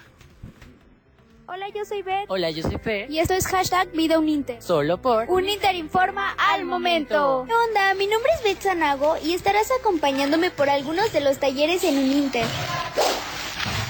Hola, 1.48 1.68
yo 1.68 1.84
soy 1.84 2.02
Beth. 2.02 2.26
Hola, 2.28 2.50
yo 2.50 2.62
soy 2.62 2.76
Fer. 2.78 3.10
Y 3.10 3.20
esto 3.20 3.34
es 3.34 3.46
hashtag 3.46 3.92
Vida 3.92 4.18
Uninter. 4.18 4.60
Solo 4.60 5.00
por 5.00 5.30
Uninter 5.30 5.76
informa 5.76 6.32
al 6.32 6.64
momento. 6.64 7.44
¿Qué 7.46 7.54
onda? 7.54 7.94
Mi 7.94 8.06
nombre 8.08 8.32
es 8.36 8.42
Beth 8.42 8.62
Sanago 8.62 9.16
y 9.22 9.34
estarás 9.34 9.68
acompañándome 9.80 10.50
por 10.50 10.68
algunos 10.68 11.12
de 11.12 11.20
los 11.20 11.38
talleres 11.38 11.84
en 11.84 11.98
Uninter. 11.98 12.44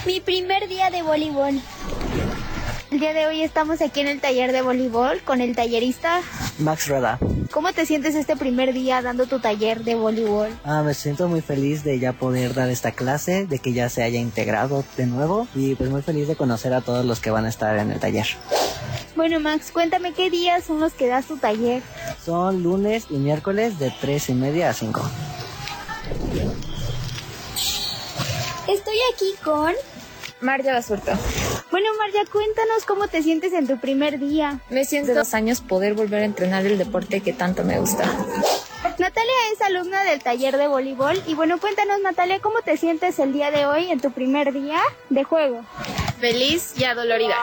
Mi 0.05 0.20
primer 0.20 0.68
día 0.68 0.91
de 0.91 1.03
voleibol. 1.03 1.61
El 2.91 3.01
día 3.01 3.12
de 3.12 3.26
hoy 3.26 3.43
estamos 3.43 3.80
aquí 3.80 4.01
en 4.01 4.07
el 4.07 4.20
taller 4.20 4.53
de 4.53 4.62
voleibol 4.62 5.20
con 5.22 5.41
el 5.41 5.57
tallerista. 5.57 6.20
Max 6.61 6.87
Rada. 6.87 7.18
¿Cómo 7.51 7.72
te 7.72 7.84
sientes 7.84 8.14
este 8.14 8.37
primer 8.37 8.72
día 8.72 9.03
dando 9.03 9.26
tu 9.26 9.41
taller 9.41 9.82
de 9.82 9.97
voleibol? 9.97 10.51
Ah, 10.64 10.82
me 10.84 10.95
siento 10.95 11.26
muy 11.26 11.41
feliz 11.41 11.82
de 11.82 11.99
ya 11.99 12.12
poder 12.12 12.55
dar 12.55 12.70
esta 12.70 12.93
clase, 12.93 13.47
de 13.47 13.59
que 13.59 13.72
ya 13.72 13.89
se 13.89 14.05
haya 14.05 14.20
integrado 14.20 14.84
de 14.97 15.07
nuevo 15.07 15.49
y 15.55 15.74
pues 15.74 15.91
muy 15.91 16.03
feliz 16.03 16.28
de 16.28 16.37
conocer 16.37 16.74
a 16.74 16.80
todos 16.80 17.05
los 17.05 17.18
que 17.18 17.32
van 17.32 17.45
a 17.45 17.49
estar 17.49 17.76
en 17.76 17.91
el 17.91 17.99
taller. 17.99 18.26
Bueno, 19.16 19.41
Max, 19.41 19.72
cuéntame 19.72 20.12
qué 20.12 20.30
días 20.30 20.62
son 20.64 20.78
los 20.78 20.93
que 20.93 21.09
das 21.09 21.26
tu 21.26 21.39
taller. 21.39 21.82
Son 22.24 22.62
lunes 22.62 23.07
y 23.11 23.14
miércoles 23.14 23.80
de 23.80 23.93
3 24.01 24.28
y 24.28 24.34
media 24.34 24.70
a 24.70 24.72
5. 24.72 25.03
Estoy 28.68 28.97
aquí 29.12 29.34
con... 29.43 29.74
Marja 30.41 30.72
Basurto. 30.72 31.12
Bueno, 31.70 31.88
Marja, 31.98 32.30
cuéntanos 32.30 32.84
cómo 32.86 33.08
te 33.08 33.22
sientes 33.22 33.52
en 33.52 33.66
tu 33.66 33.78
primer 33.78 34.18
día. 34.18 34.60
Me 34.70 34.84
siento 34.84 35.14
dos 35.14 35.34
años 35.34 35.60
poder 35.60 35.94
volver 35.94 36.22
a 36.22 36.24
entrenar 36.24 36.64
el 36.64 36.78
deporte 36.78 37.20
que 37.20 37.32
tanto 37.32 37.64
me 37.64 37.78
gusta. 37.80 38.04
Natalia 38.98 39.34
es 39.52 39.60
alumna 39.60 40.04
del 40.04 40.22
taller 40.22 40.56
de 40.56 40.68
voleibol 40.68 41.20
y 41.26 41.34
bueno, 41.34 41.58
cuéntanos 41.58 42.00
Natalia, 42.00 42.40
¿cómo 42.40 42.60
te 42.62 42.76
sientes 42.76 43.18
el 43.18 43.32
día 43.32 43.50
de 43.50 43.66
hoy 43.66 43.90
en 43.90 44.00
tu 44.00 44.10
primer 44.12 44.52
día 44.52 44.80
de 45.10 45.24
juego? 45.24 45.62
Feliz 46.20 46.72
y 46.78 46.84
adolorida. 46.84 47.36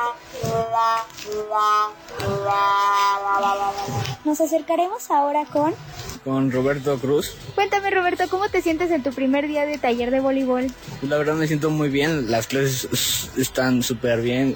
Nos 4.23 4.41
acercaremos 4.41 5.11
ahora 5.11 5.45
con... 5.45 5.75
Con 6.23 6.51
Roberto 6.51 6.97
Cruz. 6.99 7.33
Cuéntame 7.53 7.89
Roberto, 7.91 8.23
¿cómo 8.29 8.47
te 8.47 8.61
sientes 8.61 8.89
en 8.91 9.03
tu 9.03 9.11
primer 9.11 9.45
día 9.47 9.65
de 9.65 9.77
taller 9.77 10.09
de 10.09 10.21
voleibol? 10.21 10.67
La 11.01 11.17
verdad 11.17 11.33
me 11.35 11.47
siento 11.47 11.69
muy 11.69 11.89
bien, 11.89 12.31
las 12.31 12.47
clases 12.47 13.29
están 13.37 13.83
súper 13.83 14.21
bien. 14.21 14.55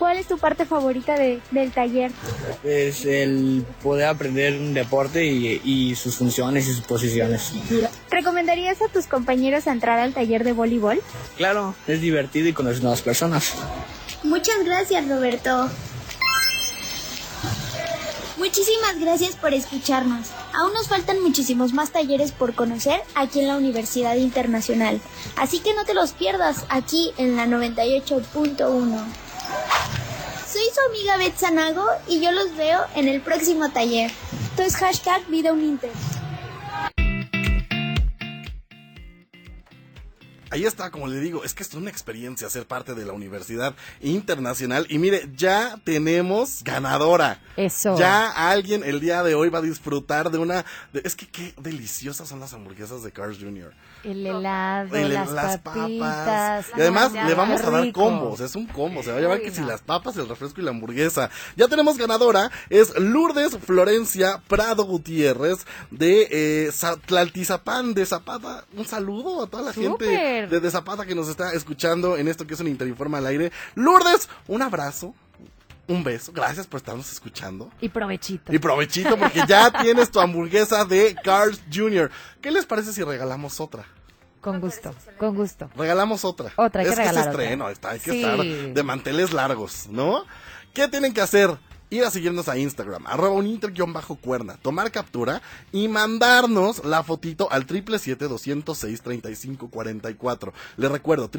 ¿Cuál 0.00 0.16
es 0.16 0.26
tu 0.26 0.36
parte 0.36 0.66
favorita 0.66 1.14
de- 1.16 1.40
del 1.52 1.70
taller? 1.70 2.10
Es 2.64 3.04
el 3.04 3.64
poder 3.84 4.06
aprender 4.08 4.54
un 4.58 4.74
deporte 4.74 5.24
y, 5.24 5.60
y 5.64 5.94
sus 5.94 6.16
funciones 6.16 6.66
y 6.66 6.72
sus 6.72 6.84
posiciones. 6.84 7.52
¿Recomendarías 8.10 8.82
a 8.82 8.88
tus 8.88 9.06
compañeros 9.06 9.68
entrar 9.68 10.00
al 10.00 10.12
taller 10.12 10.42
de 10.42 10.52
voleibol? 10.52 11.00
Claro, 11.36 11.76
es 11.86 12.00
divertido 12.00 12.48
y 12.48 12.52
conocer 12.52 12.82
nuevas 12.82 13.02
personas. 13.02 13.54
Muchas 14.24 14.56
gracias 14.64 15.08
Roberto. 15.08 15.70
Muchísimas 18.36 19.00
gracias 19.00 19.34
por 19.34 19.54
escucharnos. 19.54 20.28
Aún 20.52 20.74
nos 20.74 20.88
faltan 20.88 21.22
muchísimos 21.22 21.72
más 21.72 21.90
talleres 21.90 22.32
por 22.32 22.54
conocer 22.54 23.00
aquí 23.14 23.40
en 23.40 23.48
la 23.48 23.56
Universidad 23.56 24.16
Internacional. 24.16 25.00
Así 25.36 25.60
que 25.60 25.74
no 25.74 25.84
te 25.84 25.94
los 25.94 26.12
pierdas 26.12 26.66
aquí 26.68 27.12
en 27.16 27.36
la 27.36 27.46
98.1. 27.46 29.04
Soy 30.46 30.62
su 30.74 30.80
amiga 30.88 31.16
Beth 31.16 31.38
Sanago 31.38 31.86
y 32.08 32.20
yo 32.20 32.30
los 32.30 32.54
veo 32.56 32.80
en 32.94 33.08
el 33.08 33.22
próximo 33.22 33.70
taller. 33.70 34.10
Esto 34.50 34.62
es 34.62 34.76
hashtag 34.76 35.26
Vida 35.28 35.52
Uninter. 35.52 35.90
Ahí 40.50 40.64
está, 40.64 40.90
como 40.90 41.06
le 41.08 41.20
digo, 41.20 41.44
es 41.44 41.54
que 41.54 41.62
es 41.62 41.72
una 41.74 41.90
experiencia 41.90 42.48
ser 42.50 42.66
parte 42.66 42.94
de 42.94 43.04
la 43.04 43.12
Universidad 43.12 43.74
Internacional. 44.00 44.86
Y 44.88 44.98
mire, 44.98 45.28
ya 45.36 45.78
tenemos 45.84 46.62
ganadora. 46.64 47.40
Eso. 47.56 47.98
Ya 47.98 48.30
alguien 48.50 48.82
el 48.84 49.00
día 49.00 49.22
de 49.22 49.34
hoy 49.34 49.48
va 49.48 49.58
a 49.58 49.62
disfrutar 49.62 50.30
de 50.30 50.38
una... 50.38 50.64
de- 50.92 51.02
es 51.04 51.14
que 51.16 51.26
qué 51.26 51.54
deliciosas 51.58 52.28
son 52.28 52.40
las 52.40 52.52
hamburguesas 52.54 53.02
de 53.02 53.12
Cars 53.12 53.38
Jr. 53.40 53.72
El 54.04 54.26
helado, 54.26 54.94
El- 54.96 55.12
las, 55.14 55.30
las 55.32 55.58
papitas. 55.58 56.66
Y 56.76 56.80
además 56.80 57.12
le 57.12 57.34
vamos 57.34 57.60
a 57.62 57.70
dar 57.70 57.92
combos, 57.92 58.40
es 58.40 58.54
un 58.54 58.66
combo, 58.66 59.02
se 59.02 59.10
va 59.10 59.18
a 59.18 59.20
llevar 59.20 59.38
Uy, 59.38 59.44
que 59.44 59.50
si 59.50 59.62
las 59.62 59.80
papas, 59.82 60.16
el 60.16 60.28
refresco 60.28 60.60
y 60.60 60.64
la 60.64 60.70
hamburguesa. 60.70 61.30
Ya 61.56 61.66
tenemos 61.68 61.96
ganadora, 61.98 62.50
es 62.70 62.96
Lourdes 62.98 63.56
Florencia 63.58 64.40
Prado 64.48 64.84
Gutiérrez 64.84 65.66
de 65.90 66.28
eh, 66.30 66.70
Za- 66.72 66.96
Tlaltizapán 67.04 67.94
de 67.94 68.06
Zapata. 68.06 68.64
Un 68.76 68.84
saludo 68.86 69.42
a 69.42 69.46
toda 69.48 69.64
la 69.64 69.72
gente 69.72 70.46
de 70.46 70.70
Zapata 70.70 71.04
que 71.06 71.14
nos 71.14 71.28
está 71.28 71.52
escuchando 71.52 72.16
en 72.16 72.28
esto 72.28 72.46
que 72.46 72.54
es 72.54 72.60
un 72.60 72.68
Interinforma 72.68 73.18
al 73.18 73.26
aire. 73.26 73.52
Lourdes, 73.74 74.28
un 74.46 74.62
abrazo. 74.62 75.14
Un 75.88 76.02
beso, 76.02 76.32
gracias 76.32 76.66
por 76.66 76.78
estarnos 76.78 77.10
escuchando. 77.12 77.70
Y 77.80 77.88
provechito. 77.88 78.52
Y 78.52 78.58
provechito 78.58 79.16
porque 79.16 79.42
ya 79.46 79.70
tienes 79.82 80.10
tu 80.10 80.18
hamburguesa 80.20 80.84
de 80.84 81.14
Cars 81.22 81.60
Jr. 81.72 82.10
¿Qué 82.40 82.50
les 82.50 82.66
parece 82.66 82.92
si 82.92 83.02
regalamos 83.04 83.60
otra? 83.60 83.84
Con 84.40 84.60
gusto, 84.60 84.94
con 85.18 85.34
gusto. 85.34 85.68
Regalamos 85.76 86.24
otra. 86.24 86.52
Otra, 86.56 86.80
hay 86.80 86.86
que 86.86 86.92
es 86.92 86.98
regalar 86.98 87.22
es 87.24 87.28
otra. 87.28 87.42
estreno, 87.42 87.68
está, 87.68 87.90
hay 87.90 87.98
que 88.00 88.10
Sí. 88.12 88.22
estar 88.22 88.38
de 88.44 88.82
manteles 88.82 89.32
largos, 89.32 89.86
¿no? 89.88 90.24
¿Qué 90.74 90.86
tienen 90.88 91.12
que 91.14 91.20
hacer? 91.20 91.56
Ir 91.88 92.02
a 92.04 92.10
seguirnos 92.10 92.48
a 92.48 92.58
Instagram, 92.58 93.06
arroba 93.06 93.36
un 93.36 93.46
inter-cuerna, 93.46 94.56
tomar 94.60 94.90
captura 94.90 95.40
y 95.70 95.86
mandarnos 95.86 96.84
la 96.84 97.04
fotito 97.04 97.48
al 97.52 97.64
777-206-3544. 97.66 100.52
Les 100.78 100.90
recuerdo, 100.90 101.30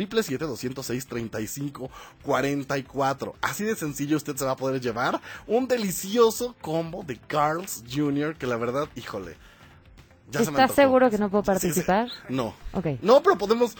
777-206-3544. 2.26 3.34
Así 3.41 3.64
de 3.66 3.76
sencillo 3.76 4.16
usted 4.18 4.36
se 4.38 4.45
va 4.45 4.52
a 4.52 4.56
poder 4.56 4.82
llevar 4.82 5.20
un 5.48 5.68
delicioso 5.68 6.56
combo 6.62 7.04
de 7.04 7.18
Carl's 7.18 7.84
Jr. 7.93 8.36
que 8.38 8.48
la 8.48 8.56
verdad, 8.58 8.88
híjole. 8.95 9.36
ya 10.32 10.39
¿Estás 10.41 10.74
seguro 10.74 11.10
que 11.10 11.18
no 11.18 11.30
puedo 11.30 11.43
Sí, 11.43 11.52
sí. 11.74 11.82
participar? 11.84 12.10
No. 12.30 12.54
Ok. 12.74 12.86
No, 13.02 13.22
pero 13.22 13.38
podemos 13.38 13.76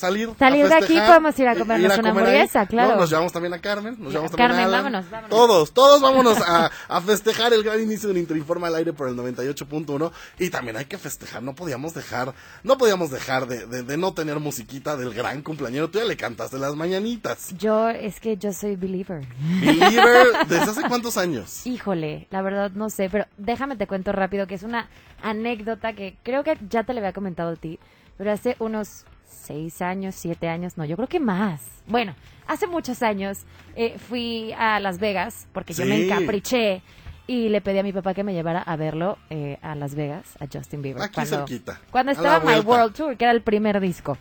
salir. 0.00 0.30
De 0.36 0.74
aquí, 0.74 0.98
podemos 0.98 1.38
ir 1.38 1.48
a 1.48 1.54
comernos 1.56 1.98
una 1.98 2.10
comer 2.10 2.24
ahí. 2.26 2.34
hamburguesa, 2.36 2.66
claro. 2.66 2.90
No, 2.94 2.96
nos 3.00 3.10
llevamos 3.10 3.32
también 3.32 3.54
a 3.54 3.58
Carmen, 3.60 3.96
nos 3.98 4.10
llevamos 4.12 4.30
también 4.32 4.48
Carmen, 4.48 4.64
a 4.64 4.68
Alan. 4.68 4.82
vámonos, 4.84 5.10
vámonos. 5.10 5.30
Todos, 5.30 5.72
todos 5.72 6.00
vámonos 6.00 6.38
a, 6.40 6.70
a 6.88 7.00
festejar 7.00 7.52
el 7.52 7.62
gran 7.62 7.80
inicio 7.82 8.08
del 8.08 8.18
Interinforma 8.18 8.66
al 8.68 8.74
aire 8.76 8.92
por 8.92 9.08
el 9.08 9.14
98.1 9.16 10.10
y 10.38 10.50
también 10.50 10.76
hay 10.76 10.86
que 10.86 10.98
festejar, 10.98 11.42
no 11.42 11.54
podíamos 11.54 11.94
dejar, 11.94 12.34
no 12.64 12.78
podíamos 12.78 13.10
dejar 13.10 13.46
de, 13.46 13.66
de- 13.66 13.82
de 13.82 13.96
no 13.96 14.14
tener 14.14 14.38
musiquita 14.40 14.96
del 14.96 15.12
gran 15.14 15.42
cumpleañero. 15.42 15.90
Tú 15.90 15.98
ya 15.98 16.04
le 16.04 16.16
cantaste 16.16 16.58
las 16.58 16.74
mañanitas. 16.74 17.54
Yo, 17.58 17.88
es 17.90 18.20
que 18.20 18.36
yo 18.36 18.52
soy 18.52 18.76
believer. 18.76 19.26
Believer, 19.60 20.26
¿desde 20.48 20.70
hace 20.70 20.82
cuántos 20.88 21.16
años? 21.16 21.66
Híjole, 21.66 22.26
la 22.30 22.42
verdad 22.42 22.70
no 22.74 22.90
sé, 22.90 23.08
pero 23.10 23.26
déjame 23.36 23.76
te 23.76 23.86
cuento 23.86 24.12
rápido 24.12 24.46
que 24.46 24.54
es 24.54 24.62
una 24.62 24.88
anécdota 25.22 25.92
que 25.92 26.16
creo 26.22 26.44
que 26.44 26.56
ya 26.68 26.84
te 26.84 26.92
le 26.94 27.00
había 27.00 27.12
comentado 27.12 27.50
a 27.52 27.56
ti, 27.56 27.78
pero 28.16 28.32
hace 28.32 28.56
unos 28.58 29.04
seis 29.30 29.82
años, 29.82 30.14
siete 30.14 30.48
años, 30.48 30.76
no, 30.76 30.84
yo 30.84 30.96
creo 30.96 31.08
que 31.08 31.20
más. 31.20 31.62
Bueno, 31.86 32.14
hace 32.46 32.66
muchos 32.66 33.02
años 33.02 33.44
eh, 33.76 33.96
fui 33.98 34.52
a 34.58 34.80
Las 34.80 34.98
Vegas 34.98 35.46
porque 35.52 35.72
yo 35.72 35.84
me 35.86 36.04
encapriché 36.04 36.82
y 37.26 37.48
le 37.48 37.60
pedí 37.60 37.78
a 37.78 37.82
mi 37.82 37.92
papá 37.92 38.12
que 38.12 38.24
me 38.24 38.32
llevara 38.34 38.60
a 38.60 38.76
verlo 38.76 39.18
eh, 39.30 39.58
a 39.62 39.74
Las 39.74 39.94
Vegas, 39.94 40.36
a 40.40 40.46
Justin 40.52 40.82
Bieber. 40.82 41.02
Aquí 41.02 41.14
cuando, 41.14 41.36
cerquita, 41.36 41.80
Cuando 41.90 42.12
estaba 42.12 42.40
My. 42.40 42.60
World 42.60 42.94
Tour, 42.94 43.16
que 43.16 43.24
era 43.24 43.32
el 43.32 43.42
primer 43.42 43.80
disco. 43.80 44.18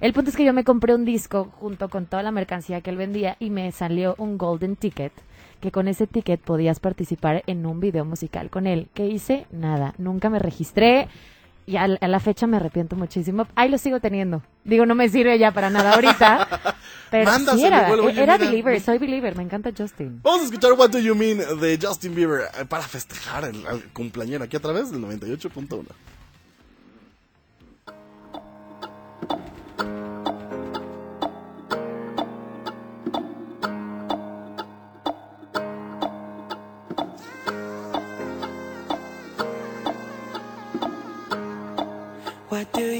El 0.00 0.12
punto 0.12 0.30
es 0.30 0.36
que 0.36 0.44
yo 0.44 0.52
me 0.54 0.64
compré 0.64 0.94
un 0.94 1.04
disco 1.04 1.52
junto 1.58 1.88
con 1.88 2.06
toda 2.06 2.22
la 2.22 2.30
mercancía 2.30 2.80
que 2.80 2.90
él 2.90 2.96
vendía 2.96 3.36
y 3.38 3.50
me 3.50 3.70
salió 3.72 4.14
un 4.18 4.38
golden 4.38 4.76
ticket 4.76 5.12
que 5.60 5.70
con 5.70 5.88
ese 5.88 6.06
ticket 6.06 6.40
podías 6.40 6.80
participar 6.80 7.42
en 7.46 7.66
un 7.66 7.80
video 7.80 8.04
musical 8.04 8.50
con 8.50 8.66
él. 8.66 8.88
¿Qué 8.94 9.06
hice? 9.06 9.46
Nada, 9.50 9.94
nunca 9.98 10.30
me 10.30 10.38
registré 10.38 11.08
y 11.70 11.76
a, 11.76 11.86
la 11.86 12.20
fecha 12.20 12.48
me 12.48 12.56
arrepiento 12.56 12.96
muchísimo. 12.96 13.46
Ahí 13.54 13.68
lo 13.68 13.78
sigo 13.78 14.00
teniendo. 14.00 14.42
Digo, 14.64 14.86
no 14.86 14.96
me 14.96 15.08
sirve 15.08 15.38
ya 15.38 15.52
para 15.52 15.70
nada 15.70 15.94
ahorita. 15.94 16.48
Pero 17.12 17.30
sí 17.54 17.64
era, 17.64 17.92
oye, 17.92 18.20
era 18.20 18.38
mira. 18.38 18.50
believer, 18.50 18.80
soy 18.80 18.98
believer, 18.98 19.36
me 19.36 19.44
encanta 19.44 19.70
Justin. 19.76 20.20
Vamos 20.22 20.42
a 20.42 20.44
escuchar 20.46 20.72
What 20.72 20.90
Do 20.90 20.98
You 20.98 21.14
Mean 21.14 21.38
de 21.60 21.78
Justin 21.80 22.14
Bieber 22.14 22.42
eh, 22.58 22.64
para 22.64 22.82
festejar 22.82 23.44
el, 23.44 23.64
al 23.66 23.84
cumpleañero 23.92 24.44
aquí 24.44 24.56
a 24.56 24.60
través 24.60 24.90
del 24.90 25.00
98.1. 25.00 25.86
What 42.60 42.74
do 42.74 42.82
you 42.84 42.99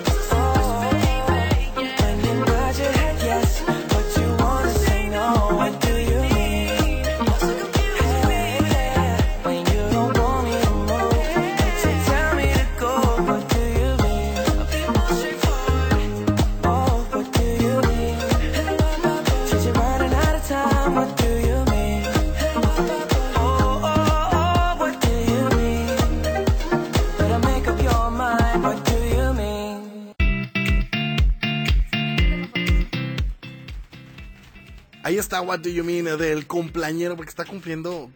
What 35.51 35.59
Do 35.59 35.69
You 35.69 35.83
Mean 35.83 36.05
del 36.17 36.47
cumpleañero 36.47 37.17
porque 37.17 37.29
está 37.29 37.43
cumpliendo 37.43 38.09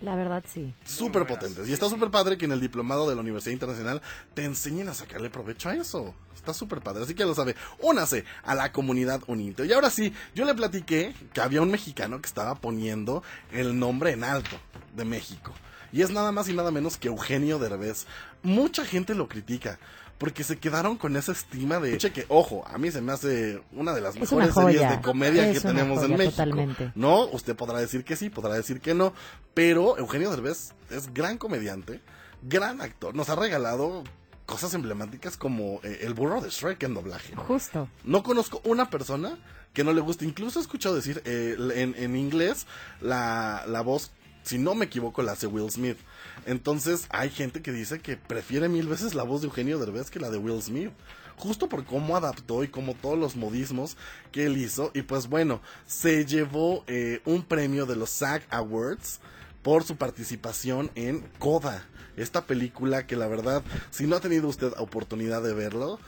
La 0.00 0.14
verdad, 0.14 0.44
sí. 0.46 0.72
súper 0.84 1.26
potentes. 1.26 1.68
Y 1.68 1.72
está 1.72 1.88
súper 1.88 2.10
padre 2.10 2.38
que 2.38 2.44
en 2.44 2.52
el 2.52 2.60
diplomado 2.60 3.08
de 3.08 3.16
la 3.16 3.20
Universidad 3.20 3.52
Internacional 3.52 4.00
te 4.34 4.44
enseñen 4.44 4.88
a 4.88 4.94
sacarle 4.94 5.28
provecho 5.28 5.68
a 5.68 5.74
eso. 5.74 6.14
Está 6.34 6.54
súper 6.54 6.80
padre. 6.80 7.02
Así 7.02 7.14
que 7.14 7.24
lo 7.24 7.34
sabe. 7.34 7.56
Únase 7.80 8.24
a 8.44 8.54
la 8.54 8.70
comunidad 8.70 9.22
Uninter. 9.26 9.66
Y 9.66 9.72
ahora 9.72 9.90
sí, 9.90 10.12
yo 10.36 10.44
le 10.44 10.54
platiqué 10.54 11.14
que 11.32 11.40
había 11.40 11.62
un 11.62 11.70
mexicano 11.70 12.20
que 12.20 12.28
estaba 12.28 12.54
poniendo 12.54 13.24
el 13.50 13.76
nombre 13.78 14.12
en 14.12 14.22
alto 14.22 14.56
de 14.94 15.04
México. 15.04 15.52
Y 15.92 16.02
es 16.02 16.10
nada 16.10 16.32
más 16.32 16.48
y 16.48 16.54
nada 16.54 16.70
menos 16.70 16.96
que 16.96 17.08
Eugenio 17.08 17.58
Derbez. 17.58 18.06
Mucha 18.42 18.84
gente 18.84 19.14
lo 19.14 19.28
critica. 19.28 19.78
Porque 20.18 20.42
se 20.42 20.58
quedaron 20.58 20.96
con 20.96 21.16
esa 21.16 21.30
estima 21.30 21.78
de... 21.78 21.96
Che, 21.96 22.12
que, 22.12 22.26
ojo, 22.28 22.66
a 22.66 22.76
mí 22.76 22.90
se 22.90 23.00
me 23.00 23.12
hace 23.12 23.62
una 23.72 23.94
de 23.94 24.00
las 24.00 24.16
Es 24.16 24.20
mejores 24.22 24.52
series 24.52 24.90
de 24.90 25.00
comedia 25.00 25.48
Es 25.48 25.60
que 25.62 25.68
tenemos 25.68 26.02
en 26.02 26.10
México. 26.10 26.30
totalmente. 26.30 26.90
No, 26.96 27.26
usted 27.26 27.54
podrá 27.54 27.78
decir 27.78 28.04
que 28.04 28.16
sí, 28.16 28.28
podrá 28.28 28.54
decir 28.54 28.80
que 28.80 28.94
no, 28.94 29.12
pero 29.54 29.96
Eugenio 29.96 30.30
Derbez 30.30 30.74
es 30.90 31.14
gran 31.14 31.38
comediante, 31.38 32.00
gran 32.42 32.80
actor, 32.80 33.14
nos 33.14 33.28
ha 33.28 33.36
regalado 33.36 34.02
cosas 34.44 34.74
emblemáticas 34.74 35.36
como 35.36 35.78
eh, 35.84 36.00
el 36.02 36.14
burro 36.14 36.40
de 36.40 36.48
Shrek 36.50 36.82
en 36.82 36.94
doblaje. 36.94 37.36
Justo. 37.36 37.88
No 38.02 38.22
conozco 38.24 38.60
una 38.64 38.90
persona 38.90 39.38
que 39.72 39.84
no 39.84 39.92
le 39.92 40.00
guste, 40.00 40.24
incluso 40.24 40.58
he 40.58 40.62
escuchado 40.62 40.96
decir 40.96 41.22
eh, 41.26 41.54
en, 41.76 41.94
en 41.96 42.16
inglés 42.16 42.66
la, 43.00 43.64
la 43.68 43.82
voz, 43.82 44.10
si 44.48 44.56
no 44.56 44.74
me 44.74 44.86
equivoco, 44.86 45.20
la 45.20 45.32
hace 45.32 45.46
Will 45.46 45.70
Smith. 45.70 45.98
Entonces 46.46 47.06
hay 47.10 47.28
gente 47.28 47.60
que 47.60 47.70
dice 47.70 48.00
que 48.00 48.16
prefiere 48.16 48.70
mil 48.70 48.88
veces 48.88 49.14
la 49.14 49.22
voz 49.22 49.42
de 49.42 49.48
Eugenio 49.48 49.78
Derbez 49.78 50.10
que 50.10 50.20
la 50.20 50.30
de 50.30 50.38
Will 50.38 50.62
Smith. 50.62 50.90
Justo 51.36 51.68
por 51.68 51.84
cómo 51.84 52.16
adaptó 52.16 52.64
y 52.64 52.68
como 52.68 52.94
todos 52.94 53.18
los 53.18 53.36
modismos 53.36 53.98
que 54.32 54.46
él 54.46 54.56
hizo. 54.56 54.90
Y 54.94 55.02
pues 55.02 55.28
bueno, 55.28 55.60
se 55.86 56.24
llevó 56.24 56.82
eh, 56.86 57.20
un 57.26 57.42
premio 57.42 57.84
de 57.84 57.96
los 57.96 58.08
SAG 58.08 58.42
Awards 58.48 59.20
por 59.62 59.84
su 59.84 59.96
participación 59.96 60.90
en 60.94 61.20
Coda. 61.38 61.86
Esta 62.16 62.46
película 62.46 63.06
que 63.06 63.16
la 63.16 63.26
verdad, 63.26 63.62
si 63.90 64.06
no 64.06 64.16
ha 64.16 64.20
tenido 64.20 64.48
usted 64.48 64.72
oportunidad 64.78 65.42
de 65.42 65.52
verlo, 65.52 65.98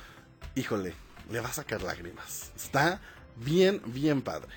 híjole, 0.55 0.95
le 1.30 1.41
va 1.41 1.51
a 1.51 1.53
sacar 1.53 1.82
lágrimas. 1.82 2.53
Está 2.57 3.03
bien, 3.36 3.82
bien 3.84 4.22
padre. 4.22 4.49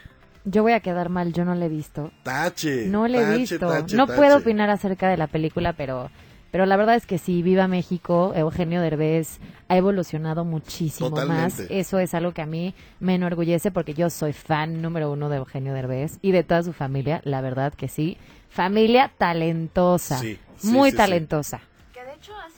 Yo 0.45 0.61
voy 0.63 0.73
a 0.73 0.81
quedar 0.81 1.09
mal, 1.09 1.31
yo 1.33 1.45
no 1.45 1.55
la 1.55 1.65
he 1.65 1.69
visto. 1.69 2.11
Tache. 2.23 2.85
No 2.87 3.07
la 3.07 3.19
he 3.19 3.25
tache, 3.25 3.37
visto. 3.37 3.59
tache, 3.69 3.95
no 3.95 4.07
tache. 4.07 4.17
puedo 4.17 4.37
opinar 4.37 4.69
acerca 4.69 5.07
de 5.07 5.15
la 5.17 5.27
película, 5.27 5.71
pero, 5.73 6.09
pero 6.51 6.65
la 6.65 6.75
verdad 6.75 6.95
es 6.95 7.05
que 7.05 7.17
sí, 7.17 7.41
Viva 7.41 7.67
México, 7.69 8.33
Eugenio 8.35 8.81
Derbez 8.81 9.39
ha 9.69 9.77
evolucionado 9.77 10.43
muchísimo 10.43 11.11
más. 11.11 11.61
Eso 11.69 11.97
es 11.99 12.13
algo 12.13 12.33
que 12.33 12.41
a 12.41 12.45
mí 12.45 12.75
me 12.99 13.15
enorgullece 13.15 13.71
porque 13.71 13.93
yo 13.93 14.09
soy 14.09 14.33
fan 14.33 14.81
número 14.81 15.11
uno 15.11 15.29
de 15.29 15.37
Eugenio 15.37 15.73
Derbez 15.73 16.17
y 16.21 16.31
de 16.31 16.43
toda 16.43 16.61
su 16.63 16.73
familia, 16.73 17.21
la 17.23 17.39
verdad 17.41 17.73
que 17.73 17.87
sí. 17.87 18.17
Familia 18.49 19.11
talentosa. 19.17 20.17
Sí, 20.19 20.37
sí, 20.57 20.67
muy 20.67 20.89
sí, 20.89 20.91
sí. 20.91 20.97
talentosa. 20.97 21.61
Que 21.93 22.03
de 22.03 22.13
hecho 22.13 22.33
hace 22.45 22.52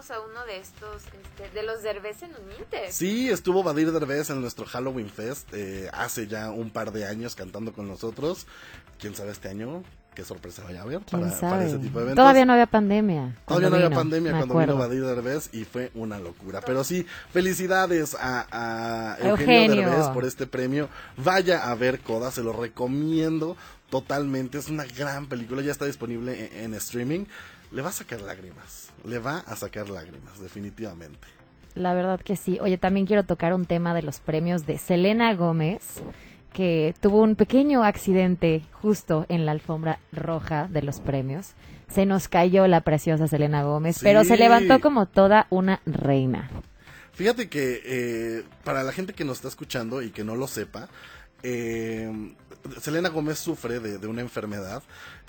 tuvimos 0.00 0.10
a 0.10 0.20
uno 0.20 0.46
de 0.46 0.58
estos, 0.58 1.02
este, 1.04 1.50
de 1.54 1.62
los 1.62 1.82
Derbez 1.82 2.22
en 2.22 2.30
un 2.30 2.52
Inter. 2.58 2.92
Sí, 2.92 3.30
estuvo 3.30 3.62
Badir 3.62 3.92
Derbez 3.92 4.30
en 4.30 4.40
nuestro 4.40 4.64
Halloween 4.66 5.10
Fest 5.10 5.52
eh, 5.52 5.90
hace 5.92 6.26
ya 6.26 6.50
un 6.50 6.70
par 6.70 6.92
de 6.92 7.06
años 7.06 7.34
cantando 7.34 7.72
con 7.72 7.88
nosotros. 7.88 8.46
¿Quién 8.98 9.14
sabe 9.14 9.32
este 9.32 9.48
año? 9.48 9.82
qué 10.12 10.24
sorpresa 10.24 10.64
vaya 10.64 10.80
a 10.80 10.82
haber 10.82 11.00
¿Quién 11.02 11.22
para, 11.22 11.64
ese 11.64 11.78
tipo 11.78 11.98
de 11.98 12.06
eventos. 12.06 12.16
Todavía 12.22 12.44
no 12.44 12.52
había 12.52 12.66
pandemia. 12.66 13.36
Todavía 13.46 13.70
no 13.70 13.76
había 13.76 13.90
pandemia 13.90 14.32
me 14.32 14.38
cuando 14.38 14.54
acuerdo. 14.54 14.74
vino 14.74 14.88
Badir 14.88 15.04
Derbez 15.04 15.50
y 15.54 15.64
fue 15.64 15.92
una 15.94 16.18
locura. 16.18 16.60
Pero 16.60 16.82
sí, 16.82 17.06
felicidades 17.32 18.16
a, 18.18 18.46
a 18.50 19.16
Eugenio, 19.20 19.30
Eugenio. 19.30 19.90
Derbez 19.90 20.08
por 20.08 20.24
este 20.24 20.46
premio. 20.46 20.88
Vaya 21.16 21.70
a 21.70 21.74
ver 21.76 22.00
Coda, 22.00 22.32
se 22.32 22.42
lo 22.42 22.52
recomiendo 22.52 23.56
totalmente. 23.88 24.58
Es 24.58 24.68
una 24.68 24.84
gran 24.84 25.26
película, 25.26 25.62
ya 25.62 25.70
está 25.70 25.86
disponible 25.86 26.50
en, 26.56 26.64
en 26.64 26.74
streaming. 26.74 27.24
Le 27.70 27.80
va 27.80 27.90
a 27.90 27.92
sacar 27.92 28.20
lágrimas, 28.20 28.89
le 29.04 29.18
va 29.18 29.38
a 29.38 29.56
sacar 29.56 29.88
lágrimas, 29.88 30.40
definitivamente. 30.40 31.26
La 31.74 31.94
verdad 31.94 32.20
que 32.20 32.36
sí. 32.36 32.58
Oye, 32.60 32.78
también 32.78 33.06
quiero 33.06 33.24
tocar 33.24 33.54
un 33.54 33.64
tema 33.64 33.94
de 33.94 34.02
los 34.02 34.18
premios 34.20 34.66
de 34.66 34.76
Selena 34.78 35.34
Gómez, 35.34 36.02
que 36.52 36.94
tuvo 37.00 37.22
un 37.22 37.36
pequeño 37.36 37.84
accidente 37.84 38.62
justo 38.72 39.24
en 39.28 39.46
la 39.46 39.52
alfombra 39.52 40.00
roja 40.12 40.66
de 40.68 40.82
los 40.82 40.98
premios. 41.00 41.52
Se 41.88 42.06
nos 42.06 42.28
cayó 42.28 42.66
la 42.66 42.80
preciosa 42.82 43.28
Selena 43.28 43.62
Gómez, 43.62 43.96
Sí. 43.96 44.00
pero 44.04 44.24
se 44.24 44.36
levantó 44.36 44.80
como 44.80 45.06
toda 45.06 45.46
una 45.50 45.80
reina. 45.86 46.50
Fíjate 47.12 47.48
que 47.48 47.82
eh, 47.84 48.44
para 48.64 48.82
la 48.82 48.92
gente 48.92 49.12
que 49.12 49.24
nos 49.24 49.38
está 49.38 49.48
escuchando 49.48 50.02
y 50.02 50.10
que 50.10 50.24
no 50.24 50.34
lo 50.36 50.46
sepa, 50.48 50.88
eh, 51.42 52.34
Selena 52.80 53.08
Gómez 53.08 53.38
sufre 53.38 53.80
de, 53.80 53.98
de 53.98 54.06
una 54.06 54.20
enfermedad 54.20 54.82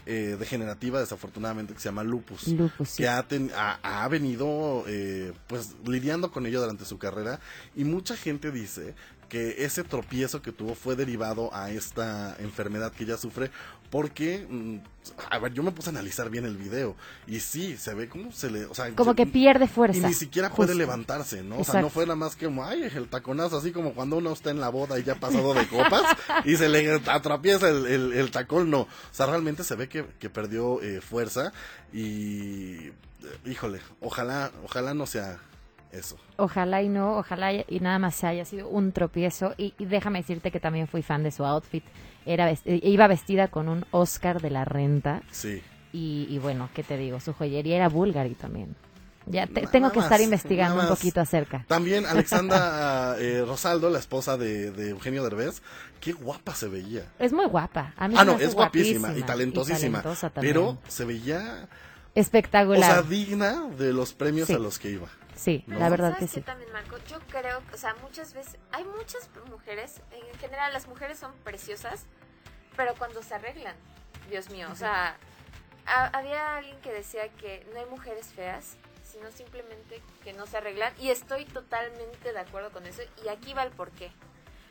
eh, 0.06 0.36
degenerativa, 0.40 1.00
desafortunadamente, 1.00 1.74
que 1.74 1.80
se 1.80 1.90
llama 1.90 2.04
lupus. 2.04 2.48
Lupus, 2.48 2.90
sí. 2.90 3.04
Que 3.04 3.10
ha, 3.10 3.22
ten- 3.28 3.52
ha- 3.56 3.80
ha 3.84 4.08
venido 4.08 4.84
eh, 4.88 5.34
pues 5.48 5.76
lidiando 5.86 6.32
con 6.32 6.46
ello 6.46 6.60
durante 6.62 6.86
su 6.86 6.98
carrera 6.98 7.40
y 7.76 7.84
mucha 7.84 8.16
gente 8.18 8.52
dice 8.52 8.96
que 9.32 9.64
ese 9.64 9.86
tropiezo 9.86 10.42
que 10.42 10.52
tuvo 10.52 10.76
fue 10.76 10.98
derivado 10.98 11.56
a 11.56 11.72
esta 11.72 12.36
enfermedad 12.40 12.92
que 12.92 13.06
ella 13.06 13.16
sufre 13.16 13.50
porque, 13.90 14.46
mm, 14.50 14.78
a 15.30 15.40
ver, 15.40 15.54
yo 15.54 15.64
me 15.64 15.72
puse 15.72 15.88
a 15.90 15.92
analizar 15.92 16.30
bien 16.30 16.44
el 16.44 16.58
video 16.58 16.98
y 17.28 17.40
sí, 17.40 17.78
se 17.78 17.94
ve 17.94 18.10
como 18.10 18.34
se 18.34 18.52
le, 18.52 18.66
o 18.66 18.74
sea, 18.76 18.94
Como 18.94 19.12
se- 19.12 19.16
que 19.16 19.26
pierde 19.26 19.68
fuerza. 19.70 19.98
y 19.98 20.02
ni 20.02 20.14
siquiera 20.14 20.50
puede 20.50 20.76
levantarse, 20.76 21.44
¿no? 21.44 21.60
O 21.60 21.64
sea, 21.64 21.82
no 21.82 21.90
fue 21.90 22.04
nada 22.06 22.18
más 22.18 22.36
que 22.36 22.46
como, 22.48 22.66
ay, 22.66 22.84
el 22.84 23.08
taconazo, 23.08 23.58
así 23.58 23.72
como 23.72 23.94
cuando 23.94 24.18
uno 24.18 24.34
está 24.34 24.50
en 24.52 24.60
la 24.60 24.68
boda 24.68 25.00
y 25.00 25.04
ya 25.04 25.14
ha 25.14 25.20
pasado 25.20 25.54
de 25.54 25.66
copas 25.68 26.04
y 26.46 26.58
se 26.58 26.68
le 26.68 26.92
atraviesa 27.08 27.70
el, 27.70 27.86
el- 27.88 28.12
el 28.14 28.32
tacón, 28.32 28.70
no. 28.70 28.82
O 28.82 28.88
sea, 29.14 29.28
realmente 29.28 29.64
se 29.64 29.76
ve 29.78 29.88
que, 29.88 30.06
que 30.20 30.30
perdió 30.30 30.82
eh, 30.82 31.00
fuerza 31.00 31.54
y, 31.94 32.88
eh, 32.88 32.94
híjole, 33.46 33.80
ojalá, 34.02 34.52
ojalá 34.66 34.94
no 34.94 35.06
sea 35.06 35.38
eso. 35.92 36.18
Ojalá 36.38 36.82
y 36.82 36.90
no, 36.90 37.18
ojalá 37.18 37.54
y 37.54 37.66
y 37.68 37.80
nada 37.80 38.00
más 38.00 38.16
se 38.16 38.28
haya 38.28 38.46
sido 38.46 38.68
un 38.70 38.92
tropiezo. 38.92 39.54
Y, 39.58 39.74
y 39.78 39.86
déjame 39.86 40.20
decirte 40.20 40.52
que 40.52 40.60
también 40.60 40.88
fui 40.88 41.02
fan 41.02 41.24
de 41.24 41.32
su 41.32 41.44
outfit. 41.46 41.84
Era 42.26 42.50
eh, 42.52 42.60
iba 42.66 43.08
vestida 43.08 43.48
con 43.50 43.68
un 43.70 43.86
Oscar 43.92 44.42
de 44.42 44.50
la 44.52 44.66
renta. 44.66 45.22
Sí. 45.32 45.62
Y, 45.94 46.28
y 46.30 46.38
bueno, 46.40 46.70
¿qué 46.74 46.84
te 46.84 46.98
digo? 46.98 47.20
Su 47.20 47.34
joyería 47.34 47.76
era 47.76 47.90
Bulgari 47.90 48.36
también. 48.36 48.76
Ya 49.28 49.46
te- 49.46 49.68
tengo 49.68 49.92
que 49.92 50.00
estar 50.00 50.20
investigando 50.20 50.82
un 50.82 50.88
poquito 50.88 51.22
acerca. 51.22 51.64
También 51.68 52.06
Alexandra 52.08 53.16
eh, 53.20 53.44
Rosaldo, 53.46 53.90
la 53.90 54.00
esposa 54.00 54.36
de, 54.38 54.72
de 54.72 54.90
Eugenio 54.90 55.24
Derbez, 55.24 55.62
qué 56.00 56.12
guapa 56.12 56.56
se 56.56 56.68
veía. 56.68 57.04
Es 57.20 57.32
muy 57.32 57.46
guapa. 57.46 57.94
A 57.98 58.08
mí 58.08 58.16
Ah, 58.18 58.26
no, 58.26 58.40
es 58.40 58.56
guapísima 58.56 59.14
y 59.16 59.22
talentosísima. 59.22 60.02
talentosa 60.02 60.30
también. 60.32 60.54
pero 60.56 60.78
se 60.88 61.06
veía, 61.06 61.68
o 62.16 62.20
Espectacular. 62.20 62.84
sea, 62.92 63.02
digna 63.04 63.68
de 63.78 63.94
los 63.94 64.14
premios 64.14 64.48
Sí. 64.48 64.54
a 64.54 64.60
los 64.60 64.80
que 64.80 64.92
iba. 64.92 65.08
Sí, 65.42 65.64
¿no? 65.68 65.80
la 65.80 65.90
verdad 65.90 66.14
¿Sabes 66.14 66.32
que 66.32 66.40
sí. 66.40 66.46
también, 66.46 66.72
Marco? 66.72 66.98
Yo 67.10 67.20
creo, 67.30 67.62
o 67.74 67.78
sea, 67.78 67.96
muchas 67.96 68.34
veces, 68.34 68.58
hay 68.72 68.84
muchas 68.84 69.30
mujeres, 69.50 70.02
en 70.12 70.40
general 70.40 70.72
las 70.74 70.88
mujeres 70.88 71.18
son 71.20 71.34
preciosas, 71.44 72.06
pero 72.78 72.94
cuando 72.96 73.22
se 73.24 73.34
arreglan, 73.36 73.76
Dios 74.30 74.50
mío, 74.50 74.68
o 74.72 74.76
sea, 74.76 75.18
ha- 75.88 76.08
había 76.18 76.58
alguien 76.58 76.80
que 76.82 76.92
decía 76.94 77.28
que 77.30 77.66
no 77.74 77.80
hay 77.80 77.86
mujeres 77.88 78.28
feas, 78.28 78.78
sino 79.04 79.30
simplemente 79.32 80.02
que 80.24 80.32
no 80.34 80.46
se 80.46 80.58
arreglan, 80.58 80.94
y 81.00 81.10
estoy 81.10 81.46
totalmente 81.46 82.32
de 82.32 82.40
acuerdo 82.40 82.72
con 82.72 82.86
eso, 82.86 83.02
y 83.26 83.28
aquí 83.30 83.54
va 83.54 83.64
el 83.64 83.72
porqué. 83.72 84.12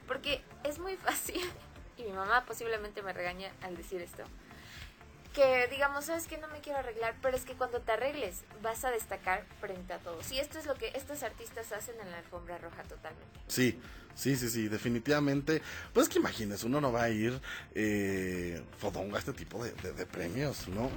Porque 0.07 0.43
es 0.65 0.79
muy 0.79 0.97
fácil, 1.07 1.41
y 1.97 2.05
mi 2.05 2.13
mamá 2.13 2.45
posiblemente 2.47 3.03
me 3.03 3.13
regaña 3.13 3.51
al 3.63 3.77
decir 3.77 4.01
esto, 4.01 4.23
que 5.35 5.69
digamos, 5.69 6.07
sabes 6.07 6.27
que 6.27 6.39
no 6.39 6.49
me 6.49 6.61
quiero 6.61 6.79
arreglar, 6.81 7.15
pero 7.23 7.37
es 7.37 7.45
que 7.45 7.55
cuando 7.55 7.81
te 7.81 7.93
arregles 7.93 8.43
vas 8.63 8.85
a 8.85 8.91
destacar 8.91 9.45
frente 9.61 9.93
a 9.93 9.99
todos. 9.99 10.31
Y 10.33 10.39
esto 10.39 10.59
es 10.59 10.67
lo 10.67 10.75
que 10.75 10.89
estos 10.95 11.23
artistas 11.23 11.71
hacen 11.73 11.95
en 12.01 12.11
la 12.11 12.19
alfombra 12.19 12.59
roja 12.59 12.83
totalmente. 12.85 13.27
Sí, 13.47 13.81
sí, 14.15 14.37
sí, 14.37 14.49
sí, 14.49 14.69
definitivamente. 14.69 15.63
Pues 15.93 16.09
que 16.09 16.19
imagines, 16.19 16.65
uno 16.65 16.81
no 16.81 16.91
va 16.93 17.05
a 17.05 17.11
ir 17.11 17.41
eh, 17.75 18.63
fodongo 18.79 19.17
a 19.17 19.19
este 19.19 19.33
tipo 19.33 19.63
de, 19.65 19.73
de- 19.73 19.93
de 19.93 20.07
premios, 20.07 20.69
¿no? 20.69 20.91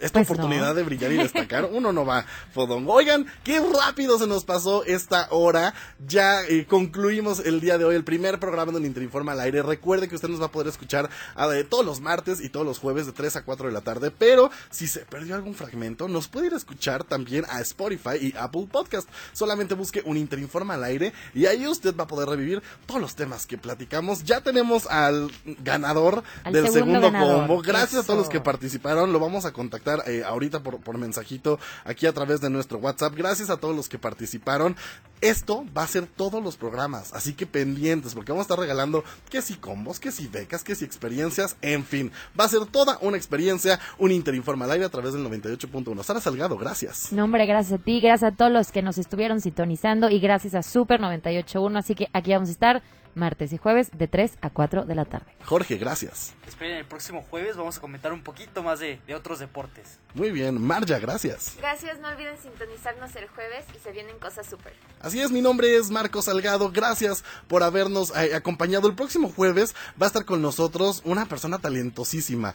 Esta 0.00 0.20
Pues 0.20 0.30
oportunidad 0.30 0.68
no. 0.68 0.74
de 0.74 0.82
brillar 0.82 1.12
y 1.12 1.16
destacar, 1.18 1.68
uno 1.70 1.92
no 1.92 2.04
va 2.06 2.24
fodongo. 2.52 2.92
Oigan, 2.94 3.26
qué 3.44 3.60
rápido 3.60 4.18
se 4.18 4.26
nos 4.26 4.44
pasó 4.44 4.84
esta 4.84 5.28
hora. 5.30 5.74
Ya 6.06 6.42
eh, 6.44 6.66
concluimos 6.68 7.40
el 7.40 7.60
día 7.60 7.78
de 7.78 7.84
hoy 7.84 7.94
el 7.96 8.04
primer 8.04 8.38
programa 8.38 8.72
de 8.72 8.86
Interinforma 8.86 9.32
al 9.32 9.40
aire. 9.40 9.62
Recuerde 9.62 10.08
que 10.08 10.14
usted 10.14 10.28
nos 10.28 10.40
va 10.40 10.46
a 10.46 10.50
poder 10.52 10.68
escuchar 10.68 11.10
a, 11.34 11.48
de 11.48 11.64
todos 11.64 11.84
los 11.84 12.00
martes 12.00 12.40
y 12.40 12.48
todos 12.48 12.64
los 12.66 12.78
jueves 12.78 13.06
de 13.06 13.12
3 13.12 13.36
a 13.36 13.44
4 13.44 13.66
de 13.68 13.72
la 13.72 13.80
tarde. 13.80 14.10
Pero 14.10 14.50
si 14.70 14.86
se 14.86 15.00
perdió 15.00 15.34
algún 15.34 15.54
fragmento, 15.54 16.06
nos 16.08 16.28
puede 16.28 16.46
ir 16.48 16.54
a 16.54 16.56
escuchar 16.56 17.04
también 17.04 17.44
a 17.48 17.60
Spotify 17.60 18.16
y 18.20 18.34
Apple 18.38 18.68
Podcast. 18.70 19.08
Solamente 19.32 19.74
busque 19.74 20.02
un 20.04 20.16
Interinforma 20.16 20.74
al 20.74 20.84
aire 20.84 21.12
y 21.34 21.46
ahí 21.46 21.66
usted 21.66 21.96
va 21.96 22.04
a 22.04 22.06
poder 22.06 22.28
revivir 22.28 22.62
todos 22.86 23.00
los 23.00 23.14
temas 23.14 23.46
que 23.46 23.58
platicamos. 23.58 24.24
Ya 24.24 24.40
tenemos 24.42 24.86
al 24.86 25.30
ganador 25.62 26.22
Al 26.44 26.52
del 26.52 26.64
segundo 26.64 26.78
segundo 27.00 27.00
ganador. 27.12 27.38
combo. 27.46 27.62
Gracias 27.62 28.02
a 28.02 28.06
todos 28.06 28.18
los 28.18 28.28
que 28.28 28.40
participaron. 28.40 29.12
Lo 29.12 29.18
vamos 29.20 29.44
a 29.44 29.52
contactar 29.52 29.87
eh, 30.06 30.22
ahorita 30.24 30.62
por, 30.62 30.98
mensajito 30.98 31.58
aquí 31.84 32.06
a 32.06 32.12
través 32.12 32.40
de 32.40 32.50
nuestro 32.50 32.78
WhatsApp. 32.78 33.14
Gracias 33.14 33.50
a 33.50 33.56
todos 33.56 33.74
los 33.74 33.88
que 33.88 33.98
participaron. 33.98 34.76
Esto 35.20 35.64
va 35.76 35.82
a 35.82 35.86
ser 35.88 36.06
todos 36.06 36.42
los 36.42 36.56
programas, 36.56 37.12
así 37.12 37.34
que 37.34 37.44
pendientes, 37.44 38.14
porque 38.14 38.30
vamos 38.30 38.44
a 38.44 38.46
estar 38.46 38.58
regalando 38.58 39.02
que 39.30 39.42
si 39.42 39.54
combos, 39.54 39.98
que 39.98 40.12
si 40.12 40.28
becas, 40.28 40.62
que 40.62 40.76
si 40.76 40.84
experiencias, 40.84 41.56
en 41.60 41.84
fin. 41.84 42.12
Va 42.38 42.44
a 42.44 42.48
ser 42.48 42.66
toda 42.66 42.98
una 43.00 43.16
experiencia, 43.16 43.80
un 43.98 44.12
Interinforma 44.12 44.64
al 44.64 44.82
a 44.82 44.88
través 44.88 45.12
del 45.12 45.24
98.1. 45.24 46.02
Sara 46.02 46.20
Salgado, 46.20 46.56
gracias. 46.56 47.12
No, 47.12 47.24
hombre, 47.24 47.46
gracias 47.46 47.80
a 47.80 47.82
ti, 47.82 48.00
gracias 48.00 48.32
a 48.32 48.36
todos 48.36 48.52
los 48.52 48.70
que 48.70 48.82
nos 48.82 48.98
estuvieron 48.98 49.40
sintonizando 49.40 50.10
y 50.10 50.20
gracias 50.20 50.54
a 50.54 50.62
Super 50.62 51.00
98.1. 51.00 51.78
Así 51.78 51.94
que 51.94 52.08
aquí 52.12 52.32
vamos 52.32 52.48
a 52.48 52.52
estar 52.52 52.82
martes 53.18 53.52
y 53.52 53.58
jueves 53.58 53.90
de 53.92 54.08
3 54.08 54.38
a 54.40 54.50
4 54.50 54.84
de 54.84 54.94
la 54.94 55.04
tarde. 55.04 55.26
Jorge, 55.44 55.76
gracias. 55.76 56.34
Esperen, 56.46 56.78
el 56.78 56.86
próximo 56.86 57.22
jueves 57.28 57.56
vamos 57.56 57.76
a 57.78 57.80
comentar 57.80 58.12
un 58.12 58.22
poquito 58.22 58.62
más 58.62 58.80
de, 58.80 59.00
de 59.06 59.14
otros 59.14 59.38
deportes. 59.38 59.98
Muy 60.14 60.30
bien, 60.30 60.60
Marja, 60.60 60.98
gracias. 60.98 61.54
Gracias, 61.58 61.98
no 62.00 62.08
olviden 62.08 62.36
sintonizarnos 62.38 63.14
el 63.16 63.28
jueves 63.28 63.64
y 63.74 63.78
se 63.78 63.92
vienen 63.92 64.18
cosas 64.18 64.46
súper. 64.46 64.72
Así 65.00 65.20
es, 65.20 65.30
mi 65.30 65.42
nombre 65.42 65.76
es 65.76 65.90
Marco 65.90 66.22
Salgado. 66.22 66.70
Gracias 66.70 67.24
por 67.46 67.62
habernos 67.62 68.14
eh, 68.16 68.34
acompañado. 68.34 68.88
El 68.88 68.94
próximo 68.94 69.30
jueves 69.30 69.74
va 70.00 70.06
a 70.06 70.08
estar 70.08 70.24
con 70.24 70.40
nosotros 70.40 71.02
una 71.04 71.26
persona 71.26 71.58
talentosísima. 71.58 72.54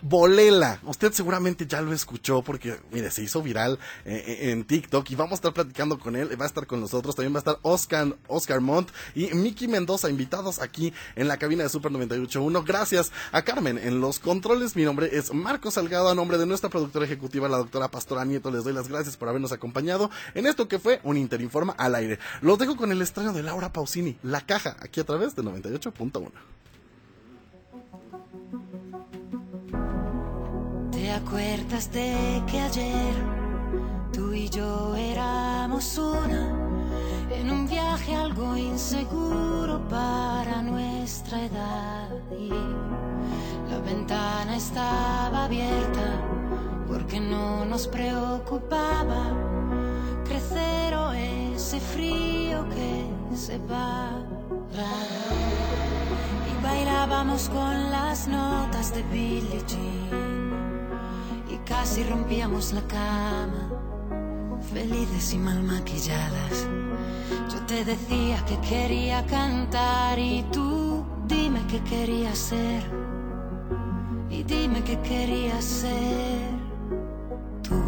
Bolela, 0.00 0.78
usted 0.84 1.12
seguramente 1.12 1.66
ya 1.66 1.80
lo 1.80 1.92
escuchó 1.92 2.42
porque, 2.42 2.76
mire, 2.92 3.10
se 3.10 3.24
hizo 3.24 3.42
viral 3.42 3.80
eh, 4.04 4.22
eh, 4.26 4.50
en 4.52 4.64
TikTok 4.64 5.10
y 5.10 5.16
vamos 5.16 5.32
a 5.32 5.34
estar 5.36 5.52
platicando 5.52 5.98
con 5.98 6.14
él, 6.14 6.40
va 6.40 6.44
a 6.44 6.46
estar 6.46 6.68
con 6.68 6.80
nosotros, 6.80 7.16
también 7.16 7.34
va 7.34 7.38
a 7.38 7.40
estar 7.40 7.58
Oscar, 7.62 8.16
Oscar 8.28 8.60
Montt 8.60 8.90
y 9.16 9.26
Miki 9.34 9.66
Mendoza 9.66 10.08
invitados 10.08 10.60
aquí 10.60 10.92
en 11.16 11.26
la 11.26 11.36
cabina 11.36 11.64
de 11.64 11.68
Super 11.68 11.90
98.1. 11.90 12.64
Gracias 12.64 13.10
a 13.32 13.42
Carmen 13.42 13.76
en 13.76 14.00
los 14.00 14.20
controles, 14.20 14.76
mi 14.76 14.84
nombre 14.84 15.10
es 15.12 15.34
Marco 15.34 15.72
Salgado, 15.72 16.08
a 16.08 16.14
nombre 16.14 16.38
de 16.38 16.46
nuestra 16.46 16.70
productora 16.70 17.04
ejecutiva, 17.04 17.48
la 17.48 17.56
doctora 17.56 17.90
Pastora 17.90 18.24
Nieto, 18.24 18.52
les 18.52 18.62
doy 18.62 18.74
las 18.74 18.86
gracias 18.88 19.16
por 19.16 19.28
habernos 19.28 19.50
acompañado 19.50 20.12
en 20.34 20.46
esto 20.46 20.68
que 20.68 20.78
fue 20.78 21.00
un 21.02 21.16
Interinforma 21.16 21.74
al 21.76 21.96
aire. 21.96 22.20
Los 22.40 22.58
dejo 22.58 22.76
con 22.76 22.92
el 22.92 23.02
estreno 23.02 23.32
de 23.32 23.42
Laura 23.42 23.72
Pausini, 23.72 24.16
La 24.22 24.42
Caja, 24.42 24.76
aquí 24.80 25.00
a 25.00 25.04
través 25.04 25.34
de 25.34 25.42
98.1. 25.42 26.30
acuerdas 31.18 31.90
de 31.92 32.42
que 32.46 32.60
ayer 32.60 33.14
tú 34.12 34.32
y 34.32 34.48
yo 34.48 34.94
éramos 34.94 35.98
una 35.98 36.42
en 37.30 37.50
un 37.50 37.66
viaje 37.66 38.14
algo 38.14 38.56
inseguro 38.56 39.80
para 39.88 40.62
nuestra 40.62 41.44
edad? 41.44 42.08
La 43.70 43.78
ventana 43.80 44.56
estaba 44.56 45.44
abierta 45.46 46.22
porque 46.86 47.20
no 47.20 47.64
nos 47.64 47.88
preocupaba 47.88 49.32
crecer 50.24 50.94
o 50.94 51.12
ese 51.12 51.80
frío 51.80 52.64
que 52.68 53.36
se 53.36 53.58
va. 53.58 54.10
Y 56.50 56.62
bailábamos 56.62 57.48
con 57.48 57.90
las 57.90 58.28
notas 58.28 58.94
de 58.94 59.02
Billie 59.04 59.62
Jean 59.66 60.37
casi 61.68 62.02
rompíamos 62.02 62.72
la 62.72 62.80
cama. 62.82 63.68
felices 64.72 65.34
y 65.34 65.38
mal 65.38 65.62
maquilladas. 65.62 66.66
Yo 67.52 67.60
te 67.66 67.84
decía 67.84 68.44
que 68.46 68.58
quería 68.60 69.24
cantar 69.26 70.18
y 70.18 70.44
tú 70.50 71.04
dime 71.26 71.60
qué 71.70 71.80
querías 71.82 72.38
ser. 72.38 72.82
Y 74.30 74.42
dime 74.42 74.82
qué 74.82 74.98
querías 75.00 75.64
ser 75.64 76.50
tú. 77.62 77.80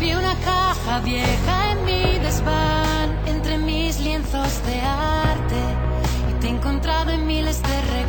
Vi 0.00 0.14
una 0.14 0.34
caja 0.40 1.00
vieja 1.00 1.72
en 1.72 1.84
mi 1.84 2.18
desván, 2.18 3.08
entre 3.26 3.58
mis 3.58 4.00
lienzos 4.00 4.64
de 4.66 4.80
arte. 4.80 5.62
Y 6.30 6.40
te 6.40 6.46
he 6.48 6.50
encontrado 6.50 7.10
en 7.10 7.26
miles 7.26 7.62
de 7.62 8.01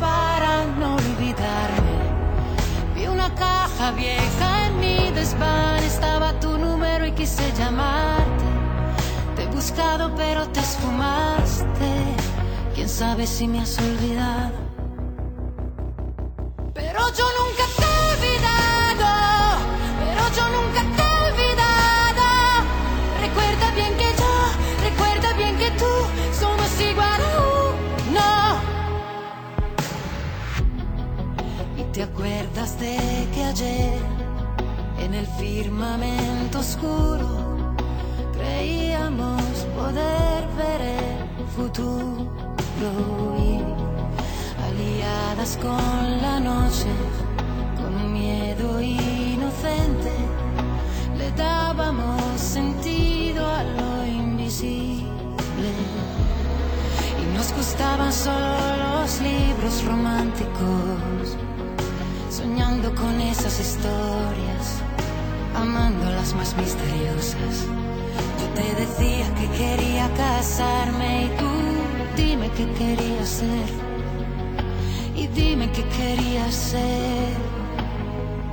para 0.00 0.64
no 0.78 0.94
olvidarme. 0.94 1.98
Vi 2.94 3.08
una 3.08 3.34
caja 3.34 3.90
vieja 3.92 4.66
en 4.68 4.78
mi 4.78 5.10
desván, 5.10 5.82
estaba 5.82 6.38
tu 6.38 6.56
número 6.56 7.04
y 7.04 7.12
quise 7.12 7.52
llamarte. 7.58 8.44
Te 9.34 9.42
he 9.42 9.46
buscado 9.48 10.14
pero 10.14 10.46
te 10.50 10.60
esfumaste. 10.60 11.90
Quién 12.74 12.88
sabe 12.88 13.26
si 13.26 13.48
me 13.48 13.60
has 13.60 13.76
olvidado. 13.78 14.54
Pero 16.72 17.00
yo 17.18 17.26
nunca 17.40 17.64
te 17.76 17.82
he 17.82 17.98
olvidado. 18.14 19.08
Pero 20.00 20.22
yo 20.36 20.44
nunca 20.56 20.85
que 33.34 33.42
ayer 33.42 33.98
en 35.00 35.14
el 35.14 35.26
firmamento 35.26 36.60
oscuro 36.60 37.74
creíamos 38.32 39.42
poder 39.74 40.46
ver 40.56 40.80
el 40.80 41.46
futuro 41.56 43.36
y 43.38 43.58
aliadas 44.68 45.56
con 45.56 46.22
la 46.22 46.38
noche, 46.38 46.86
con 47.76 48.12
miedo 48.12 48.80
inocente, 48.80 50.12
le 51.18 51.30
dábamos 51.32 52.40
sentido 52.40 53.44
a 53.46 53.64
lo 53.64 54.06
invisible. 54.06 55.70
Y 57.20 57.36
nos 57.36 57.52
gustaban 57.52 58.12
solo 58.12 58.76
los 58.76 59.20
libros 59.20 59.84
románticos, 59.84 61.36
soñando 62.46 62.94
con 62.94 63.20
esas 63.20 63.58
historias, 63.58 64.64
amando 65.54 66.04
las 66.10 66.32
más 66.34 66.56
misteriosas. 66.56 67.54
Yo 68.40 68.46
te 68.54 68.66
decía 68.82 69.26
que 69.34 69.48
quería 69.58 70.08
casarme 70.16 71.24
y 71.24 71.28
tú 71.40 71.50
dime 72.16 72.48
qué 72.56 72.66
querías 72.78 73.28
ser. 73.28 73.68
Y 75.16 75.26
dime 75.28 75.70
qué 75.72 75.84
querías 75.98 76.54
ser 76.54 77.32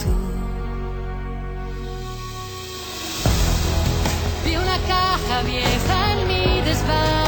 tú. 0.02 0.16
Vi 4.44 4.56
una 4.56 4.78
caja 4.88 5.44
vieja 5.44 6.14
en 6.14 6.28
mi 6.28 6.62
desván, 6.62 7.22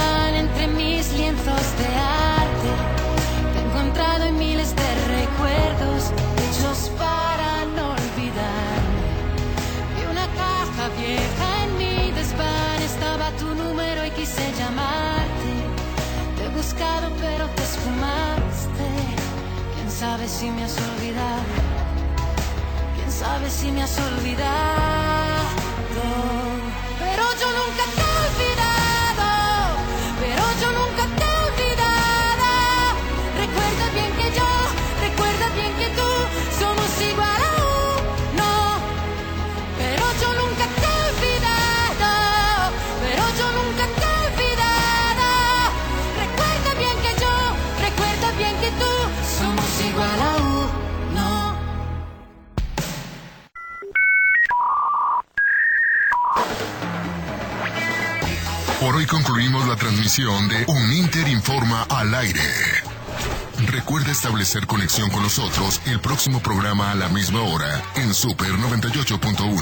Conexión 64.64 65.10
con 65.10 65.22
nosotros 65.22 65.82
el 65.86 66.00
próximo 66.00 66.40
programa 66.40 66.92
a 66.92 66.96
la 66.96 67.10
misma 67.10 67.42
hora 67.42 67.84
en 67.96 68.14
Super 68.14 68.52
98.1. 68.52 69.60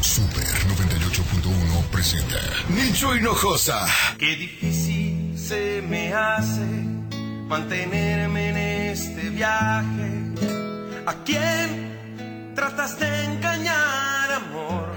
Super 0.00 0.44
98.1 0.44 1.82
presenta 1.90 2.36
Nicho 2.68 3.16
Hinojosa. 3.16 3.84
Qué 4.16 4.36
difícil 4.36 5.36
se 5.36 5.82
me 5.82 6.14
hace 6.14 6.64
mantenerme 7.48 8.50
en 8.50 8.56
este 8.92 9.28
viaje. 9.30 10.34
¿A 11.04 11.14
quién 11.24 12.54
tratas 12.54 12.98
de? 13.00 13.07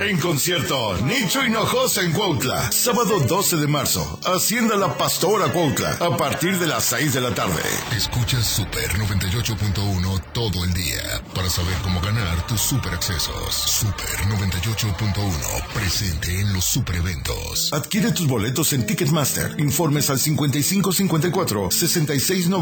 En 0.01 0.17
concierto, 0.17 0.97
Nicho 1.05 1.45
Hinojosa 1.45 2.01
en 2.01 2.11
Cuautla. 2.11 2.71
Sábado 2.71 3.19
12 3.19 3.57
de 3.57 3.67
marzo. 3.67 4.19
Hacienda 4.23 4.75
La 4.75 4.97
Pastora 4.97 5.51
Cuautla. 5.53 5.95
A 5.99 6.17
partir 6.17 6.57
de 6.57 6.65
las 6.65 6.85
6 6.85 7.13
de 7.13 7.21
la 7.21 7.35
tarde. 7.35 7.61
Escuchas 7.95 8.47
Super 8.47 8.89
98.1 8.93 10.23
todo 10.33 10.65
el 10.65 10.73
día 10.73 11.21
para 11.35 11.47
saber 11.51 11.75
cómo 11.83 12.01
ganar 12.01 12.47
tus 12.47 12.59
super 12.59 12.91
accesos. 12.95 13.53
Super 13.53 14.09
98.1 14.39 15.67
presente 15.75 16.41
en 16.41 16.51
los 16.51 16.65
super 16.65 16.95
eventos. 16.95 17.71
Adquiere 17.71 18.11
tus 18.11 18.25
boletos 18.25 18.73
en 18.73 18.87
Ticketmaster. 18.87 19.53
Informes 19.59 20.09
al 20.09 20.19
5554 20.19 21.69
6690 21.69 22.57